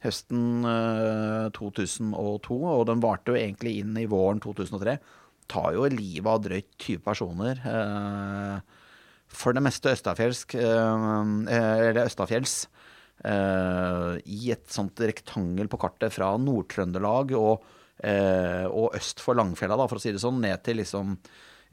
høsten 0.05 0.65
eh, 0.67 1.47
2002, 1.57 2.57
og 2.57 2.83
den 2.89 3.01
varte 3.03 3.33
jo 3.33 3.39
egentlig 3.39 3.79
inn 3.81 3.95
i 3.97 4.07
våren 4.09 4.41
2003, 4.43 4.97
tar 5.47 5.71
jo 5.77 5.87
livet 5.89 6.27
av 6.27 6.43
drøyt 6.43 6.69
20 6.77 7.03
personer. 7.05 7.61
eh, 7.63 8.83
for 9.27 9.55
det 9.55 9.63
meste 9.65 9.91
østafjelsk, 9.91 10.55
eh, 10.55 11.07
eh, 11.51 11.89
eller 11.89 12.05
østafjells, 12.05 12.67
eh, 13.25 14.13
i 14.23 14.51
et 14.53 14.67
sånt 14.71 14.95
rektangel 15.03 15.67
på 15.67 15.79
kartet 15.81 16.13
fra 16.15 16.37
Nord-Trøndelag 16.37 17.33
og, 17.35 17.65
eh, 18.03 18.65
og 18.69 18.95
øst 18.95 19.19
for 19.19 19.35
Langfjella, 19.35 19.75
da, 19.75 19.87
for 19.87 19.99
å 19.99 20.01
si 20.01 20.13
det 20.13 20.23
sånn, 20.23 20.39
ned 20.39 20.63
til 20.63 20.77
liksom 20.77 21.17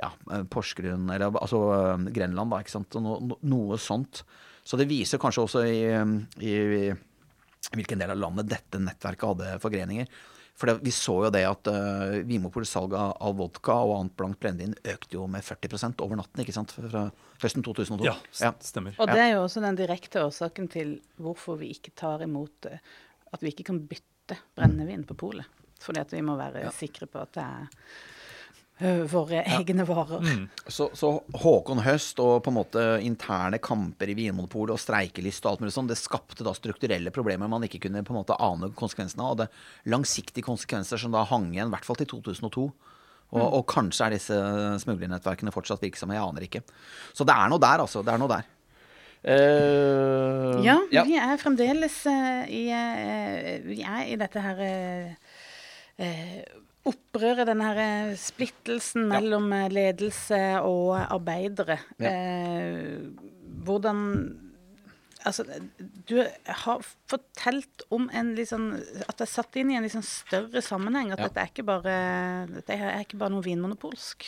ja, 0.01 0.11
eh, 0.33 0.43
Porsgrunn, 0.51 1.09
eller 1.15 1.31
altså 1.31 1.61
eh, 1.77 2.11
Grenland, 2.11 2.51
da, 2.51 2.61
ikke 2.65 2.75
sant. 2.75 2.97
No, 2.99 3.39
noe 3.43 3.79
sånt. 3.79 4.25
Så 4.65 4.79
det 4.81 4.89
viser 4.89 5.21
kanskje 5.21 5.45
også 5.45 5.65
i, 5.69 5.83
i 6.43 6.91
hvilken 7.73 8.01
del 8.03 8.13
av 8.13 8.21
landet 8.21 8.51
dette 8.53 8.81
nettverket 8.83 9.31
hadde 9.31 9.59
forgreninger. 9.63 10.11
For 10.55 10.71
det, 10.71 10.77
vi 10.87 10.93
så 10.95 11.17
jo 11.25 11.31
det 11.35 11.43
at 11.49 11.67
uh, 11.67 12.21
Vinmonopolets 12.23 12.71
salg 12.77 12.93
av, 12.95 13.33
vodka 13.35 13.75
og 13.83 13.97
annet 13.97 14.15
blankt 14.19 14.39
brennevin 14.43 14.77
økte 14.87 15.17
jo 15.17 15.27
med 15.31 15.43
40% 15.43 16.05
over 16.05 16.21
natten, 16.21 16.45
ikke 16.45 16.55
sant, 16.55 16.71
fra 16.77 17.09
høsten 17.43 17.65
2002. 17.67 18.07
Ja, 18.07 18.15
ja. 18.39 18.53
stemmer. 18.63 18.95
Og 19.03 19.11
det 19.11 19.19
er 19.19 19.33
jo 19.33 19.43
også 19.49 19.65
den 19.65 19.81
direkte 19.81 20.23
årsaken 20.23 20.71
til 20.71 20.95
hvorfor 21.19 21.59
vi 21.59 21.73
ikke 21.75 21.95
tar 21.99 22.23
imot 22.27 22.71
uh, 22.71 22.79
At 23.35 23.43
vi 23.43 23.51
ikke 23.51 23.67
kan 23.73 23.83
bytte 23.91 24.39
brennevin 24.55 25.03
på 25.09 25.19
polet. 25.19 25.63
Fordi 25.83 26.05
at 26.05 26.15
vi 26.15 26.23
må 26.25 26.39
være 26.39 26.71
sikre 26.73 27.11
på 27.11 27.19
at 27.25 27.35
det 27.35 27.45
er 27.45 27.89
ø, 28.81 28.93
våre 29.11 29.43
egne 29.59 29.87
varer. 29.89 30.25
Mm. 30.25 30.47
Så, 30.67 30.89
så 30.97 31.13
Håkon 31.43 31.83
Høst 31.85 32.21
og 32.23 32.41
på 32.45 32.53
en 32.53 32.59
måte 32.59 32.87
interne 33.05 33.61
kamper 33.63 34.11
i 34.11 34.17
Vinmonopolet 34.19 34.75
og 34.75 34.83
streikelyst 34.83 35.45
og 35.47 35.53
alt 35.53 35.65
mulig 35.65 35.75
sånn, 35.77 35.91
det 35.91 36.01
skapte 36.01 36.47
da 36.47 36.55
strukturelle 36.57 37.13
problemer 37.15 37.51
man 37.51 37.67
ikke 37.67 37.85
kunne 37.87 38.05
på 38.07 38.15
en 38.15 38.21
måte 38.23 38.39
ane 38.43 38.73
konsekvensene 38.79 39.27
av. 39.27 39.37
Og 39.37 39.45
det 39.45 39.93
langsiktige 39.93 40.47
konsekvenser 40.47 41.01
som 41.01 41.15
da 41.15 41.27
hang 41.29 41.53
igjen, 41.53 41.71
i 41.71 41.77
hvert 41.77 41.87
fall 41.89 42.01
til 42.01 42.11
2002. 42.17 42.67
Og, 43.35 43.43
og 43.43 43.63
kanskje 43.67 44.07
er 44.07 44.15
disse 44.15 44.37
smuglernettverkene 44.85 45.53
fortsatt 45.55 45.83
virksomme, 45.83 46.15
jeg 46.15 46.23
aner 46.23 46.45
ikke. 46.47 46.61
Så 47.17 47.27
det 47.27 47.35
er 47.35 47.49
noe 47.51 47.63
der, 47.63 47.83
altså. 47.83 48.05
Det 48.07 48.13
er 48.13 48.21
noe 48.21 48.31
der. 48.31 48.51
Uh, 49.25 50.61
Ja, 50.65 50.77
vi 51.09 51.17
er 51.17 51.39
fremdeles 51.41 52.03
uh, 52.05 52.45
i 52.45 52.67
uh, 52.69 53.65
Vi 53.65 53.79
er 53.81 54.03
i 54.13 54.19
dette 54.21 54.43
her 54.45 54.61
eh, 54.61 55.15
eh, 55.97 56.43
opprøret, 56.85 57.47
denne 57.49 57.65
her 57.71 57.79
eh, 57.83 58.15
splittelsen 58.21 59.07
mellom 59.11 59.51
eh, 59.57 59.69
ledelse 59.73 60.41
og 60.63 60.97
arbeidere. 61.03 61.79
Ja. 61.99 62.11
Eh, 62.11 62.99
hvordan 63.65 64.41
Altså, 65.25 65.41
du 66.05 66.19
har 66.21 66.83
fortalt 67.09 67.81
om 67.97 68.11
en 68.13 68.35
litt 68.37 68.51
sånn 68.51 68.75
At 69.09 69.17
det 69.17 69.25
er 69.25 69.31
satt 69.31 69.57
inn 69.57 69.71
i 69.73 69.77
en 69.79 69.87
litt 69.87 69.95
sånn 69.95 70.05
større 70.05 70.61
sammenheng. 70.61 71.15
At 71.15 71.23
Ja. 71.23 71.29
dette 71.31 71.41
er 71.41 71.49
ikke 71.49 71.65
bare 71.65 71.95
Dette 72.51 72.77
er 72.77 73.01
ikke 73.01 73.17
bare 73.17 73.33
noe 73.33 73.41
vinmonopolsk. 73.47 74.27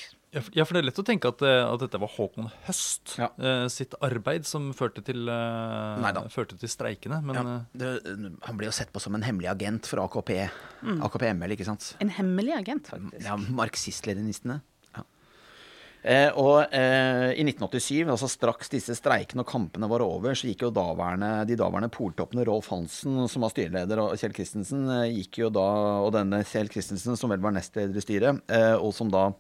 Ja, 0.55 0.65
for- 0.67 0.75
det 0.77 0.83
er 0.83 0.87
lett 0.91 0.99
å 1.01 1.05
tenke 1.07 1.29
at, 1.33 1.41
eh, 1.43 1.65
at 1.73 1.81
dette 1.81 1.99
var 2.03 2.09
Håkon 2.13 2.51
Høst 2.67 3.17
Ja. 3.19 3.29
eh, 3.41 3.67
sitt 3.73 3.95
arbeid 4.05 4.45
som 4.45 4.73
førte 4.77 5.03
til, 5.05 5.29
eh, 5.29 6.29
førte 6.29 6.59
til 6.61 6.69
streikene. 6.69 7.23
Men 7.25 7.35
Ja, 7.35 7.61
det, 7.75 8.39
han 8.45 8.57
ble 8.57 8.67
jo 8.69 8.73
sett 8.73 8.93
på 8.93 9.01
som 9.01 9.15
en 9.15 9.23
hemmelig 9.23 9.49
agent 9.55 9.87
for 9.87 9.99
AKP, 10.05 10.51
AKP-ML, 10.85 11.57
ikke 11.57 11.65
sant? 11.65 11.95
En 12.01 12.11
hemmelig 12.11 12.53
agent, 12.59 12.87
faktisk. 12.93 13.25
Ja, 13.25 13.37
Marxist-leninistene. 13.37 14.61
Ja. 14.97 15.03
Eh, 16.05 16.31
og 16.39 16.69
eh, 16.73 17.33
i 17.35 17.43
1987, 17.43 18.07
altså 18.07 18.29
straks 18.31 18.69
disse 18.71 18.95
streikene 18.95 19.41
og 19.43 19.47
kampene 19.49 19.89
var 19.89 20.01
over, 20.05 20.31
så 20.39 20.47
gikk 20.53 20.61
jo 20.67 20.71
daværende, 20.71 21.47
de 21.49 21.57
daværende 21.57 21.91
poltoppene, 21.91 22.45
Rolf 22.47 22.69
Hansen 22.69 23.27
som 23.29 23.43
var 23.43 23.51
styreleder, 23.51 23.99
og 23.99 24.15
Kjell 24.21 24.35
Christensen, 24.37 24.87
gikk 25.17 25.39
jo 25.39 25.51
da, 25.51 25.65
og 26.05 26.13
denne 26.13 26.45
Kjell 26.45 26.69
Christensen 26.71 27.17
som 27.19 27.31
vel 27.31 27.39
var 27.43 27.53
nestleder 27.57 27.97
i 27.97 28.05
styret, 28.05 28.41
eh, 28.49 28.75
og 28.77 28.93
som 28.95 29.11
da 29.11 29.33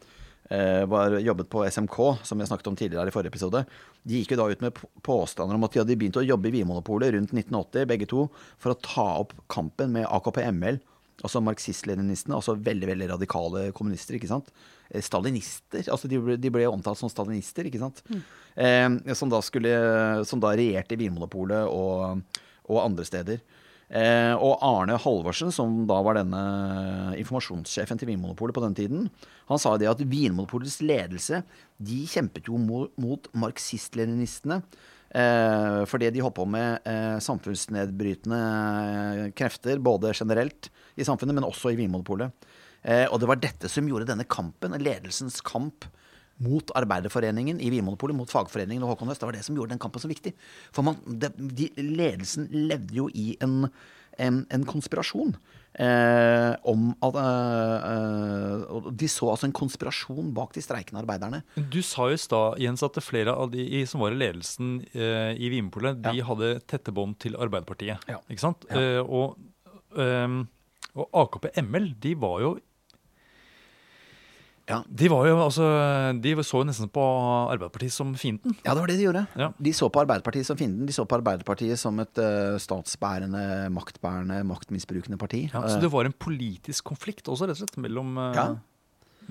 var 0.86 1.16
jobbet 1.18 1.48
på 1.50 1.64
SMK, 1.66 1.96
som 2.22 2.38
jeg 2.38 2.46
snakket 2.46 2.68
om 2.70 2.76
tidligere 2.78 3.10
i 3.10 3.14
forrige 3.14 3.32
episode, 3.32 3.64
de 4.06 4.20
gikk 4.20 4.34
jo 4.34 4.38
da 4.38 4.44
ut 4.52 4.60
med 4.62 4.78
påstander 5.06 5.58
om 5.58 5.64
at 5.66 5.74
de 5.74 5.80
hadde 5.82 5.96
begynt 5.98 6.18
å 6.20 6.22
jobbe 6.22 6.50
i 6.50 6.52
Vinmonopolet 6.54 7.16
rundt 7.16 7.32
1980, 7.34 7.88
begge 7.90 8.06
to, 8.10 8.28
for 8.62 8.74
å 8.74 8.78
ta 8.78 9.06
opp 9.24 9.34
kampen 9.50 9.90
med 9.96 10.06
AKP-ML, 10.06 10.78
altså 11.24 11.40
marxist-leninistene, 11.44 12.36
altså 12.36 12.56
veldig 12.60 12.90
veldig 12.92 13.10
radikale 13.14 13.66
kommunister, 13.76 14.18
ikke 14.18 14.30
sant. 14.30 14.50
Eh, 14.90 15.02
Stalinister. 15.04 15.82
altså 15.90 16.10
De 16.10 16.20
ble, 16.22 16.36
de 16.40 16.52
ble 16.52 16.66
omtalt 16.68 17.00
som 17.00 17.10
stalinister, 17.12 17.68
ikke 17.68 17.82
sant. 17.82 18.02
Eh, 18.54 19.14
som 19.18 19.32
da 19.32 19.40
skulle, 19.44 19.72
som 20.28 20.42
da 20.42 20.54
regjerte 20.56 20.96
i 20.96 21.00
Vinmonopolet 21.04 21.66
og, 21.72 22.42
og 22.68 22.82
andre 22.84 23.06
steder. 23.08 23.42
Eh, 23.86 24.34
og 24.34 24.58
Arne 24.66 24.96
Halvorsen, 24.98 25.52
som 25.54 25.84
da 25.86 26.00
var 26.02 26.18
denne 26.18 26.40
informasjonssjefen 27.20 28.00
til 28.00 28.08
Vinmonopolet 28.10 28.56
på 28.56 28.64
den 28.64 28.74
tiden, 28.74 29.06
han 29.46 29.60
sa 29.62 29.76
det 29.78 29.86
at 29.90 30.02
Vinmonopolets 30.02 30.80
ledelse 30.82 31.42
de 31.78 32.00
kjempet 32.10 32.50
jo 32.50 32.58
mot, 32.58 33.30
marxist-leninistene. 33.38 34.62
Eh, 35.16 35.84
fordi 35.86 36.10
de 36.10 36.22
holdt 36.24 36.38
på 36.40 36.48
med 36.50 36.82
eh, 36.90 37.18
samfunnsnedbrytende 37.22 38.40
krefter, 39.38 39.78
både 39.78 40.10
generelt 40.18 40.70
i 40.98 41.06
samfunnet, 41.06 41.36
men 41.38 41.46
også 41.46 41.70
i 41.72 41.78
Vinmonopolet. 41.78 42.30
Og 42.86 43.18
det 43.18 43.26
var 43.26 43.38
dette 43.42 43.66
som 43.66 43.88
gjorde 43.90 44.06
denne 44.06 44.22
kampen, 44.30 44.70
ledelsens 44.78 45.40
kamp 45.42 45.88
mot 46.42 46.70
Arbeiderforeningen 46.76 47.60
i 47.64 47.70
Vinmonopolet, 47.72 48.16
mot 48.16 48.30
fagforeningen 48.30 48.82
og 48.84 48.94
Håkon 48.94 49.08
Høst. 49.08 49.20
Det 49.22 49.28
var 49.30 49.36
det 49.38 49.44
som 49.46 49.56
gjorde 49.56 49.72
den 49.74 49.80
kampen 49.82 50.02
så 50.02 50.10
viktig. 50.10 50.34
For 50.74 50.84
man, 50.86 50.98
det, 51.06 51.32
de, 51.36 51.70
ledelsen 51.80 52.48
levde 52.52 52.94
jo 52.98 53.06
i 53.14 53.36
en, 53.44 53.70
en, 54.18 54.42
en 54.52 54.66
konspirasjon. 54.68 55.36
Eh, 55.76 56.52
om 56.64 56.86
at 57.04 57.16
eh, 57.20 57.88
eh, 57.92 58.86
De 58.96 59.08
så 59.12 59.26
altså 59.28 59.44
en 59.44 59.52
konspirasjon 59.56 60.30
bak 60.36 60.54
de 60.56 60.62
streikende 60.64 61.02
arbeiderne. 61.02 61.42
Du 61.68 61.82
sa 61.84 62.06
jo 62.08 62.16
i 62.16 62.20
stad, 62.20 62.56
Jens, 62.64 62.84
at 62.86 62.96
flere 63.04 63.34
av 63.36 63.50
de 63.52 63.82
som 63.88 64.00
var 64.00 64.14
i 64.14 64.20
ledelsen 64.22 64.78
eh, 64.96 65.34
i 65.36 65.50
Vinmonopolet, 65.52 66.00
de 66.06 66.14
Ja. 66.22 66.28
hadde 66.30 66.54
tette 66.64 66.94
bånd 66.96 67.18
til 67.20 67.36
Arbeiderpartiet. 67.36 68.00
Ja. 68.08 68.22
Ikke 68.32 68.44
sant? 68.46 68.64
Ja. 68.70 68.80
Eh, 68.80 69.02
og, 69.04 69.36
ehm, 70.00 70.46
og 70.96 71.10
AKP 71.12 71.50
ML, 71.60 71.90
de 72.00 72.14
var 72.24 72.40
jo 72.40 72.54
Ja. 74.66 74.80
De 74.86 75.08
var 75.12 75.28
jo, 75.28 75.36
altså, 75.44 75.66
de 76.18 76.32
så 76.42 76.60
jo 76.60 76.66
nesten 76.66 76.90
på 76.90 77.02
Arbeiderpartiet 77.52 77.94
som 77.94 78.12
fienden. 78.18 78.56
Ja, 78.64 78.74
det 78.74 78.82
var 78.82 78.90
det 78.90 78.96
de 78.98 79.06
gjorde. 79.06 79.22
Ja. 79.38 79.50
De 79.62 79.72
så 79.78 79.88
på 79.92 80.02
Arbeiderpartiet 80.02 80.48
som 80.48 80.58
fienden. 80.58 80.88
De 80.88 80.94
så 80.96 81.04
på 81.06 81.18
Arbeiderpartiet 81.20 81.78
som 81.78 82.00
et 82.02 82.18
uh, 82.18 82.58
statsbærende, 82.62 83.44
maktbærende, 83.74 84.40
maktmisbrukende 84.48 85.20
parti. 85.22 85.44
Ja, 85.52 85.62
så 85.70 85.78
det 85.82 85.92
var 85.94 86.08
en 86.08 86.16
politisk 86.18 86.90
konflikt 86.90 87.30
også, 87.30 87.46
rett 87.46 87.60
og 87.60 87.62
slett, 87.62 87.78
mellom, 87.84 88.18
uh, 88.18 88.56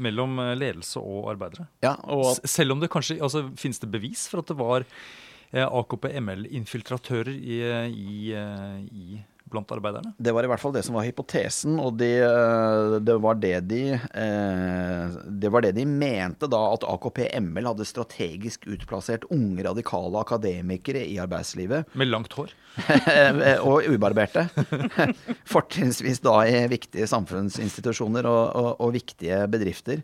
mellom 0.02 0.40
eh, 0.44 0.56
ledelse 0.60 1.04
og 1.04 1.30
arbeidere. 1.36 1.68
ja, 1.84 1.96
og 2.12 2.36
Selv 2.48 2.76
om 2.76 2.82
det 2.84 2.92
kanskje 2.92 3.20
altså, 3.24 3.46
Finnes 3.60 3.80
det 3.80 3.92
bevis 3.92 4.28
for 4.32 4.44
at 4.44 4.52
det 4.52 4.58
var 4.60 4.84
uh, 4.84 5.68
AKP-ML-infiltratører 5.82 7.32
i, 7.36 7.60
eh, 7.64 7.88
i, 7.92 8.34
eh, 8.36 8.80
i, 8.92 9.24
blant 9.52 9.72
arbeiderne? 9.72 10.14
Det 10.18 10.34
var 10.36 10.46
i 10.46 10.50
hvert 10.50 10.62
fall 10.62 10.74
det 10.76 10.84
som 10.88 10.98
var 10.98 11.06
hypotesen, 11.08 11.78
og 11.82 11.98
det, 12.00 12.14
eh, 12.26 12.98
det, 13.06 13.16
var 13.24 13.40
det, 13.42 13.54
de, 13.70 13.82
eh, 13.96 15.16
det 15.44 15.52
var 15.54 15.66
det 15.66 15.76
de 15.78 15.86
mente 15.90 16.50
da, 16.52 16.62
at 16.74 16.86
AKP-ML 16.88 17.72
hadde 17.72 17.88
strategisk 17.88 18.68
utplassert 18.72 19.28
unge 19.34 19.66
radikale 19.68 20.22
akademikere 20.22 21.06
i 21.06 21.20
arbeidslivet, 21.22 21.92
Med 21.94 22.12
langt 22.12 22.34
hår. 22.38 22.54
og 23.70 23.86
ubarberte. 23.88 24.50
Fortrinnsvis 25.54 26.20
da 26.26 26.42
i 26.44 26.66
viktige 26.72 27.08
samfunnsinstitusjoner 27.08 28.28
og, 28.28 28.46
og, 28.52 28.72
og 28.84 28.96
viktige 28.98 29.46
bedrifter. 29.52 30.02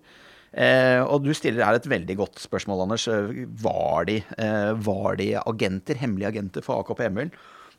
Eh, 0.52 1.00
og 1.00 1.24
du 1.24 1.32
stiller 1.36 1.64
her 1.64 1.78
et 1.80 1.88
veldig 1.88 2.18
godt 2.20 2.42
spørsmål, 2.44 2.84
Anders. 2.86 3.08
Var 3.08 4.08
de, 4.10 4.18
eh, 4.38 4.72
var 4.76 5.16
de 5.20 5.34
agenter, 5.40 5.96
hemmelige 5.96 6.28
agenter 6.28 6.66
for 6.66 6.84
AKP-ML? 6.84 7.32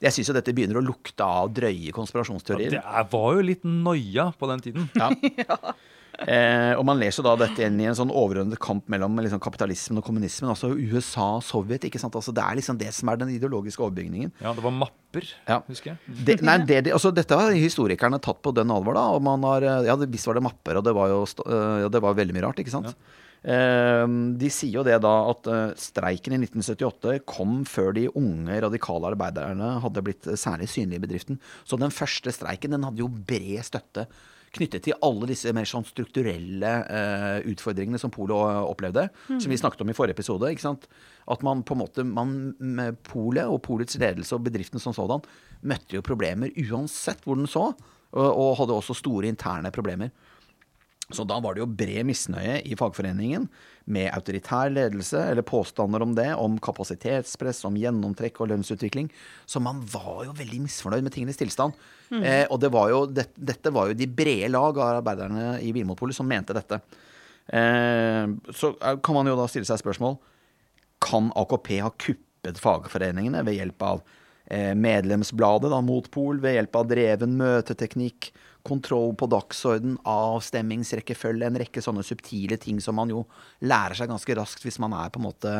Jeg 0.02 0.12
syns 0.16 0.28
jo 0.32 0.34
dette 0.34 0.52
begynner 0.56 0.80
å 0.80 0.84
lukte 0.84 1.22
av 1.24 1.52
drøye 1.54 1.92
konspirasjonsteorier. 1.94 2.74
Det 2.76 2.82
er, 2.82 3.08
var 3.12 3.34
jo 3.38 3.44
litt 3.52 3.62
noia 3.64 4.30
på 4.38 4.48
den 4.50 4.60
tiden. 4.68 4.88
Ja. 4.98 5.10
Eh, 6.28 6.74
og 6.76 6.84
man 6.86 6.98
leser 7.00 7.24
da 7.24 7.32
dette 7.40 7.64
inn 7.64 7.78
i 7.80 7.86
en 7.88 7.96
sånn 7.96 8.10
overordnet 8.12 8.60
kamp 8.62 8.84
mellom 8.92 9.16
liksom, 9.24 9.40
kapitalismen 9.42 9.98
og 9.98 10.04
kommunismen. 10.06 10.50
Altså 10.52 10.68
USA 10.76 11.38
og 11.38 11.42
Sovjet. 11.42 11.86
ikke 11.88 11.98
sant? 11.98 12.14
Altså, 12.14 12.34
det 12.36 12.44
er 12.44 12.58
liksom 12.60 12.76
det 12.78 12.90
som 12.94 13.08
er 13.10 13.16
den 13.18 13.32
ideologiske 13.32 13.80
overbygningen. 13.82 14.30
Ja, 14.44 14.52
Det 14.52 14.62
var 14.62 14.74
mapper, 14.76 15.24
Ja. 15.48 15.62
husker 15.66 15.94
jeg. 15.96 15.98
Det, 16.28 16.36
nei, 16.44 16.58
det, 16.68 16.82
de- 16.84 16.92
altså, 16.92 17.10
dette 17.16 17.32
har 17.34 17.50
historikerne 17.56 18.20
tatt 18.22 18.42
på 18.44 18.52
den 18.54 18.70
alvor. 18.70 18.94
da, 18.94 19.06
og 19.16 19.22
man 19.24 19.42
har, 19.42 19.62
eh, 19.64 19.86
ja, 19.88 19.96
Visst 19.96 20.26
var 20.28 20.34
det 20.34 20.42
mapper, 20.44 20.76
og 20.76 20.84
det 20.84 20.94
var 20.94 21.08
jo 21.08 21.22
eh, 21.24 21.80
ja, 21.80 21.88
det 21.88 22.02
var 22.04 22.14
veldig 22.14 22.34
mye 22.36 22.44
rart. 22.44 22.60
ikke 22.60 22.70
sant? 22.76 22.86
Eh, 22.92 22.94
de 24.38 24.50
sier 24.54 24.76
jo 24.76 24.84
det 24.86 25.00
da 25.02 25.12
at 25.32 25.48
eh, 25.50 25.72
streiken 25.80 26.36
i 26.36 26.42
1978 26.44 27.24
kom 27.26 27.62
før 27.66 27.90
de 27.96 28.04
unge 28.14 28.60
radikale 28.62 29.10
arbeiderne 29.10 29.72
hadde 29.82 30.04
blitt 30.06 30.28
eh, 30.30 30.38
særlig 30.38 30.68
synlige 30.70 31.00
i 31.00 31.06
bedriften. 31.06 31.40
Så 31.66 31.78
den 31.80 31.94
første 31.94 32.34
streiken 32.34 32.76
den 32.76 32.86
hadde 32.86 33.02
jo 33.02 33.10
bred 33.10 33.64
støtte 33.66 34.06
knyttet 34.52 34.84
til 34.84 34.98
alle 35.00 35.30
disse 35.30 35.52
mer 35.56 35.66
sånn 35.68 35.86
strukturelle 35.88 36.72
eh, 36.84 37.38
utfordringene 37.50 37.98
som 37.98 38.12
Polet 38.12 38.36
opplevde. 38.36 39.06
opplevde, 39.08 39.40
som 39.40 39.52
vi 39.52 39.58
snakket 39.58 39.82
om 39.82 39.90
i 39.90 39.96
forrige 39.96 40.18
episode. 40.18 40.50
ikke 40.52 40.66
sant? 40.66 40.86
At 41.32 41.42
man 41.46 41.64
på 41.66 41.74
en 41.74 41.82
måte, 41.82 42.04
man 42.06 42.52
med 42.60 43.00
Polet 43.08 43.48
og 43.48 43.62
Polets 43.64 43.96
ledelse 43.98 44.36
og 44.36 44.44
bedriften 44.46 44.82
som 44.82 44.94
sådan 44.94 45.24
møtte 45.66 45.96
jo 45.96 46.04
problemer 46.04 46.52
uansett 46.68 47.24
hvor 47.24 47.38
den 47.38 47.50
så, 47.50 47.70
og, 48.12 48.28
og 48.28 48.58
hadde 48.60 48.76
også 48.76 48.98
store 48.98 49.30
interne 49.32 49.72
problemer. 49.74 50.12
Så 51.12 51.26
da 51.28 51.38
var 51.42 51.54
det 51.54 51.62
jo 51.62 51.68
bred 51.68 52.06
misnøye 52.08 52.60
i 52.68 52.76
fagforeningen 52.78 53.48
med 53.92 54.10
autoritær 54.14 54.70
ledelse, 54.72 55.18
eller 55.32 55.46
påstander 55.46 56.04
om 56.04 56.14
det, 56.16 56.28
om 56.38 56.58
kapasitetspress, 56.62 57.64
om 57.68 57.78
gjennomtrekk 57.78 58.40
og 58.42 58.52
lønnsutvikling. 58.52 59.10
Så 59.46 59.62
man 59.62 59.80
var 59.92 60.26
jo 60.28 60.36
veldig 60.38 60.62
misfornøyd 60.68 61.06
med 61.06 61.14
tingenes 61.14 61.40
tilstand. 61.40 61.78
Eh, 62.12 62.44
og 62.48 62.60
det 62.62 62.72
var 62.74 62.90
jo, 62.92 63.04
det, 63.10 63.30
dette 63.34 63.72
var 63.74 63.90
jo 63.90 63.96
de 63.98 64.10
brede 64.10 64.52
lag 64.52 64.76
av 64.78 64.98
arbeiderne 64.98 65.56
i 65.64 65.72
Vinmonopolet 65.74 66.16
som 66.16 66.28
mente 66.28 66.54
dette. 66.56 66.78
Eh, 67.46 68.26
så 68.54 68.74
eh, 68.76 69.00
kan 69.02 69.18
man 69.18 69.28
jo 69.30 69.38
da 69.38 69.48
stille 69.50 69.68
seg 69.68 69.82
spørsmål 69.82 70.20
kan 71.02 71.32
AKP 71.34 71.78
ha 71.82 71.90
kuppet 71.98 72.60
fagforeningene 72.62 73.42
ved 73.46 73.58
hjelp 73.58 73.86
av 73.86 74.02
eh, 74.46 74.72
medlemsbladet 74.78 75.72
da, 75.72 75.80
Motpol, 75.84 76.40
ved 76.42 76.58
hjelp 76.58 76.78
av 76.78 76.88
dreven 76.90 77.36
møteteknikk, 77.40 78.30
kontroll 78.66 79.14
på 79.18 79.26
dagsorden, 79.30 79.98
avstemmingsrekkefølge, 80.08 81.46
en 81.48 81.60
rekke 81.64 81.80
sånne 81.84 82.04
subtile 82.06 82.56
ting 82.62 82.76
som 82.82 82.94
man 82.98 83.12
jo 83.12 83.20
lærer 83.66 83.94
seg 83.98 84.10
ganske 84.12 84.36
raskt 84.38 84.62
hvis 84.66 84.80
man 84.82 84.92
er 84.98 85.08
på 85.12 85.18
en 85.20 85.28
måte 85.30 85.52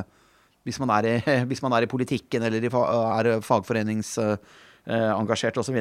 hvis 0.66 0.80
man 0.82 0.90
er 0.94 1.02
i, 1.08 1.14
hvis 1.50 1.62
man 1.64 1.72
er 1.76 1.82
i 1.86 1.90
politikken 1.90 2.40
eller 2.46 2.60
i, 2.62 2.70
er 2.70 3.24
fagforeningsengasjert 3.42 5.58
osv. 5.62 5.78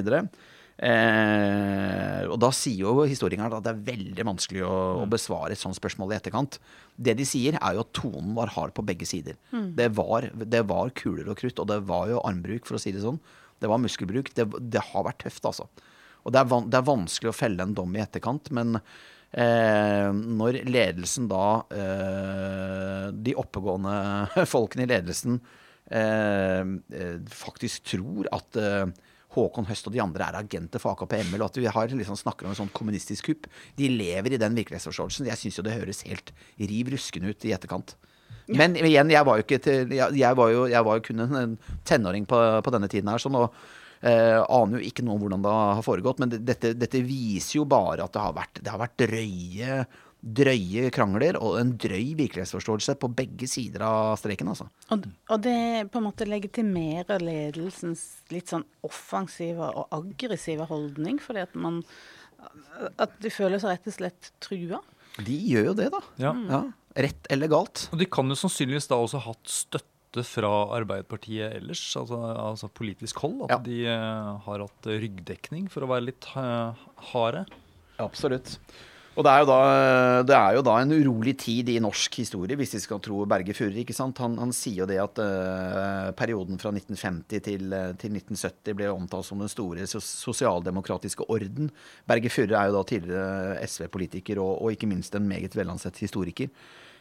Eh, 0.81 2.21
og 2.25 2.39
da 2.41 2.49
sier 2.55 2.87
jo 2.87 3.03
historikeren 3.05 3.53
at 3.53 3.65
det 3.65 3.71
er 3.73 3.87
veldig 3.91 4.23
vanskelig 4.31 4.61
å, 4.65 4.75
å 5.03 5.05
besvare 5.09 5.51
et 5.53 5.61
sånt 5.61 5.77
spørsmål 5.77 6.11
i 6.13 6.17
etterkant. 6.17 6.53
Det 6.97 7.13
de 7.19 7.25
sier, 7.27 7.53
er 7.59 7.71
jo 7.77 7.83
at 7.85 7.95
tonen 7.97 8.31
var 8.37 8.53
hard 8.55 8.71
på 8.77 8.87
begge 8.87 9.05
sider. 9.09 9.35
Det, 9.77 9.89
var, 9.97 10.21
det 10.33 10.63
var 10.71 10.95
kuler 10.97 11.27
og 11.29 11.37
krutt, 11.41 11.59
og 11.61 11.67
det 11.69 11.79
var 11.89 12.03
jo 12.09 12.25
armbruk, 12.25 12.63
for 12.65 12.75
å 12.79 12.81
si 12.81 12.91
det 12.95 13.05
sånn. 13.05 13.21
Det 13.61 13.67
var 13.69 13.83
muskelbruk. 13.83 14.27
Det, 14.33 14.45
det 14.73 14.81
har 14.89 15.03
vært 15.05 15.21
tøft, 15.27 15.43
altså. 15.45 15.65
Og 16.23 16.33
det 16.33 16.41
er, 16.41 16.49
van, 16.51 16.67
det 16.69 16.79
er 16.79 16.89
vanskelig 16.89 17.31
å 17.31 17.35
felle 17.35 17.65
en 17.65 17.75
dom 17.77 17.95
i 17.97 18.03
etterkant, 18.03 18.51
men 18.55 18.77
eh, 18.77 20.09
når 20.11 20.61
ledelsen 20.69 21.29
da 21.31 21.45
eh, 21.73 23.07
De 23.15 23.37
oppegående 23.39 24.45
folkene 24.53 24.85
i 24.85 24.91
ledelsen 24.91 25.39
eh, 25.89 26.61
eh, 26.61 27.15
faktisk 27.33 27.89
tror 27.93 28.29
at 28.35 28.59
eh, 28.61 28.85
Håkon 29.31 29.67
Høst 29.69 29.87
og 29.87 29.95
de 29.95 30.01
andre 30.03 30.27
er 30.27 30.39
agenter 30.41 30.81
for 30.83 30.91
AKP-ML, 30.93 31.39
og 31.39 31.47
at 31.47 31.59
vi 31.61 31.69
har 31.71 31.93
liksom 31.95 32.19
snakker 32.19 32.47
om 32.47 32.51
en 32.51 32.59
sånn 32.59 32.73
kommunistisk 32.75 33.29
kupp. 33.29 33.47
De 33.79 33.87
lever 33.87 34.35
i 34.35 34.39
den 34.41 34.57
virkelighetsforståelsen. 34.59 35.29
Jeg 35.29 35.39
syns 35.39 35.59
jo 35.59 35.63
det 35.63 35.77
høres 35.77 36.03
helt 36.03 36.33
riv 36.59 36.91
ruskende 36.91 37.31
ut 37.31 37.47
i 37.47 37.53
etterkant. 37.55 37.95
Men 38.51 38.75
igjen, 38.75 39.11
jeg 39.13 39.23
var 39.23 39.37
jo 39.37 39.45
ikke 39.45 39.59
til 39.63 39.93
Jeg, 39.93 40.15
jeg, 40.17 40.35
var, 40.35 40.49
jo, 40.51 40.65
jeg 40.67 40.83
var 40.83 40.97
jo 40.97 41.03
kun 41.05 41.23
en, 41.23 41.37
en 41.39 41.53
tenåring 41.87 42.25
på, 42.27 42.39
på 42.65 42.73
denne 42.73 42.89
tiden 42.91 43.11
her, 43.11 43.21
så 43.21 43.31
nå 43.31 43.45
eh, 44.01 44.37
aner 44.41 44.79
jo 44.79 44.91
ikke 44.91 45.05
noe 45.05 45.17
om 45.17 45.25
hvordan 45.25 45.43
det 45.45 45.57
har 45.57 45.83
foregått. 45.85 46.21
Men 46.23 46.33
dette, 46.37 46.73
dette 46.77 47.03
viser 47.05 47.61
jo 47.61 47.67
bare 47.69 48.05
at 48.05 48.15
det 48.15 48.23
har 48.23 48.37
vært, 48.37 48.61
det 48.61 48.73
har 48.73 48.81
vært 48.81 48.97
drøye 49.05 49.83
drøye 50.21 50.91
krangler 50.93 51.37
og 51.41 51.55
en 51.57 51.71
drøy 51.81 52.11
virkelighetsforståelse 52.19 52.93
på 53.01 53.09
begge 53.17 53.47
sider 53.49 53.81
av 53.87 54.13
streken. 54.21 54.51
altså. 54.53 54.67
Og, 54.93 55.07
og 55.33 55.41
det 55.41 55.89
på 55.91 55.97
en 55.97 56.05
måte 56.05 56.27
legitimerer 56.29 57.23
ledelsens 57.25 58.03
litt 58.29 58.51
sånn 58.53 58.67
offensive 58.85 59.71
og 59.71 59.89
aggressive 59.97 60.67
holdning, 60.69 61.17
fordi 61.21 61.47
at 61.47 61.57
man 61.57 61.81
At 62.97 63.17
de 63.21 63.29
føler 63.29 63.59
seg 63.61 63.75
rett 63.75 63.89
og 63.89 63.93
slett 63.93 64.29
trua. 64.41 64.79
De 65.21 65.35
gjør 65.35 65.67
jo 65.71 65.73
det, 65.77 65.89
da. 65.93 65.99
Ja. 66.17 66.31
Ja, 66.49 66.61
Rett 67.05 67.27
eller 67.31 67.47
galt. 67.47 67.83
Og 67.93 67.99
de 68.01 68.07
kan 68.09 68.27
jo 68.27 68.35
sannsynligvis 68.35 68.89
da 68.89 68.97
også 68.97 69.21
ha 69.21 69.31
hatt 69.31 69.51
støtte 69.51 69.90
fra 70.27 70.51
Arbeiderpartiet 70.75 71.55
ellers, 71.61 71.81
altså, 71.95 72.19
altså 72.35 72.67
politisk 72.67 73.23
hold. 73.23 73.43
At 73.47 73.49
Ja. 73.55 73.59
de 73.63 73.85
eh, 73.87 74.37
har 74.45 74.59
hatt 74.59 74.85
ryggdekning 74.85 75.69
for 75.71 75.83
å 75.83 75.91
være 75.93 76.09
litt 76.11 76.27
eh, 76.35 76.73
harde. 77.13 77.45
Absolutt. 77.99 78.59
Og 79.11 79.25
det 79.27 79.31
er, 79.31 79.41
jo 79.43 79.47
da, 79.49 79.55
det 80.23 80.35
er 80.37 80.53
jo 80.55 80.61
da 80.63 80.77
en 80.79 80.93
urolig 80.95 81.33
tid 81.41 81.67
i 81.67 81.81
norsk 81.83 82.15
historie, 82.21 82.55
hvis 82.55 82.77
vi 82.77 82.79
skal 82.79 83.01
tro 83.03 83.25
Berge 83.27 83.51
Furre. 83.57 83.83
Han, 83.99 84.37
han 84.39 84.53
sier 84.55 84.85
jo 84.85 84.87
det 84.87 85.01
at 85.03 85.19
uh, 85.19 86.13
perioden 86.15 86.55
fra 86.61 86.71
1950 86.71 87.43
til, 87.43 87.65
eh, 87.75 87.91
til 87.99 88.15
1970 88.15 88.77
ble 88.79 88.87
omtalt 88.87 89.27
som 89.27 89.43
den 89.43 89.51
store 89.51 89.83
sosialdemokratiske 89.83 91.27
orden. 91.27 91.73
Berge 92.07 92.31
Furre 92.31 92.55
er 92.55 92.71
jo 92.71 92.77
da 92.77 92.85
tidligere 92.87 93.59
SV-politiker 93.67 94.39
og, 94.39 94.61
og 94.63 94.77
ikke 94.77 94.87
minst 94.87 95.19
en 95.19 95.27
meget 95.27 95.59
velansett 95.59 95.99
historiker. 95.99 96.47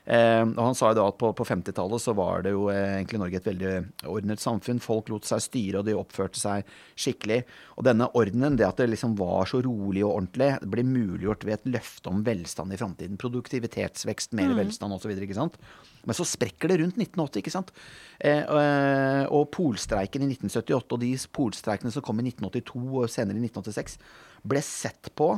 Eh, 0.04 0.42
og 0.42 0.60
Han 0.60 0.76
sa 0.76 0.90
jo 0.90 0.98
da 0.98 1.06
at 1.10 1.18
på, 1.20 1.30
på 1.36 1.46
50-tallet 1.46 2.02
så 2.02 2.14
var 2.16 2.44
det 2.46 2.54
jo 2.54 2.68
eh, 2.72 2.96
egentlig 2.98 3.20
Norge 3.20 3.40
et 3.40 3.48
veldig 3.50 3.72
ordnet 4.10 4.42
samfunn. 4.42 4.82
Folk 4.82 5.10
lot 5.12 5.28
seg 5.28 5.42
styre, 5.44 5.80
og 5.80 5.88
de 5.88 5.96
oppførte 5.98 6.40
seg 6.40 6.68
skikkelig. 6.98 7.42
Og 7.76 7.86
denne 7.86 8.08
ordenen, 8.18 8.56
det 8.58 8.68
at 8.68 8.80
det 8.80 8.90
liksom 8.92 9.16
var 9.20 9.50
så 9.50 9.62
rolig 9.64 10.04
og 10.06 10.14
ordentlig, 10.14 10.52
det 10.62 10.70
ble 10.72 10.86
muliggjort 10.88 11.46
ved 11.48 11.58
et 11.58 11.70
løfte 11.76 12.12
om 12.12 12.24
velstand 12.26 12.74
i 12.74 12.80
framtiden. 12.80 13.20
Produktivitetsvekst, 13.20 14.34
mer 14.38 14.56
velstand 14.58 14.96
osv. 14.96 15.14
Men 15.20 16.16
så 16.16 16.26
sprekker 16.26 16.72
det 16.72 16.80
rundt 16.80 17.00
1980, 17.00 17.42
ikke 17.42 17.54
sant. 17.54 17.74
Eh, 18.18 18.42
og, 18.46 19.36
og 19.36 19.48
polstreiken 19.54 20.24
i 20.24 20.32
1978 20.32 20.96
og 20.96 21.02
de 21.04 21.14
polstreikene 21.36 21.92
som 21.92 22.04
kom 22.04 22.22
i 22.22 22.28
1982 22.30 22.86
og 23.04 23.10
senere 23.12 23.36
i 23.36 23.48
1986, 23.50 23.98
ble 24.50 24.62
sett 24.64 25.10
på 25.18 25.34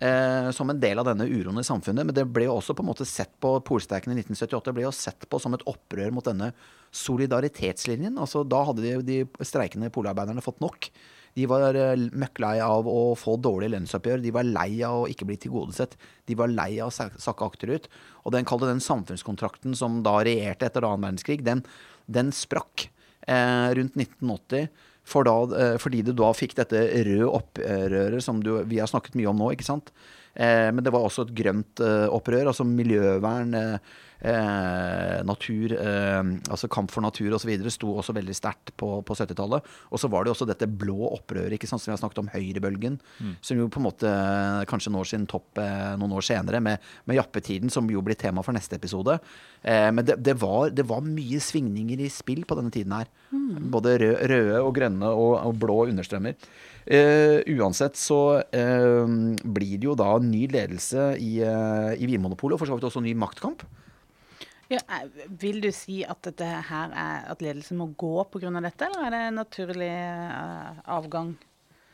eh, 0.00 0.50
som 0.56 0.70
en 0.70 0.80
del 0.80 1.00
av 1.00 1.08
denne 1.08 1.26
uroen 1.28 1.60
i 1.60 1.66
samfunnet. 1.66 2.06
Men 2.06 2.16
det 2.16 2.26
ble 2.30 2.46
jo 2.48 2.56
også 2.58 2.76
på 2.76 2.84
en 2.84 2.90
måte 2.90 3.08
sett 3.08 3.34
på 3.42 3.54
Polstreiken 3.66 4.14
i 4.14 4.20
1978 4.20 4.74
ble 4.76 4.86
jo 4.86 4.94
sett 4.94 5.28
på 5.30 5.40
som 5.42 5.56
et 5.56 5.66
opprør 5.68 6.14
mot 6.14 6.26
denne 6.26 6.52
solidaritetslinjen. 6.94 8.18
Altså 8.22 8.44
Da 8.46 8.62
hadde 8.68 8.84
de, 8.84 8.96
de 9.06 9.46
streikende 9.46 9.92
polarbeiderne 9.94 10.44
fått 10.44 10.62
nok. 10.64 10.90
De 11.36 11.44
var 11.50 11.76
eh, 11.76 12.08
møkk 12.16 12.40
lei 12.40 12.56
av 12.64 12.88
å 12.88 13.12
få 13.18 13.36
dårlige 13.44 13.74
lønnsoppgjør. 13.74 14.24
De 14.24 14.32
var 14.32 14.48
lei 14.48 14.70
av 14.86 15.02
å 15.02 15.08
ikke 15.12 15.28
bli 15.28 15.36
tilgodesett. 15.42 15.98
De 16.28 16.36
var 16.38 16.52
lei 16.52 16.78
av 16.80 16.88
å 16.88 17.08
sakke 17.20 17.48
akterut. 17.48 17.90
Og 18.24 18.32
den 18.32 18.48
kalte 18.48 18.70
den 18.70 18.80
samfunnskontrakten 18.84 19.76
som 19.76 20.00
da 20.06 20.18
regjerte 20.24 20.70
etter 20.70 20.86
annen 20.88 21.04
verdenskrig, 21.04 21.44
den, 21.44 21.60
den 22.08 22.32
sprakk 22.34 22.88
eh, 23.28 23.68
rundt 23.76 23.98
1980. 24.00 24.70
For 25.06 25.26
da, 25.26 25.36
eh, 25.54 25.76
fordi 25.78 26.02
du 26.02 26.12
da 26.16 26.32
fikk 26.34 26.56
dette 26.58 26.82
røde 27.06 27.30
opprøret 27.30 28.24
som 28.24 28.42
du, 28.42 28.56
vi 28.66 28.80
har 28.82 28.90
snakket 28.90 29.18
mye 29.18 29.30
om 29.30 29.38
nå. 29.38 29.52
ikke 29.54 29.68
sant? 29.68 29.92
Eh, 30.34 30.68
men 30.74 30.82
det 30.84 30.92
var 30.94 31.06
også 31.06 31.28
et 31.28 31.36
grønt 31.38 31.82
eh, 31.84 32.08
opprør, 32.12 32.50
altså 32.50 32.66
miljøvern, 32.66 33.54
eh, 34.20 35.22
natur, 35.26 35.74
eh, 35.76 36.22
altså 36.50 36.70
kamp 36.72 36.92
for 36.92 37.04
natur 37.04 37.36
osv. 37.36 37.52
sto 37.72 37.92
også 37.96 38.14
veldig 38.16 38.36
sterkt 38.36 38.72
på, 38.78 38.90
på 39.06 39.16
70-tallet. 39.18 39.66
Og 39.90 40.00
så 40.00 40.10
var 40.12 40.24
det 40.24 40.32
også 40.32 40.48
dette 40.48 40.68
blå 40.68 40.98
opprøret 41.10 41.56
ikke 41.56 41.68
sant, 41.70 41.82
som 41.82 41.92
vi 41.92 41.96
har 41.96 42.02
snakket 42.02 42.22
om, 42.24 42.30
høyrebølgen. 42.32 42.98
Mm. 43.20 43.34
Som 43.44 43.60
jo 43.62 43.68
på 43.72 43.82
en 43.82 43.88
måte 43.88 44.12
kanskje 44.70 44.92
når 44.94 45.10
sin 45.12 45.26
topp 45.30 45.60
eh, 45.62 45.94
noen 46.00 46.16
år 46.16 46.26
senere, 46.26 46.62
med, 46.62 46.82
med, 47.04 47.18
jappetiden, 47.20 47.72
som 47.72 47.88
jo 47.90 48.04
blir 48.04 48.18
tema 48.18 48.44
for 48.46 48.56
neste 48.56 48.78
episode. 48.78 49.18
Eh, 49.62 49.90
men 49.92 50.06
det, 50.06 50.18
det, 50.24 50.36
var, 50.42 50.70
det, 50.74 50.86
var, 50.88 51.04
mye 51.06 51.40
svingninger 51.42 52.00
i 52.02 52.12
spill 52.12 52.44
på 52.48 52.56
denne 52.58 52.72
tiden 52.74 52.96
her. 52.96 53.10
Mm. 53.32 53.68
Både 53.72 53.98
røde, 54.02 54.30
røde 54.32 54.62
og 54.62 54.72
grønne 54.76 55.12
og, 55.12 55.36
og 55.42 55.60
blå 55.60 55.84
understrømmer. 55.90 56.36
Uh, 56.86 57.42
uansett 57.58 57.96
så 57.98 58.38
uh, 58.38 59.14
blir 59.42 59.72
det 59.74 59.88
jo 59.88 59.96
da 59.98 60.12
ny 60.22 60.44
ledelse 60.52 61.16
i, 61.18 61.40
uh, 61.42 61.90
i 61.98 62.06
Vinmonopolet, 62.06 62.54
og 62.54 62.62
for 62.62 62.70
så 62.70 62.76
vidt 62.78 62.86
også 62.86 63.02
ny 63.02 63.14
maktkamp. 63.18 63.64
Ja, 64.72 64.80
vil 65.38 65.60
du 65.62 65.68
si 65.74 66.00
at 66.06 66.26
er 66.42 66.70
at 67.30 67.42
ledelsen 67.44 67.78
må 67.78 67.90
gå 67.94 68.24
pga. 68.32 68.50
dette, 68.60 68.88
eller 68.88 69.06
er 69.06 69.14
det 69.14 69.20
en 69.26 69.38
naturlig 69.40 69.92
avgang? 70.84 71.36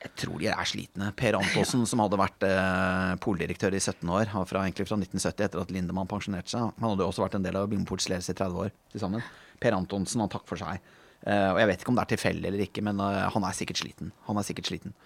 Jeg 0.02 0.14
tror 0.18 0.40
de 0.40 0.48
er 0.50 0.66
slitne. 0.66 1.12
Per 1.14 1.36
Antonsen, 1.38 1.84
som 1.86 2.00
hadde 2.02 2.18
vært 2.18 2.42
eh, 2.42 3.12
poldirektør 3.22 3.76
i 3.76 3.78
17 3.78 4.08
år, 4.10 4.32
fra, 4.50 4.64
egentlig 4.64 4.88
fra 4.88 4.98
1970 4.98 5.44
etter 5.46 5.62
at 5.62 5.70
Lindemann 5.70 6.10
pensjonerte 6.10 6.50
seg, 6.50 6.72
han 6.74 6.88
hadde 6.88 7.06
også 7.06 7.22
vært 7.22 7.36
en 7.38 7.44
del 7.46 7.60
av 7.60 7.68
Blindports 7.70 8.08
ledelse 8.10 8.34
i 8.34 8.40
30 8.40 8.64
år 8.64 8.72
til 8.90 9.04
sammen. 9.04 9.22
Per 9.62 9.76
Antonsen, 9.76 10.24
han 10.24 10.32
takk 10.32 10.48
for 10.48 10.58
seg. 10.58 10.82
Uh, 11.22 11.52
og 11.52 11.60
jeg 11.60 11.68
vet 11.70 11.84
ikke 11.84 11.92
om 11.92 11.98
det 12.00 12.02
er 12.02 12.14
tilfeldig 12.16 12.48
eller 12.48 12.64
ikke, 12.64 12.82
men 12.82 12.98
uh, 12.98 13.28
han 13.30 13.44
er 13.46 13.54
sikkert 13.54 13.78
sliten. 13.78 14.10
Han 14.26 14.40
er 14.40 14.48
sikkert 14.48 14.72
sliten. 14.72 14.96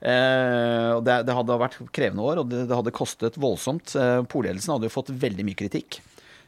Eh, 0.00 0.92
det, 1.04 1.16
det, 1.28 1.34
hadde 1.36 1.58
vært 1.60 1.76
krevende 1.92 2.24
år, 2.24 2.40
og 2.40 2.48
det, 2.48 2.64
det 2.70 2.76
hadde 2.76 2.94
kostet 2.96 3.36
voldsomt. 3.40 3.92
Eh, 4.00 4.22
Polledelsen 4.32 4.74
hadde 4.74 4.88
jo 4.88 4.94
fått 4.94 5.12
veldig 5.12 5.44
mye 5.46 5.58
kritikk. 5.60 6.00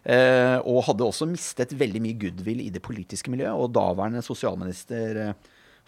Og 0.02 0.80
hadde 0.88 1.06
også 1.06 1.28
mistet 1.30 1.74
veldig 1.78 2.00
mye 2.02 2.18
goodwill 2.18 2.62
i 2.64 2.72
det 2.74 2.82
politiske 2.82 3.30
miljøet. 3.30 3.54
Og 3.54 3.70
daværende 3.76 4.22
sosialminister 4.26 5.20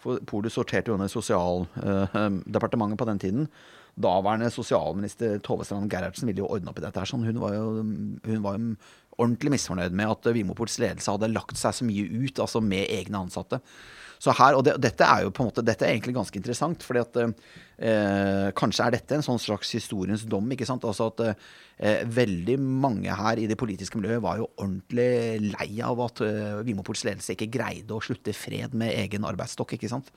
for 0.01 0.21
Polet 0.29 0.53
sorterte 0.53 0.91
jo 0.91 0.97
under 0.97 1.09
Sosialdepartementet 1.11 2.99
på 2.99 3.07
den 3.09 3.21
tiden. 3.21 3.47
Daværende 3.95 4.51
sosialminister 4.51 5.39
Tove 5.39 5.65
Strand 5.65 5.89
Gerhardsen 5.91 6.27
ville 6.27 6.43
jo 6.43 6.51
ordne 6.51 6.71
opp 6.71 6.79
i 6.81 6.83
dette. 6.83 6.99
her, 6.99 7.07
sånn. 7.07 7.25
Hun 7.25 7.39
var 7.39 7.55
jo, 7.55 7.65
hun 8.27 8.41
var 8.43 8.57
jo 8.59 8.75
ordentlig 9.15 9.55
misfornøyd 9.55 9.95
med 9.95 10.11
at 10.11 10.27
Vimoports 10.35 10.79
ledelse 10.83 11.13
hadde 11.13 11.31
lagt 11.31 11.55
seg 11.59 11.77
så 11.77 11.87
mye 11.87 12.03
ut, 12.03 12.41
altså 12.43 12.59
med 12.61 12.91
egne 12.91 13.23
ansatte. 13.23 13.61
Så 14.21 14.33
her, 14.35 14.57
og 14.57 14.63
det, 14.67 14.77
dette 14.83 15.07
er 15.07 15.25
jo 15.25 15.33
på 15.35 15.43
en 15.43 15.49
måte, 15.49 15.63
dette 15.65 15.85
er 15.85 15.95
egentlig 15.95 16.15
ganske 16.15 16.39
interessant. 16.39 16.83
fordi 16.83 17.03
at 17.03 17.19
eh, 17.21 18.47
Kanskje 18.57 18.87
er 18.87 18.95
dette 18.95 19.17
en 19.17 19.25
sånn 19.25 19.41
slags 19.41 19.73
historiens 19.75 20.25
dom. 20.29 20.47
ikke 20.51 20.67
sant, 20.67 20.85
altså 20.87 21.09
at 21.11 21.25
eh, 21.27 22.05
Veldig 22.07 22.57
mange 22.61 23.11
her 23.11 23.41
i 23.41 23.49
det 23.51 23.59
politiske 23.59 23.99
miljøet 23.99 24.23
var 24.23 24.39
jo 24.39 24.49
ordentlig 24.55 25.51
lei 25.51 25.69
av 25.83 26.01
at 26.07 26.23
eh, 26.25 26.63
Vimoports 26.67 27.05
ledelse 27.07 27.35
ikke 27.35 27.51
greide 27.57 27.95
å 27.95 28.03
slutte 28.03 28.35
fred 28.35 28.73
med 28.77 28.95
egen 28.95 29.27
arbeidsstokk. 29.27 29.75
ikke 29.75 29.91
sant, 29.91 30.11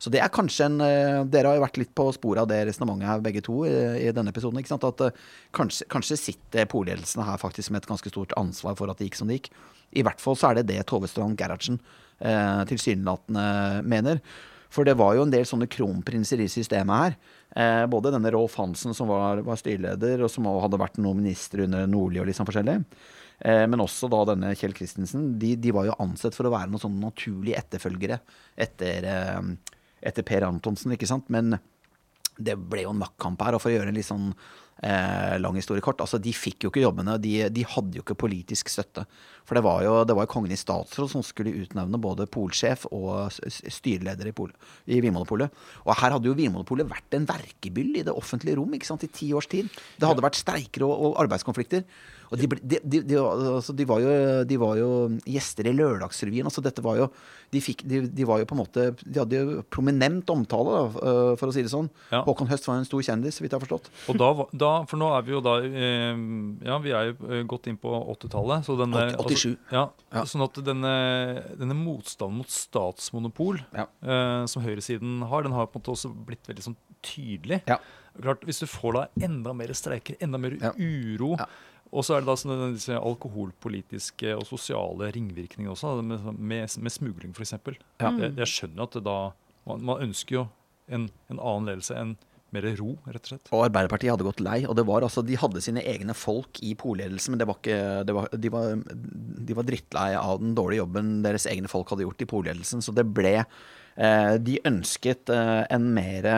så 0.00 0.08
det 0.12 0.22
er 0.24 0.32
kanskje 0.32 0.66
en 0.70 0.80
eh, 0.80 1.22
Dere 1.28 1.50
har 1.50 1.58
jo 1.58 1.64
vært 1.66 1.80
litt 1.82 1.92
på 1.96 2.06
sporet 2.16 2.42
av 2.42 2.48
det 2.48 2.62
resonnementet 2.70 3.10
her 3.10 3.24
begge 3.24 3.42
to 3.44 3.58
i, 3.68 3.74
i, 4.00 4.12
denne 4.16 4.32
episoden. 4.32 4.60
ikke 4.62 4.72
sant? 4.72 4.86
At 4.88 5.02
uh, 5.04 5.26
kanskje, 5.56 5.86
kanskje, 5.92 6.16
sitter 6.20 6.68
polledelsen 6.70 7.24
her 7.26 7.40
faktisk 7.40 7.72
med 7.72 7.82
et 7.82 7.90
ganske 7.90 8.12
stort 8.12 8.32
ansvar 8.40 8.78
for 8.80 8.90
at 8.90 9.00
det 9.00 9.10
gikk 9.10 9.20
som 9.20 9.28
det 9.28 9.40
gikk. 9.40 9.50
I 10.00 10.04
hvert 10.06 10.22
fall 10.22 10.38
så 10.38 10.50
er 10.50 10.60
det 10.60 10.70
det 10.70 10.86
Tove 10.88 11.10
Strand 11.10 11.36
Gerhardsen 11.36 11.80
uh, 12.22 12.62
tilsynelatende 12.70 13.44
mener. 13.88 14.22
For 14.70 14.86
det 14.86 14.94
var 15.00 15.16
jo 15.16 15.24
en 15.26 15.32
del 15.32 15.46
sånne 15.48 15.66
kronprinser 15.70 16.42
i 16.44 16.50
systemet 16.50 17.02
her. 17.02 17.16
Eh, 17.58 17.84
både 17.90 18.12
denne 18.14 18.30
Rolf 18.30 18.54
Hansen, 18.60 18.94
som 18.94 19.08
var, 19.10 19.42
var, 19.42 19.58
styreleder, 19.58 20.22
og 20.22 20.30
som 20.30 20.46
hadde 20.46 20.78
vært 20.78 21.00
noen 21.02 21.18
minister 21.18 21.64
under 21.64 21.88
Nordli 21.90 22.20
og 22.22 22.28
litt 22.28 22.38
sånn 22.38 22.46
forskjellig. 22.46 22.76
Eh, 23.40 23.64
men 23.66 23.82
også 23.82 24.06
da 24.12 24.22
denne 24.30 24.52
Kjell 24.54 24.76
Christensen. 24.78 25.32
De, 25.42 25.56
de, 25.58 25.72
var 25.74 25.88
jo 25.88 25.98
ansett 26.02 26.38
for 26.38 26.46
å 26.46 26.54
være 26.54 26.70
noen 26.70 26.84
sånne 26.84 27.02
naturlige 27.02 27.58
etterfølgere 27.58 28.20
etter 28.54 29.10
eh, 29.10 29.42
etter 30.00 30.24
Per 30.24 30.46
Antonsen, 30.46 30.94
ikke 30.94 31.08
sant. 31.08 31.26
Men 31.32 31.58
det 32.38 32.56
ble 32.58 32.86
jo 32.86 32.94
en 32.94 33.02
maktkamp 33.02 33.40
her. 33.44 33.56
Og 33.56 33.62
for 33.62 33.72
å 33.72 33.74
gjøre 33.74 33.92
en 33.92 33.98
litt 33.98 34.08
sånn 34.08 34.30
eh, 34.82 35.36
lang 35.40 35.56
historie 35.58 35.84
kort, 35.84 36.00
altså 36.02 36.20
de 36.22 36.32
fikk 36.36 36.64
jo 36.64 36.72
ikke 36.72 36.84
jobbene. 36.84 37.16
De, 37.22 37.34
de 37.52 37.66
hadde 37.74 38.00
jo 38.00 38.04
ikke 38.04 38.18
politisk 38.22 38.70
støtte. 38.72 39.06
For 39.48 39.58
det 39.58 39.64
var 39.66 39.82
jo, 39.84 39.94
det 40.06 40.14
var 40.16 40.26
jo 40.26 40.32
kongen 40.32 40.54
i 40.54 40.60
statsråd 40.60 41.10
som 41.12 41.24
skulle 41.26 41.54
utnevne 41.64 42.00
både 42.00 42.28
polsjef 42.30 42.86
og 42.94 43.34
styreleder 43.50 44.30
i, 44.30 44.34
Pol, 44.36 44.52
i 44.86 45.00
Vinmonopolet. 45.02 45.50
Og 45.86 45.92
her 45.96 46.14
hadde 46.14 46.30
jo 46.30 46.36
Vinmonopolet 46.38 46.88
vært 46.90 47.18
en 47.18 47.28
verkebyll 47.28 48.00
i 48.00 48.06
det 48.06 48.14
offentlige 48.14 48.60
rom 48.60 48.78
ikke 48.78 48.92
sant, 48.92 49.04
i 49.06 49.12
ti 49.12 49.32
års 49.36 49.50
tid. 49.50 49.68
Det 49.98 50.08
hadde 50.08 50.24
vært 50.24 50.38
streiker 50.38 50.86
og, 50.86 50.94
og 50.94 51.20
arbeidskonflikter. 51.24 51.84
Og 52.30 52.38
de, 52.38 52.46
de, 52.62 53.00
de, 53.02 53.18
altså 53.18 53.74
de, 53.74 53.86
var 53.88 54.02
jo, 54.02 54.10
de, 54.46 54.58
var 54.60 54.78
jo, 54.78 54.88
gjester 55.26 55.66
i 55.66 55.74
Lørdagsrevyen. 55.74 56.46
Altså 56.46 56.62
dette 56.62 56.82
var 56.84 56.98
jo 57.00 57.08
de, 57.50 57.62
fikk, 57.62 57.82
de, 57.86 58.26
var 58.28 58.38
jo 58.38 58.46
på 58.46 58.54
en 58.54 58.60
måte 58.60 58.84
De 59.02 59.18
hadde 59.18 59.38
jo 59.38 59.62
prominent 59.74 60.28
omtale, 60.30 60.74
da, 60.76 60.82
øh, 61.10 61.32
for 61.40 61.50
å 61.50 61.54
si 61.54 61.64
det 61.66 61.72
sånn. 61.72 61.88
Ja. 62.12 62.22
Håkon 62.26 62.50
Høst 62.50 62.68
var 62.68 62.78
en 62.78 62.86
stor 62.86 63.02
kjendis, 63.02 63.38
så 63.38 63.44
vidt 63.44 63.54
jeg 63.54 63.58
har 63.58 63.64
forstått. 63.64 63.90
Og 64.12 64.20
da, 64.20 64.30
da, 64.54 64.72
For 64.90 65.00
nå 65.00 65.10
er 65.16 65.26
vi 65.26 65.34
jo 65.34 65.42
da 65.44 65.56
eh, 65.66 66.22
Ja, 66.66 66.78
vi 66.82 66.94
er 66.94 67.10
jo 67.10 67.16
godt 67.50 67.60
gått 67.60 67.70
inn 67.70 67.80
på 67.80 67.92
80-tallet. 68.14 68.66
Så 68.66 68.76
denne, 68.80 69.06
87. 69.16 69.20
Altså, 69.26 69.54
ja, 69.74 69.86
ja, 70.14 70.26
Sånn 70.28 70.46
at 70.46 70.60
denne, 70.64 70.92
denne 71.60 71.76
motstanden 71.76 72.40
mot 72.40 72.52
statsmonopol 72.52 73.60
ja. 73.76 73.86
eh, 73.86 74.44
som 74.50 74.64
høyresiden 74.64 75.24
har, 75.30 75.44
den 75.46 75.56
har 75.56 75.68
på 75.68 75.78
en 75.78 75.82
måte 75.82 75.96
også 75.96 76.12
blitt 76.14 76.46
veldig 76.48 76.70
sånn 76.70 76.78
tydelig. 77.04 77.62
Ja. 77.68 77.80
Klart, 78.20 78.42
Hvis 78.44 78.60
du 78.62 78.66
får 78.68 78.96
da 78.96 79.02
enda 79.26 79.52
mer 79.56 79.72
streiker, 79.76 80.16
enda 80.22 80.40
mer 80.40 80.56
uro 80.76 81.36
og 81.90 82.06
så 82.06 82.14
er 82.14 82.22
det 82.22 82.30
da 82.30 82.38
sånne, 82.38 82.70
disse 82.76 82.96
alkoholpolitiske 82.96 84.34
og 84.38 84.46
sosiale 84.46 85.10
ringvirkninger 85.16 85.72
også, 85.72 85.96
med, 86.06 86.26
med, 86.38 86.78
med 86.78 86.94
smugling 86.94 87.34
f.eks. 87.34 87.56
Ja. 87.58 88.12
Jeg, 88.14 88.34
jeg, 88.36 88.50
skjønner 88.50 88.86
at 88.86 88.98
det 88.98 89.04
da 89.08 89.18
man, 89.66 89.82
man 89.88 90.04
ønsker 90.06 90.36
jo 90.36 90.44
en, 90.90 91.08
en, 91.30 91.38
annen 91.38 91.70
ledelse 91.70 91.96
enn 91.98 92.14
mer 92.54 92.66
ro, 92.78 92.96
rett 93.06 93.22
og 93.22 93.32
slett. 93.32 93.50
Og 93.54 93.64
Arbeiderpartiet 93.68 94.10
hadde 94.10 94.26
gått 94.26 94.42
lei. 94.42 94.60
og 94.66 94.74
det 94.78 94.84
var 94.88 95.04
altså, 95.06 95.22
De 95.22 95.38
hadde 95.38 95.62
sine 95.62 95.84
egne 95.86 96.16
folk 96.18 96.58
i 96.66 96.72
polledelsen, 96.78 97.34
men 97.34 97.42
det 97.42 97.46
var 97.46 97.60
ikke, 97.60 97.82
det 98.06 98.16
var, 98.16 98.32
de, 98.34 98.50
var, 98.54 98.72
de, 98.80 99.58
var, 99.58 99.68
drittlei 99.68 100.08
av 100.18 100.40
den 100.42 100.56
dårlige 100.58 100.82
jobben 100.82 101.12
deres 101.26 101.46
egne 101.50 101.70
folk 101.70 101.90
hadde 101.90 102.06
gjort 102.06 102.24
i 102.26 102.30
polledelsen. 102.30 102.82
Så 102.82 102.94
det 102.96 103.06
ble 103.06 103.36
eh, 103.38 104.34
De 104.42 104.58
ønsket 104.66 105.30
eh, 105.34 105.62
en 105.70 105.86
mer 105.94 106.30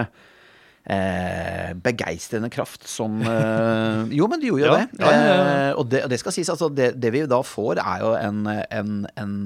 eh, 0.84 1.72
begeistrende 1.82 2.50
kraft 2.52 2.86
som 2.88 3.20
eh, 3.22 4.12
Jo, 4.16 4.28
men 4.30 4.42
du 4.42 4.48
gjorde 4.50 4.64
jo 4.64 4.70
ja, 4.70 4.78
det. 4.80 5.02
Ja, 5.02 5.12
ja, 5.12 5.34
eh, 5.42 5.72
og 5.78 5.90
det. 5.92 6.04
det. 6.10 6.20
skal 6.22 6.34
sies, 6.34 6.50
altså 6.52 6.70
det, 6.72 6.94
det, 7.02 7.12
vi 7.14 7.24
da 7.30 7.42
får, 7.46 7.82
er 7.82 8.04
jo 8.04 8.14
en, 8.18 8.46
en, 8.46 8.96
en, 9.18 9.36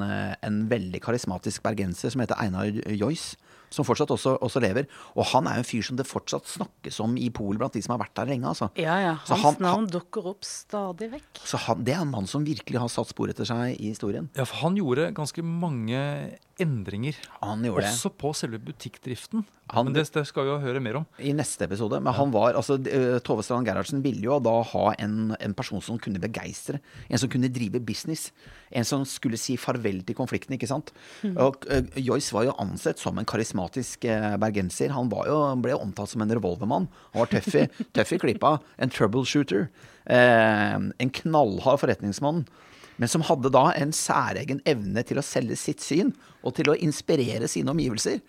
en 0.43 0.63
veldig 0.71 1.03
karismatisk 1.05 1.65
bergenser 1.67 2.15
som 2.15 2.25
heter 2.25 2.41
Einar 2.41 2.71
Joyce 2.93 3.37
som 3.73 3.87
fortsatt 3.87 4.13
også, 4.15 4.37
også, 4.45 4.63
lever. 4.63 4.87
Og 5.19 5.27
han 5.33 5.49
er 5.49 5.59
jo 5.59 5.65
en 5.65 5.69
fyr 5.69 5.85
som 5.87 5.99
det 5.99 6.07
fortsatt 6.09 6.49
snakkes 6.49 7.01
om 7.05 7.17
i 7.21 7.29
Polen 7.35 7.61
blant 7.61 7.77
de 7.77 7.83
som 7.85 7.97
har 7.97 8.03
vært 8.05 8.15
der 8.19 8.31
lenge. 8.31 8.49
Altså. 8.53 8.71
Ja, 8.79 8.97
ja. 9.03 9.15
Hans 9.27 9.43
han, 9.43 9.59
navn 9.61 9.83
han, 9.83 9.91
dukker 9.93 10.31
opp 10.33 10.47
stadig 10.47 11.11
vekk. 11.17 11.43
Så 11.43 11.61
han, 11.67 11.85
Det 11.87 11.97
er 11.97 12.05
en 12.05 12.13
mann 12.15 12.31
som 12.31 12.47
virkelig 12.47 12.83
har 12.83 12.93
satt 12.93 13.13
spor 13.13 13.33
etter 13.33 13.49
seg 13.49 13.77
i 13.77 13.93
historien. 13.93 14.31
Ja, 14.39 14.47
for 14.49 14.63
han 14.65 14.79
gjorde 14.79 15.11
ganske 15.17 15.45
mange 15.47 16.01
endringer. 16.63 17.17
Han 17.43 17.65
gjorde 17.65 17.85
også 17.91 18.11
det. 18.11 18.19
på 18.21 18.31
selve 18.37 18.59
butikkdriften. 18.65 19.45
Han, 19.75 19.89
men 19.89 19.97
det, 19.97 20.05
det, 20.15 20.23
skal 20.29 20.47
vi 20.47 20.53
jo 20.53 20.59
høre 20.63 20.81
mer 20.81 21.01
om. 21.01 21.07
I 21.19 21.33
neste 21.37 21.67
episode. 21.67 21.99
Men 22.01 22.13
ja. 22.13 22.17
han 22.21 22.33
var, 22.33 22.57
altså 22.57 22.79
eh, 22.89 23.17
Tove 23.27 23.45
Strand 23.45 23.67
Gerhardsen 23.69 24.03
ville 24.05 24.25
jo 24.25 24.39
da 24.43 24.55
ha 24.71 24.85
en, 25.03 25.35
en, 25.37 25.57
person 25.59 25.83
som 25.85 25.99
kunne 26.01 26.23
begeistre. 26.23 26.81
En 27.11 27.21
som 27.21 27.31
kunne 27.33 27.51
drive 27.53 27.83
business. 27.85 28.31
En 28.71 28.87
som 28.89 29.05
skulle 29.09 29.41
si 29.41 29.59
farvel 29.61 30.01
til 30.07 30.17
konflikten, 30.19 30.57
ikke 30.57 30.71
sant. 30.71 30.95
Mm. 31.27 31.35
Og 31.45 31.67
uh, 31.69 31.83
Joyce 32.01 32.35
var 32.37 32.47
jo 32.49 32.57
ansett 32.63 33.03
som 33.03 33.19
en 33.19 33.29
karismatisk 33.29 34.07
uh, 34.09 34.37
bergenser. 34.41 34.95
Han 34.97 35.11
jo, 35.13 35.41
ble 35.61 35.75
jo 35.75 35.83
omtalt 35.83 36.15
som 36.15 36.25
en 36.25 36.37
revolvermann. 36.39 36.89
Han 37.13 37.25
var 37.27 37.35
tøff 37.35 37.53
i, 37.59 37.67
tøff 37.97 38.17
i 38.17 38.23
klippa. 38.23 38.57
En 38.81 38.93
troubleshooter. 38.93 39.69
Uh, 40.07 40.79
en 41.03 41.13
knallhard 41.21 41.83
forretningsmann 41.83 42.47
men 42.99 43.09
som 43.13 43.25
hadde 43.29 43.51
da 43.53 43.69
en 43.77 43.93
særegen 43.93 44.61
evne 44.67 45.03
til 45.07 45.19
å 45.21 45.25
selge 45.25 45.57
sitt 45.61 45.81
syn, 45.85 46.15
og 46.47 46.55
til 46.57 46.71
å 46.73 46.77
inspirere 46.79 47.49
sine 47.51 47.73
omgivelser. 47.75 48.21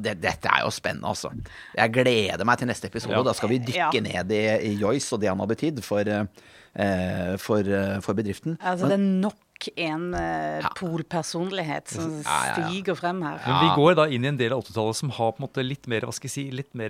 Det, 0.00 0.14
dette 0.22 0.48
er 0.48 0.62
jo 0.64 0.70
spennende, 0.72 1.08
altså. 1.10 1.30
Jeg 1.76 1.92
gleder 1.92 2.44
meg 2.48 2.58
til 2.62 2.68
neste 2.70 2.88
episode. 2.88 3.12
Ja. 3.12 3.22
Da 3.26 3.34
skal 3.36 3.50
vi 3.52 3.58
dykke 3.60 3.76
Ja. 3.92 4.00
ned 4.00 4.32
i, 4.32 4.44
i 4.70 4.76
Joyce 4.80 5.12
og 5.12 5.20
det 5.20 5.28
han 5.28 5.38
har 5.42 5.50
betydd 5.50 5.82
for, 5.84 6.00
eh, 6.08 7.36
for, 7.38 7.60
eh, 7.60 7.98
for 8.00 8.16
bedriften. 8.16 8.56
Altså, 8.60 8.88
det 8.88 8.96
er 8.96 9.04
nok 9.04 9.36
en 9.76 10.14
eh, 10.14 10.60
Ja. 10.62 10.70
polpersonlighet 10.76 11.88
som 11.88 12.10
Ja, 12.22 12.22
ja, 12.24 12.54
ja. 12.58 12.68
stiger 12.68 12.94
frem 12.98 13.22
her. 13.24 13.38
Men 13.46 13.60
vi 13.62 13.68
går 13.76 13.94
da 13.98 14.04
inn 14.12 14.24
i 14.24 14.28
en 14.28 14.36
del 14.38 14.52
av 14.52 14.62
80-tallet 14.64 14.96
som 14.96 15.10
har 15.16 15.32
på 15.32 15.40
en 15.42 15.46
måte 15.48 15.64
litt 15.66 15.86
mer 15.90 16.00
hva 16.06 16.12
skal 16.14 16.28
jeg 16.28 16.34
si, 16.34 16.44
litt 16.54 16.72
mer 16.74 16.88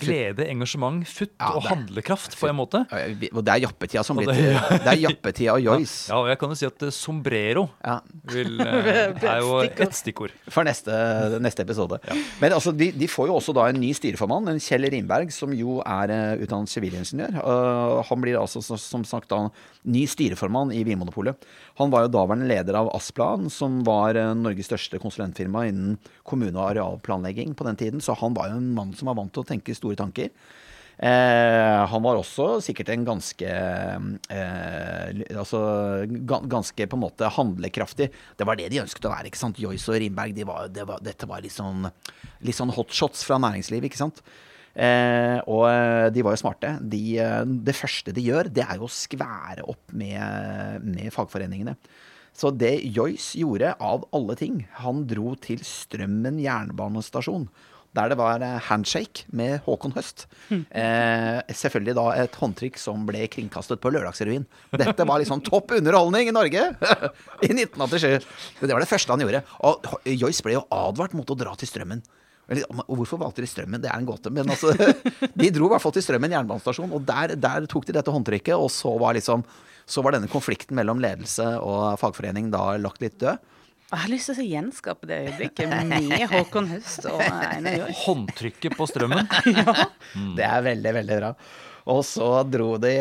glede, 0.00 0.46
engasjement, 0.50 1.04
futt 1.06 1.32
Ja, 1.40 1.52
og 1.56 1.62
det- 1.62 1.70
handlekraft, 1.72 2.36
på 2.38 2.48
en 2.48 2.56
måte. 2.56 2.84
Og 3.32 3.44
det 3.44 3.52
er 3.54 3.60
jappetida 3.66 4.04
som 4.04 4.16
blir 4.16 4.26
det- 4.26 4.36
til 4.68 4.78
Det 4.78 4.92
er 4.94 5.00
jappetida 5.08 5.52
og 5.54 5.62
joys. 5.62 6.08
Ja, 6.08 6.16
og 6.20 6.28
jeg 6.28 6.38
kan 6.38 6.48
jo 6.48 6.54
si 6.54 6.66
at 6.66 6.82
eh, 6.82 6.90
sombrero 6.90 7.70
Ja. 7.84 8.00
vil, 8.24 8.60
eh, 8.60 9.14
er 9.34 9.40
jo 9.40 9.58
et 9.60 9.94
stikkord. 9.94 10.30
For 10.48 10.64
neste, 10.64 10.90
neste 11.40 11.60
episode. 11.66 11.98
Men 12.40 12.52
altså, 12.52 12.72
de, 12.76 12.90
de 12.92 13.06
får 13.08 13.26
jo 13.28 13.34
også 13.40 13.54
da 13.54 13.66
en 13.68 13.80
ny 13.80 13.92
styreformann, 13.92 14.48
en 14.48 14.58
Kjell 14.60 14.84
Rimberg, 14.90 15.32
som 15.32 15.52
jo 15.52 15.80
er 15.84 16.10
uh, 16.10 16.42
utdannet 16.44 16.68
sivilingeniør. 16.70 17.34
Uh, 17.42 18.02
han 18.08 18.20
blir 18.20 18.38
altså 18.38 18.62
så- 18.62 18.78
som 18.78 19.04
sagt 19.04 19.28
da 19.28 19.48
ny 19.84 20.04
styreformann 20.06 20.72
i 20.72 20.82
Vinmonopolet. 20.84 21.36
Han 21.80 21.90
var 21.90 22.04
jo 22.04 22.12
daværende 22.14 22.46
leder 22.46 22.76
av 22.78 22.92
Asplan, 22.94 23.48
som 23.50 23.80
var 23.86 24.14
uh, 24.14 24.30
Norges 24.38 24.68
største 24.70 25.00
konsulentfirma 25.02 25.64
innen 25.70 25.96
kommune- 26.22 26.54
og 26.54 26.68
arealplanlegging 26.68 27.56
på 27.58 27.66
den 27.66 27.80
tiden. 27.80 28.04
Så 28.04 28.14
han 28.20 28.36
var 28.36 28.52
jo 28.52 28.60
en 28.60 28.70
mann 28.76 28.94
som 28.94 29.10
var 29.10 29.18
vant 29.18 29.34
til 29.34 29.42
å 29.42 29.48
tenke 29.48 29.74
store 29.74 29.98
tanker. 29.98 30.30
Eh, 30.94 31.80
han 31.90 32.02
var 32.04 32.14
også 32.14 32.60
sikkert 32.62 32.92
en 32.92 33.02
ganske 33.02 33.48
eh, 33.50 35.22
Altså 35.34 35.58
ganske 36.06 36.86
på 36.86 36.94
en 36.94 37.02
måte 37.02 37.30
handlekraftig. 37.34 38.10
Det 38.38 38.46
var 38.46 38.58
det 38.60 38.68
de 38.70 38.82
ønsket 38.84 39.08
å 39.08 39.14
være. 39.14 39.30
ikke 39.30 39.40
sant? 39.40 39.58
Joyce 39.58 39.90
og 39.90 39.98
Rimberg, 39.98 40.36
de 40.36 40.46
var, 40.46 40.70
det 40.70 40.86
var, 40.86 41.02
dette 41.02 41.26
var 41.26 41.42
litt 41.42 41.56
sånn, 41.56 41.88
litt 42.46 42.58
sånn 42.58 42.72
hotshots 42.74 43.26
fra 43.26 43.40
næringslivet, 43.42 43.90
ikke 43.90 44.04
sant. 44.04 44.22
Eh, 44.74 45.38
og 45.46 45.66
eh, 45.70 46.08
de 46.14 46.24
var 46.26 46.34
jo 46.34 46.42
smarte. 46.42 46.72
De, 46.82 47.02
eh, 47.22 47.42
det 47.66 47.76
første 47.78 48.14
de 48.14 48.24
gjør, 48.26 48.50
det 48.54 48.64
er 48.66 48.80
jo 48.80 48.88
å 48.88 48.94
skvære 48.94 49.66
opp 49.70 49.94
med, 49.94 50.82
med 50.86 51.12
fagforeningene. 51.14 51.76
Så 52.34 52.50
det 52.50 52.80
Joyce 52.90 53.38
gjorde, 53.38 53.76
av 53.78 54.08
alle 54.10 54.34
ting 54.34 54.64
Han 54.80 55.04
dro 55.06 55.36
til 55.38 55.60
Strømmen 55.62 56.40
jernbanestasjon. 56.42 57.46
Der 57.94 58.10
det 58.10 58.16
var 58.18 58.42
eh, 58.42 58.56
handshake 58.66 59.28
med 59.38 59.60
Håkon 59.68 59.94
Høst. 59.94 60.24
Eh, 60.50 61.38
selvfølgelig 61.54 61.94
da 61.94 62.06
et 62.24 62.38
håndtrykk 62.40 62.80
som 62.82 63.04
ble 63.06 63.22
kringkastet 63.30 63.78
på 63.78 63.92
Lørdagsrevyen. 63.94 64.48
Dette 64.74 65.06
var 65.06 65.22
liksom 65.22 65.44
topp 65.46 65.76
underholdning 65.78 66.32
i 66.32 66.34
Norge 66.34 66.66
i 67.46 67.52
1987. 67.54 68.26
Det 68.58 68.72
var 68.74 68.82
det 68.82 68.90
første 68.90 69.14
han 69.14 69.22
gjorde. 69.22 69.44
Og 69.70 69.86
Joyce 70.10 70.42
ble 70.42 70.58
jo 70.58 70.66
advart 70.74 71.14
mot 71.14 71.30
å 71.30 71.38
dra 71.38 71.54
til 71.60 71.70
Strømmen. 71.70 72.02
Eller, 72.48 72.66
Og 72.84 72.98
hvorfor 73.00 73.20
valgte 73.20 73.44
de 73.44 73.48
Strømmen? 73.48 73.80
Det 73.80 73.90
er 73.90 73.96
en 73.98 74.08
gåte. 74.08 74.32
Men 74.34 74.50
altså, 74.52 74.74
de 75.40 75.52
dro 75.54 75.68
i 75.68 75.72
hvert 75.74 75.84
fall 75.84 75.94
til 75.96 76.04
Strømmen 76.04 76.34
jernbanestasjon, 76.36 76.92
og 76.92 77.06
der, 77.08 77.36
der 77.40 77.68
tok 77.70 77.88
de 77.88 77.96
dette 77.96 78.12
håndtrykket. 78.12 78.56
Og 78.58 78.70
så 78.72 78.92
var 79.00 79.16
liksom 79.18 79.46
så 79.84 80.00
var 80.00 80.16
denne 80.16 80.30
konflikten 80.32 80.78
mellom 80.78 81.00
ledelse 81.02 81.44
og 81.60 81.98
fagforening 82.00 82.48
da 82.52 82.70
lagt 82.80 83.02
litt 83.04 83.18
død. 83.20 83.50
Jeg 83.84 84.00
har 84.00 84.10
lyst 84.10 84.30
til 84.30 84.40
å 84.40 84.46
gjenskape 84.48 85.06
det 85.06 85.18
øyeblikket 85.26 85.74
med 85.86 86.24
Håkon 86.32 86.70
Høst 86.72 87.04
og 87.06 87.20
Einar 87.20 87.76
Joyce. 87.82 87.98
Håndtrykket 88.06 88.74
på 88.78 88.88
strømmen. 88.90 89.28
Det 90.38 90.46
er 90.46 90.64
veldig, 90.64 90.94
veldig 90.98 91.18
bra. 91.20 91.30
Og 91.92 92.00
så 92.08 92.28
dro 92.48 92.78
de, 92.80 92.94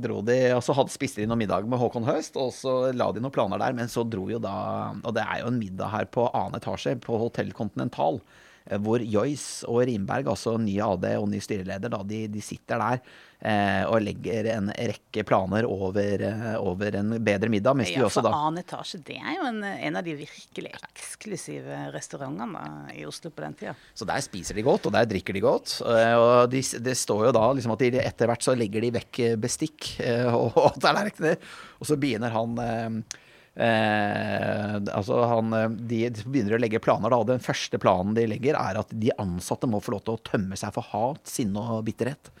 dro 0.00 0.22
de 0.24 0.36
Og 0.56 0.62
så 0.64 0.72
hadde 0.72 0.94
spiste 0.94 1.20
de 1.20 1.26
noen 1.28 1.42
middag 1.42 1.66
med 1.68 1.78
Håkon 1.78 2.08
Høst, 2.08 2.38
og 2.40 2.48
så 2.56 2.72
la 2.96 3.10
de 3.12 3.20
noen 3.20 3.34
planer 3.34 3.60
der. 3.60 3.76
Men 3.76 3.92
så 3.92 4.06
dro 4.08 4.24
jo 4.32 4.40
da 4.42 4.54
Og 4.96 5.12
det 5.14 5.26
er 5.26 5.42
jo 5.44 5.52
en 5.52 5.60
middag 5.60 5.92
her 5.92 6.08
på 6.10 6.24
annen 6.32 6.56
etasje, 6.58 6.96
på 7.04 7.20
Hotell 7.20 7.52
Continental. 7.54 8.22
Eh, 8.66 8.78
Hvor 8.78 9.02
Joyce 9.02 9.66
og 9.68 9.82
Rimberg, 9.88 10.28
altså 10.32 10.56
ny 10.60 10.78
AD 10.82 11.04
og 11.18 11.28
ny 11.32 11.40
styreleder, 11.42 11.92
da, 11.92 12.02
de, 12.06 12.24
de 12.32 12.40
sitter 12.44 12.78
der 12.82 13.00
eh, 13.42 13.82
og 13.88 14.00
legger 14.04 14.48
en 14.56 14.70
rekke 14.72 15.24
planer 15.26 15.66
over, 15.68 16.22
eh, 16.28 16.54
over 16.60 16.98
en 17.00 17.16
bedre 17.24 17.50
middag. 17.52 17.76
Mens 17.78 17.90
Ja, 17.94 18.04
også 18.06 18.22
for 18.22 18.32
annen 18.38 18.62
etasje, 18.62 19.00
det 19.06 19.18
er 19.18 19.36
jo 19.40 19.48
en, 19.50 19.62
en 19.64 19.96
av 19.98 20.06
de 20.06 20.14
virkelig 20.20 20.72
eksklusive 20.78 21.80
restaurantene 21.94 22.62
i 22.96 23.04
Oslo 23.08 23.30
på 23.34 23.44
den 23.44 23.54
tida. 23.58 23.74
Så 23.94 24.06
der 24.08 24.22
spiser 24.24 24.54
de 24.58 24.64
godt, 24.66 24.86
og 24.88 24.94
der 24.94 25.08
drikker 25.10 25.36
de 25.36 25.42
godt. 25.44 25.76
eh, 25.86 26.14
Og 26.18 26.50
de, 26.52 26.62
det 26.62 26.96
står 26.98 27.26
jo 27.28 27.34
da 27.36 27.44
liksom 27.52 27.74
at 27.76 27.84
de 27.86 28.02
etter 28.02 28.30
hvert 28.30 28.46
så 28.46 28.54
legger 28.58 28.84
de 28.86 28.92
vekk 28.98 29.22
bestikk 29.42 29.92
og, 30.36 30.56
og 30.56 30.78
tallerkener. 30.82 31.36
Og 31.80 31.88
så 31.90 31.98
begynner 31.98 32.32
han 32.34 32.56
eh, 32.62 33.18
eh, 33.56 34.76
altså 34.94 35.18
han, 35.28 35.52
eh, 35.56 35.68
de 35.90 36.00
begynner 36.24 36.56
å 36.56 36.62
legge 36.62 36.80
planer. 36.82 37.12
da, 37.12 37.22
Den 37.34 37.44
første 37.44 37.80
planen 37.82 38.16
de 38.16 38.26
legger, 38.30 38.58
er 38.58 38.80
at 38.80 38.92
de 38.92 39.12
ansatte 39.18 39.68
må 39.70 39.82
få 39.82 39.96
lov 39.96 40.06
til 40.06 40.16
å 40.16 40.24
tømme 40.32 40.58
seg 40.58 40.74
for 40.76 40.88
hat, 40.92 41.24
sinne 41.28 41.60
og 41.76 41.84
bitterhet. 41.88 42.32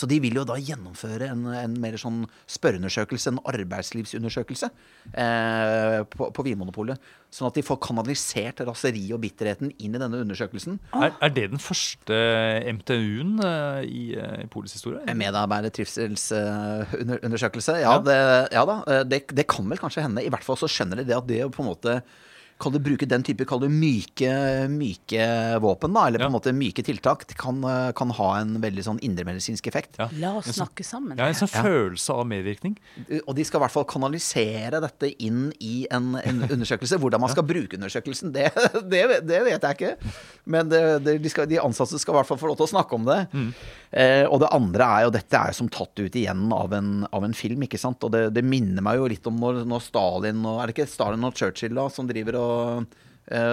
Så 0.00 0.08
de 0.08 0.16
vil 0.24 0.38
jo 0.40 0.46
da 0.48 0.56
gjennomføre 0.56 1.26
en, 1.28 1.42
en 1.52 1.74
mer 1.82 1.98
sånn 2.00 2.22
spørreundersøkelse, 2.48 3.34
en 3.34 3.40
arbeidslivsundersøkelse, 3.52 4.70
eh, 5.12 5.98
på, 6.08 6.30
på 6.36 6.44
Vinmonopolet. 6.46 6.96
Sånn 7.30 7.50
at 7.50 7.58
de 7.58 7.62
får 7.66 7.78
kanalisert 7.84 8.62
raseriet 8.66 9.12
og 9.14 9.20
bitterheten 9.22 9.68
inn 9.76 9.94
i 9.94 10.00
denne 10.00 10.22
undersøkelsen. 10.24 10.78
Er, 10.96 11.12
er 11.20 11.34
det 11.36 11.44
den 11.52 11.60
første 11.62 12.16
MTU-en 12.80 13.36
eh, 13.44 13.82
i, 13.84 14.02
eh, 14.16 14.40
i 14.46 14.48
Polis 14.50 14.72
historie? 14.78 15.04
Medarbeidertrivselsundersøkelse. 16.40 17.72
Ja, 17.84 17.90
Ja. 17.90 17.98
det, 18.08 18.18
ja 18.56 18.64
da, 18.66 18.76
eh, 18.86 19.04
det, 19.04 19.22
det 19.36 19.46
kan 19.50 19.68
vel 19.70 19.78
kanskje 19.78 20.02
hende. 20.06 20.24
I 20.24 20.30
hvert 20.32 20.44
fall 20.46 20.56
så 20.58 20.68
skjønner 20.70 20.96
de 21.00 21.04
det 21.10 21.16
at 21.16 21.26
det 21.28 21.42
på 21.54 21.62
en 21.64 21.70
måte 21.70 22.00
Kall 22.60 22.74
det 22.76 22.82
bruke 22.84 23.06
den 23.08 23.22
type 23.24 23.46
kall 23.48 23.62
det 23.64 23.70
myke, 23.72 24.30
myke 24.68 25.24
våpen, 25.64 25.94
da, 25.96 26.06
eller 26.10 26.20
på 26.20 26.28
en 26.28 26.34
måte 26.34 26.52
myke 26.56 26.82
tiltak, 26.84 27.26
det 27.30 27.36
kan, 27.40 27.62
eh, 27.64 27.92
kan 27.96 28.10
ha 28.18 28.28
en 28.40 28.58
veldig 28.60 28.84
sånn 28.84 29.00
indremedisinsk 29.06 29.66
effekt. 29.70 29.96
Ja. 30.00 30.08
La 30.20 30.34
oss 30.38 30.50
snakke 30.52 30.84
sammen. 30.84 31.16
Ja, 31.16 31.26
En 31.30 31.34
sånn 31.38 31.48
Ja. 31.54 31.62
følelse 31.64 32.10
av 32.20 32.26
medvirkning. 32.26 32.76
Og 33.26 33.34
de 33.36 33.44
skal 33.44 33.60
i 33.60 33.64
hvert 33.64 33.72
fall 33.72 33.84
kanalisere 33.88 34.80
dette 34.80 35.10
inn 35.24 35.52
i 35.60 35.86
en, 35.90 36.14
en 36.16 36.42
undersøkelse. 36.54 36.98
Hvordan 37.00 37.20
man 37.24 37.30
skal 37.32 37.44
bruke 37.48 37.78
undersøkelsen, 37.78 38.32
det, 38.32 38.50
det, 38.92 39.02
det 39.26 39.40
vet 39.46 39.62
jeg 39.62 39.78
ikke. 39.78 40.12
Men 40.46 40.68
det, 40.68 40.82
det, 41.04 41.16
de, 41.22 41.28
skal, 41.32 41.46
de 41.48 41.58
ansatte 41.62 41.98
skal 41.98 42.14
i 42.14 42.18
hvert 42.20 42.28
fall 42.28 42.38
få 42.42 42.50
lov 42.52 42.60
til 42.60 42.68
å 42.68 42.72
snakke 42.74 42.98
om 43.00 43.08
det. 43.08 43.20
Eh, 43.90 44.26
og 44.28 44.40
det 44.44 44.52
andre 44.54 44.86
er 44.86 45.04
jo 45.06 45.10
Dette 45.16 45.38
er 45.40 45.50
jo 45.50 45.58
som 45.62 45.68
tatt 45.72 45.98
ut 45.98 46.14
igjen 46.14 46.44
av 46.54 46.72
en, 46.76 47.06
av 47.10 47.24
en 47.26 47.34
film, 47.34 47.64
ikke 47.66 47.80
sant. 47.80 48.02
Og 48.04 48.12
det, 48.14 48.26
det 48.36 48.44
minner 48.46 48.84
meg 48.84 49.00
jo 49.00 49.08
litt 49.10 49.26
om 49.30 49.40
når, 49.40 49.64
når 49.64 49.80
Stalin 49.88 50.44
og 50.44 50.60
Er 50.60 50.68
det 50.70 50.76
ikke 50.76 50.88
Stalin 50.92 51.24
og 51.26 51.34
Churchill 51.40 51.74
da 51.74 51.88
som 51.92 52.06
driver 52.10 52.36
og 52.38 52.49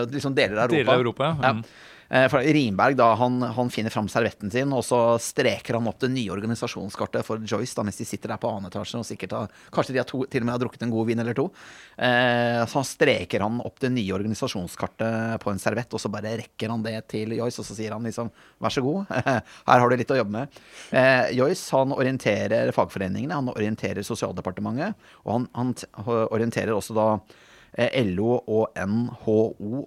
liksom 0.10 0.34
deler 0.34 0.58
av 0.58 0.72
Europa? 0.72 0.78
Deler 0.78 0.94
av 0.94 1.00
Europa, 1.06 1.30
ja. 1.42 1.52
Mm. 1.58 1.64
Eh, 2.10 2.28
For 2.32 2.40
Rimberg 2.40 2.96
da, 2.96 3.14
han, 3.14 3.42
han 3.42 3.70
finner 3.70 3.92
fram 3.92 4.08
servetten 4.12 4.52
sin, 4.52 4.72
og 4.74 4.84
så 4.86 5.00
streker 5.22 5.78
han 5.78 5.88
opp 5.90 6.00
det 6.04 6.10
nye 6.14 6.32
organisasjonskartet 6.32 7.26
for 7.28 7.44
Joyce 7.44 7.76
da, 7.76 7.84
mens 7.88 8.00
de 8.00 8.08
sitter 8.08 8.32
der 8.32 8.40
på 8.42 8.52
annen 8.52 8.72
etasje. 8.72 9.00
og 9.02 9.08
sikkert 9.08 9.36
har, 9.36 9.56
Kanskje 9.74 9.96
de 9.96 10.02
har 10.02 10.08
to, 10.08 10.24
til 10.32 10.44
og 10.44 10.48
med 10.48 10.56
har 10.56 10.62
drukket 10.64 10.86
en 10.88 10.94
god 10.94 11.10
vin 11.10 11.24
eller 11.24 11.36
to. 11.38 11.50
Eh, 11.98 12.62
så 12.64 12.80
han 12.80 12.88
streker 12.88 13.44
han 13.44 13.60
opp 13.68 13.82
det 13.84 13.92
nye 13.96 14.16
organisasjonskartet 14.16 15.44
på 15.44 15.52
en 15.52 15.62
servett, 15.62 15.92
og 15.94 16.04
så 16.04 16.12
bare 16.14 16.38
rekker 16.44 16.72
han 16.72 16.86
det 16.86 16.96
til 17.12 17.36
Joyce, 17.38 17.60
og 17.64 17.68
så 17.68 17.76
sier 17.78 17.96
han 17.96 18.08
liksom 18.08 18.32
vær 18.64 18.74
så 18.74 18.84
god, 18.86 19.12
her 19.68 19.84
har 19.84 19.90
du 19.90 19.98
litt 20.00 20.16
å 20.16 20.22
jobbe 20.22 20.38
med. 20.38 20.62
Eh, 20.96 21.34
Joyce 21.38 21.76
han 21.76 21.96
orienterer 21.96 22.72
fagforeningene, 22.76 23.36
han 23.36 23.52
orienterer 23.52 24.08
Sosialdepartementet, 24.08 24.96
og 25.26 25.34
han, 25.34 25.52
han 25.58 25.76
orienterer 26.08 26.72
også 26.76 26.96
da 26.96 27.10
eh, 27.18 27.44
LO 27.78 28.40
og 28.42 28.78
NHO 28.78 29.38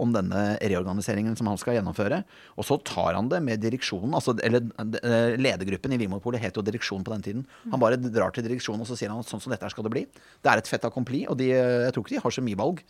om 0.03 0.14
denne 0.14 0.45
reorganiseringen 0.62 1.36
som 1.38 1.51
han 1.51 1.59
skal 1.61 1.78
gjennomføre. 1.78 2.22
Og 2.57 2.66
så 2.66 2.78
tar 2.86 3.18
han 3.18 3.30
det 3.32 3.43
med 3.45 3.62
direksjonen, 3.62 4.14
altså, 4.16 4.36
eller 4.47 4.66
eh, 5.03 5.36
ledergruppen 5.41 5.97
i 5.97 6.01
Vinmonopolet 6.01 6.43
het 6.45 6.59
jo 6.59 6.66
direksjon 6.66 7.05
på 7.07 7.14
den 7.16 7.26
tiden. 7.26 7.47
Han 7.72 7.82
bare 7.82 7.99
drar 8.01 8.34
til 8.34 8.47
direksjonen 8.47 8.84
og 8.84 8.91
så 8.91 8.99
sier 8.99 9.12
han 9.12 9.24
at 9.24 9.30
sånn 9.30 9.43
som 9.43 9.55
dette 9.55 9.70
skal 9.74 9.86
det 9.86 9.95
bli. 9.97 10.05
Det 10.41 10.53
er 10.53 10.62
et 10.62 10.70
fait 10.70 10.86
accompli, 10.86 11.24
og 11.26 11.41
de, 11.41 11.51
eh, 11.57 11.80
jeg 11.88 11.97
tror 11.97 12.07
ikke 12.07 12.16
de 12.16 12.22
har 12.26 12.38
så 12.38 12.47
mye 12.47 12.62
valg. 12.62 12.84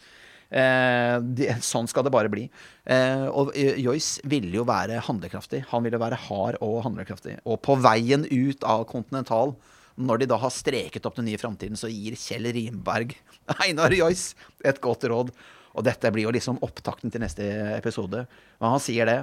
Eh, 0.51 1.17
de, 1.23 1.47
sånn 1.63 1.89
skal 1.91 2.07
det 2.07 2.13
bare 2.15 2.31
bli. 2.33 2.49
Eh, 2.91 3.27
og 3.29 3.53
eh, 3.55 3.79
Joyce 3.81 4.25
ville 4.29 4.53
jo 4.59 4.67
være 4.69 5.01
handlekraftig. 5.07 5.65
Han 5.71 5.87
ville 5.87 6.01
være 6.03 6.19
hard 6.27 6.59
og 6.65 6.83
handlekraftig. 6.89 7.39
Og 7.47 7.61
på 7.65 7.79
veien 7.81 8.27
ut 8.27 8.67
av 8.67 8.87
Continental, 8.91 9.55
når 10.01 10.23
de 10.25 10.29
da 10.33 10.39
har 10.41 10.53
streket 10.55 11.05
opp 11.09 11.17
den 11.21 11.29
nye 11.29 11.39
framtiden, 11.41 11.77
så 11.79 11.91
gir 11.93 12.17
Kjell 12.19 12.49
Rimberg 12.57 13.13
Einar 13.67 13.93
Joyce 13.95 14.35
et 14.65 14.81
godt 14.83 15.05
råd. 15.11 15.31
Og 15.77 15.85
dette 15.87 16.11
blir 16.11 16.25
jo 16.27 16.33
liksom 16.35 16.59
opptakten 16.67 17.13
til 17.15 17.23
neste 17.23 17.45
episode. 17.77 18.25
Men 18.59 18.73
han 18.75 18.83
sier 18.83 19.07
det. 19.07 19.19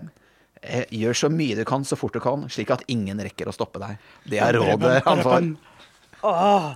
eh, 0.62 0.86
Gjør 0.96 1.18
så 1.26 1.30
mye 1.34 1.58
du 1.60 1.66
kan 1.68 1.84
så 1.86 1.98
fort 2.00 2.16
du 2.16 2.22
kan, 2.24 2.46
slik 2.54 2.72
at 2.72 2.86
ingen 2.88 3.20
rekker 3.20 3.50
å 3.52 3.56
stoppe 3.56 3.82
deg. 3.84 3.98
Det 4.32 4.40
er 4.44 4.56
rådet 4.62 5.02
han 5.06 5.24
får. 5.26 5.50
Åh, 6.28 6.72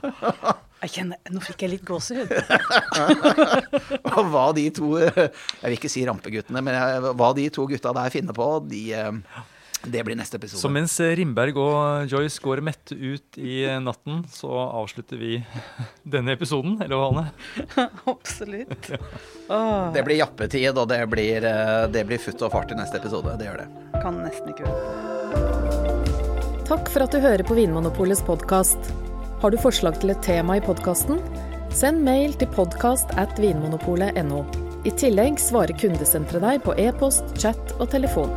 jeg 0.83 0.91
kjenner, 0.97 1.17
nå 1.33 1.39
fikk 1.45 1.63
jeg 1.65 1.71
litt 1.77 1.85
gåsehud. 1.87 2.29
Og 4.11 4.19
hva 4.33 4.43
de 4.57 4.67
to 4.75 4.91
Jeg 4.99 5.31
vil 5.63 5.77
ikke 5.77 5.89
si 5.91 6.03
rampeguttene, 6.07 6.61
men 6.65 6.77
hva 7.17 7.31
de 7.37 7.47
to 7.53 7.65
gutta 7.69 7.93
der 7.95 8.13
finner 8.13 8.37
på, 8.37 8.47
de, 8.69 8.83
eh, 8.97 9.41
Det 9.83 10.03
blir 10.05 10.15
neste 10.15 10.37
episode. 10.37 10.61
Så 10.61 10.69
mens 10.69 10.93
Rimberg 10.99 11.57
og 11.57 12.11
Joyce 12.11 12.41
går 12.43 12.61
mette 12.61 12.93
ut 12.95 13.37
i 13.41 13.63
natten, 13.81 14.21
så 14.29 14.51
avslutter 14.77 15.17
vi 15.17 15.39
denne 16.15 16.35
episoden, 16.37 16.77
eller 16.83 16.99
hva, 16.99 17.07
Anne? 17.09 17.87
Absolutt. 18.13 18.91
ja. 18.91 19.91
Det 19.95 20.03
blir 20.05 20.19
jappetid, 20.21 20.77
og 20.77 20.87
det 20.91 21.01
blir, 21.11 21.43
eh, 21.49 21.87
det 21.91 22.05
blir 22.09 22.21
futt 22.21 22.41
og 22.45 22.53
fart 22.53 22.71
i 22.71 22.77
neste 22.77 23.01
episode. 23.01 23.33
Det 23.41 23.49
gjør 23.49 23.63
det. 23.63 23.69
kan 24.01 24.21
nesten 24.21 24.53
ikke 24.53 24.65
vente. 24.69 24.97
Takk 26.71 26.87
for 26.93 27.03
at 27.03 27.11
du 27.11 27.19
hører 27.19 27.43
på 27.43 27.57
Vinmonopolets 27.57 28.21
podkast. 28.23 28.91
Har 29.41 29.51
du 29.51 29.57
forslag 29.59 29.97
til 29.99 30.13
et 30.13 30.21
tema 30.23 30.55
i 30.59 30.63
podkasten? 30.63 31.17
Send 31.73 32.03
mail 32.05 32.33
til 32.39 32.47
podkast 32.53 33.11
at 33.19 33.37
vinmonopolet.no. 33.41 34.43
I 34.87 34.91
tillegg 34.97 35.37
svarer 35.41 35.75
kundesenteret 35.77 36.41
deg 36.45 36.63
på 36.65 36.73
e-post, 36.81 37.23
chat 37.41 37.75
og 37.79 37.89
telefon. 37.93 38.31